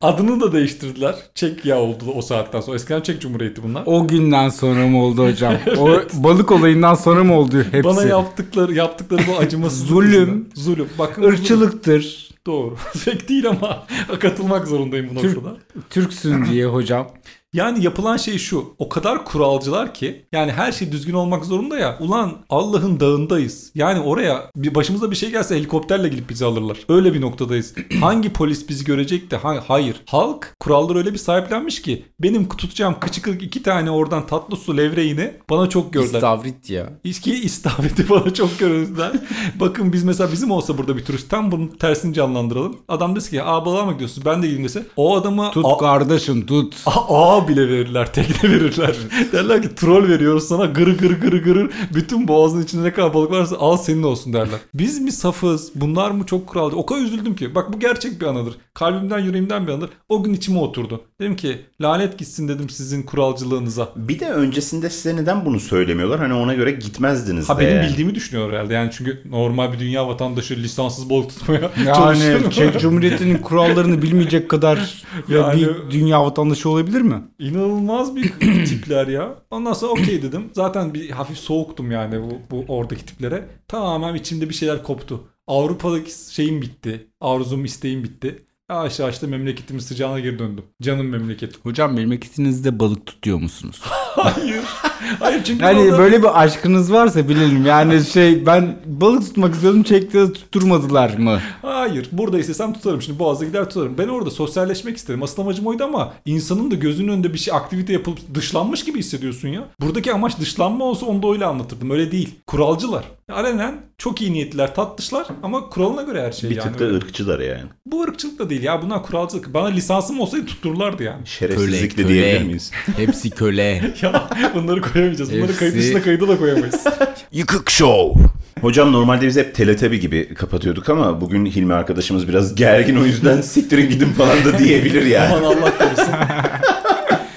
Adını 0.00 0.40
da 0.40 0.52
değiştirdiler. 0.52 1.14
Çekya 1.34 1.78
oldu 1.78 2.04
o 2.14 2.22
saatten 2.22 2.60
sonra. 2.60 2.76
Eskiden 2.76 3.00
Çek 3.00 3.20
Cumhuriyeti 3.20 3.62
bunlar. 3.62 3.82
O 3.86 4.08
günden 4.08 4.48
sonra 4.48 4.86
mı 4.86 5.02
oldu 5.04 5.26
hocam? 5.26 5.54
O 5.78 5.88
balık 6.12 6.52
olayından 6.52 6.94
sonra 6.94 7.24
mı 7.24 7.34
oldu 7.34 7.64
hepsi? 7.70 7.84
Bana 7.84 8.02
yaptıkları 8.02 8.74
yaptıkları 8.74 9.22
bu 9.28 9.38
acımasız 9.38 9.86
Zulüm. 9.86 10.48
Zulüm. 10.54 10.88
Bakın 10.98 11.22
Irkçılıktır. 11.22 12.28
Doğru. 12.46 12.76
Pek 13.04 13.28
değil 13.28 13.48
ama 13.48 13.86
katılmak 14.20 14.66
zorundayım 14.66 15.10
bu 15.16 15.20
Türk, 15.20 15.36
noktada. 15.36 15.56
Türksün 15.90 16.44
diye 16.44 16.66
hocam. 16.66 17.08
Yani 17.54 17.84
yapılan 17.84 18.16
şey 18.16 18.38
şu. 18.38 18.74
O 18.78 18.88
kadar 18.88 19.24
kuralcılar 19.24 19.94
ki 19.94 20.26
yani 20.32 20.52
her 20.52 20.72
şey 20.72 20.92
düzgün 20.92 21.12
olmak 21.12 21.44
zorunda 21.44 21.78
ya. 21.78 21.96
Ulan 22.00 22.32
Allah'ın 22.50 23.00
dağındayız. 23.00 23.70
Yani 23.74 24.00
oraya 24.00 24.50
bir 24.56 24.74
başımıza 24.74 25.10
bir 25.10 25.16
şey 25.16 25.30
gelse 25.30 25.56
helikopterle 25.56 26.08
gelip 26.08 26.30
bizi 26.30 26.44
alırlar. 26.44 26.78
Öyle 26.88 27.14
bir 27.14 27.20
noktadayız. 27.20 27.74
Hangi 28.00 28.32
polis 28.32 28.68
bizi 28.68 28.84
görecek 28.84 29.30
de 29.30 29.36
ha- 29.36 29.64
hayır. 29.68 29.96
Halk 30.06 30.56
kuralları 30.60 30.98
öyle 30.98 31.12
bir 31.12 31.18
sahiplenmiş 31.18 31.82
ki 31.82 32.04
benim 32.20 32.48
tutacağım 32.48 32.96
kıçı 33.00 33.22
kırık 33.22 33.42
iki 33.42 33.62
tane 33.62 33.90
oradan 33.90 34.26
tatlı 34.26 34.56
su 34.56 34.76
levreğini 34.76 35.32
bana 35.50 35.68
çok 35.68 35.92
gördüler. 35.92 36.14
İstavrit 36.14 36.70
ya. 36.70 36.90
İski 37.04 37.34
istavriti 37.34 38.08
bana 38.10 38.34
çok 38.34 38.58
gördüler. 38.58 39.12
Bakın 39.60 39.92
biz 39.92 40.04
mesela 40.04 40.32
bizim 40.32 40.50
olsa 40.50 40.78
burada 40.78 40.96
bir 40.96 41.04
turist 41.04 41.30
tam 41.30 41.52
bunun 41.52 41.66
tersini 41.68 42.14
canlandıralım. 42.14 42.76
Adam 42.88 43.16
dese 43.16 43.30
ki 43.30 43.42
aa 43.42 43.66
balığa 43.66 43.84
mı 43.84 43.92
gidiyorsun 43.92 44.24
ben 44.26 44.42
de 44.42 44.46
gideyim 44.46 44.64
dese. 44.64 44.86
O 44.96 45.16
adamı 45.16 45.50
Tut 45.50 45.78
kardeşim 45.80 46.46
tut. 46.46 46.74
A, 46.86 47.37
A 47.38 47.48
bile 47.48 47.68
verirler, 47.68 48.12
tekne 48.12 48.50
verirler. 48.50 48.96
derler 49.32 49.62
ki 49.62 49.74
troll 49.74 50.08
veriyoruz 50.08 50.44
sana 50.48 50.64
gır 50.64 50.98
gır 50.98 51.10
gır 51.20 51.42
gır. 51.42 51.70
Bütün 51.94 52.28
boğazın 52.28 52.62
içinde 52.62 52.84
ne 52.84 52.92
kadar 52.92 53.14
balık 53.14 53.30
varsa 53.30 53.56
al 53.56 53.76
senin 53.76 54.02
olsun 54.02 54.32
derler. 54.32 54.58
Biz 54.74 55.00
mi 55.00 55.12
safız? 55.12 55.70
Bunlar 55.74 56.10
mı 56.10 56.26
çok 56.26 56.46
kuralcı? 56.46 56.76
O 56.76 56.86
kadar 56.86 57.00
üzüldüm 57.00 57.34
ki. 57.36 57.54
Bak 57.54 57.72
bu 57.72 57.78
gerçek 57.78 58.20
bir 58.20 58.26
anıdır. 58.26 58.54
Kalbimden 58.74 59.18
yüreğimden 59.18 59.66
bir 59.66 59.72
anıdır. 59.72 59.90
O 60.08 60.22
gün 60.24 60.34
içime 60.34 60.58
oturdu. 60.58 61.00
Dedim 61.20 61.36
ki 61.36 61.58
lanet 61.80 62.18
gitsin 62.18 62.48
dedim 62.48 62.68
sizin 62.70 63.02
kuralcılığınıza. 63.02 63.88
Bir 63.96 64.20
de 64.20 64.30
öncesinde 64.30 64.90
size 64.90 65.16
neden 65.16 65.44
bunu 65.44 65.60
söylemiyorlar? 65.60 66.18
Hani 66.20 66.34
ona 66.34 66.54
göre 66.54 66.70
gitmezdiniz 66.70 67.48
Ha 67.48 67.56
de. 67.56 67.60
benim 67.60 67.82
bildiğimi 67.82 68.14
düşünüyor 68.14 68.52
herhalde. 68.52 68.74
Yani 68.74 68.90
çünkü 68.96 69.22
normal 69.30 69.72
bir 69.72 69.78
dünya 69.78 70.08
vatandaşı 70.08 70.56
lisanssız 70.56 71.10
balık 71.10 71.28
tutmaya 71.30 71.70
Yani. 71.86 72.50
Çek 72.50 72.80
Cumhuriyeti'nin 72.80 73.38
kurallarını 73.38 74.02
bilmeyecek 74.02 74.48
kadar 74.48 75.04
ya 75.28 75.38
Yani- 75.38 75.60
bir 75.60 75.90
dünya 75.90 76.24
vatandaşı 76.24 76.68
olabilir 76.70 77.00
mi? 77.00 77.22
İnanılmaz 77.38 78.16
bir 78.16 78.32
tipler 78.66 79.06
ya. 79.06 79.34
Ondan 79.50 79.72
sonra 79.72 79.92
okey 79.92 80.22
dedim. 80.22 80.50
Zaten 80.52 80.94
bir 80.94 81.10
hafif 81.10 81.38
soğuktum 81.38 81.90
yani 81.90 82.22
bu, 82.22 82.38
bu 82.50 82.64
oradaki 82.68 83.06
tiplere. 83.06 83.48
Tamamen 83.68 84.14
içimde 84.14 84.48
bir 84.48 84.54
şeyler 84.54 84.82
koptu. 84.82 85.24
Avrupa'daki 85.46 86.12
şeyim 86.34 86.62
bitti. 86.62 87.06
Arzum, 87.20 87.64
isteğim 87.64 88.04
bitti. 88.04 88.44
Yavaş 88.70 88.98
yavaş 89.00 89.22
da 89.22 89.26
memleketimin 89.26 89.80
sıcağına 89.80 90.20
geri 90.20 90.38
döndüm. 90.38 90.64
Canım 90.82 91.08
memleketim. 91.08 91.60
Hocam 91.62 91.94
memleketinizde 91.94 92.78
balık 92.80 93.06
tutuyor 93.06 93.38
musunuz? 93.38 93.80
Hayır. 94.16 94.64
Hayır 95.20 95.44
çünkü 95.44 95.64
Yani 95.64 95.78
orada- 95.80 95.98
böyle 95.98 96.22
bir 96.22 96.42
aşkınız 96.42 96.92
varsa 96.92 97.28
bilelim. 97.28 97.66
Yani 97.66 98.04
şey 98.12 98.46
ben 98.46 98.76
balık 98.86 99.22
tutmak 99.22 99.54
istiyordum 99.54 99.82
çekti 99.82 100.32
tutturmadılar 100.32 101.16
mı? 101.18 101.40
Hayır. 101.62 102.08
Burada 102.12 102.38
istesem 102.38 102.72
tutarım. 102.72 103.02
Şimdi 103.02 103.18
Boğaz'da 103.18 103.44
gider 103.44 103.70
tutarım. 103.70 103.98
Ben 103.98 104.08
orada 104.08 104.30
sosyalleşmek 104.30 104.96
istedim. 104.96 105.22
Asıl 105.22 105.42
amacım 105.42 105.66
oydu 105.66 105.84
ama 105.84 106.12
insanın 106.26 106.70
da 106.70 106.74
gözünün 106.74 107.08
önünde 107.12 107.32
bir 107.34 107.38
şey 107.38 107.54
aktivite 107.54 107.92
yapılıp 107.92 108.18
dışlanmış 108.34 108.84
gibi 108.84 108.98
hissediyorsun 108.98 109.48
ya. 109.48 109.64
Buradaki 109.80 110.12
amaç 110.12 110.38
dışlanma 110.40 110.84
olsa 110.84 111.06
onu 111.06 111.22
da 111.22 111.32
öyle 111.32 111.44
anlatırdım. 111.44 111.90
Öyle 111.90 112.12
değil. 112.12 112.34
Kuralcılar. 112.46 113.04
Alenen 113.32 113.74
çok 113.98 114.22
iyi 114.22 114.32
niyetliler, 114.32 114.74
tatlışlar 114.74 115.26
ama 115.42 115.68
kuralına 115.68 116.02
göre 116.02 116.22
her 116.26 116.32
şey 116.32 116.50
Bir 116.50 116.56
yani. 116.56 116.70
tık 116.70 116.78
da 116.80 116.84
Öyle. 116.84 116.96
ırkçılar 116.96 117.40
yani. 117.40 117.62
Bu 117.86 118.02
ırkçılık 118.02 118.38
da 118.38 118.50
değil 118.50 118.62
ya. 118.62 118.82
Bunlar 118.82 119.02
kuralcılık. 119.02 119.54
Bana 119.54 119.66
lisansım 119.66 120.20
olsaydı 120.20 120.46
tuttururlardı 120.46 121.02
yani. 121.02 121.26
Şerefsizlik 121.26 121.98
de 121.98 122.08
diyebilir 122.08 122.42
miyiz? 122.46 122.70
Hepsi 122.96 123.30
köle. 123.30 123.94
ya 124.02 124.28
bunları 124.54 124.82
koyamayacağız. 124.92 125.32
Bunları 125.32 125.46
Hepsi- 125.46 125.58
kayıt 125.58 125.74
dışında 125.76 126.02
kayıda 126.02 126.28
da 126.28 126.38
koyamayız. 126.38 126.84
Yıkık 127.32 127.70
Show. 127.70 128.22
Hocam 128.60 128.92
normalde 128.92 129.26
biz 129.26 129.36
hep 129.36 129.54
Teletubby 129.54 129.96
gibi 129.96 130.34
kapatıyorduk 130.34 130.88
ama 130.88 131.20
bugün 131.20 131.46
Hilmi 131.46 131.74
arkadaşımız 131.74 132.28
biraz 132.28 132.54
gergin 132.54 132.96
o 132.96 133.04
yüzden 133.04 133.40
siktirin 133.40 133.90
gidin 133.90 134.12
falan 134.12 134.44
da 134.44 134.58
diyebilir 134.58 135.06
yani. 135.06 135.34
Aman 135.34 135.42
Allah 135.56 135.78
korusun. 135.78 136.14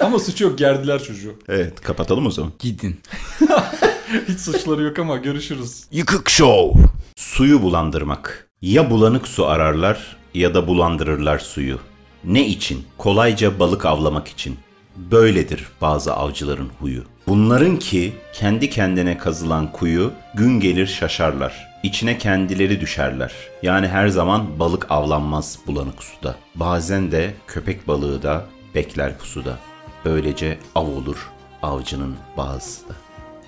ama 0.00 0.18
suçu 0.18 0.44
yok. 0.44 0.58
Gerdiler 0.58 1.02
çocuğu. 1.02 1.34
Evet 1.48 1.80
kapatalım 1.80 2.26
o 2.26 2.30
zaman. 2.30 2.52
Gidin. 2.58 3.00
Hiç 4.28 4.40
suçları 4.40 4.82
yok 4.82 4.98
ama 4.98 5.16
görüşürüz. 5.16 5.84
Yıkık 5.92 6.30
Show. 6.30 6.80
Suyu 7.16 7.62
bulandırmak. 7.62 8.48
Ya 8.62 8.90
bulanık 8.90 9.28
su 9.28 9.46
ararlar 9.46 10.16
ya 10.34 10.54
da 10.54 10.66
bulandırırlar 10.68 11.38
suyu. 11.38 11.78
Ne 12.24 12.46
için? 12.46 12.84
Kolayca 12.98 13.58
balık 13.58 13.86
avlamak 13.86 14.28
için. 14.28 14.56
Böyledir 14.96 15.66
bazı 15.80 16.12
avcıların 16.14 16.68
huyu. 16.80 17.02
Bunların 17.26 17.78
ki 17.78 18.12
kendi 18.32 18.70
kendine 18.70 19.18
kazılan 19.18 19.72
kuyu 19.72 20.12
gün 20.34 20.60
gelir 20.60 20.86
şaşarlar. 20.86 21.68
İçine 21.82 22.18
kendileri 22.18 22.80
düşerler. 22.80 23.32
Yani 23.62 23.88
her 23.88 24.08
zaman 24.08 24.58
balık 24.58 24.90
avlanmaz 24.90 25.58
bulanık 25.66 26.02
suda. 26.02 26.34
Bazen 26.54 27.12
de 27.12 27.34
köpek 27.46 27.88
balığı 27.88 28.22
da 28.22 28.46
bekler 28.74 29.18
pusuda. 29.18 29.58
Böylece 30.04 30.58
av 30.74 30.86
olur 30.86 31.30
avcının 31.62 32.16
bazısı 32.36 32.88
da. 32.88 32.92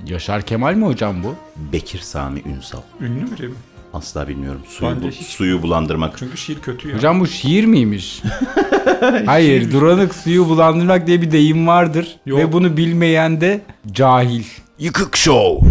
Yaşar 0.06 0.42
Kemal 0.42 0.74
mi 0.74 0.84
hocam 0.84 1.24
bu? 1.24 1.34
Bekir 1.72 1.98
Sami 1.98 2.42
Ünsal. 2.46 2.80
Ünlü 3.00 3.30
biri 3.32 3.48
mi? 3.48 3.54
Asla 3.94 4.28
bilmiyorum. 4.28 4.60
Suyu, 4.68 4.90
Bence 4.90 5.06
bu- 5.06 5.10
hiç- 5.10 5.26
suyu 5.26 5.62
bulandırmak. 5.62 6.14
Çünkü 6.18 6.36
şiir 6.36 6.58
kötü 6.60 6.88
ya. 6.88 6.94
Hocam 6.96 7.20
bu 7.20 7.26
şiir 7.26 7.64
miymiş? 7.64 8.22
Hayır, 9.26 9.72
duranık 9.72 10.14
suyu 10.14 10.48
bulandırmak 10.48 11.06
diye 11.06 11.22
bir 11.22 11.30
deyim 11.30 11.66
vardır 11.66 12.16
Yok. 12.26 12.38
ve 12.38 12.52
bunu 12.52 12.76
bilmeyen 12.76 13.40
de 13.40 13.60
cahil. 13.92 14.44
Yıkık 14.78 15.16
Show. 15.16 15.68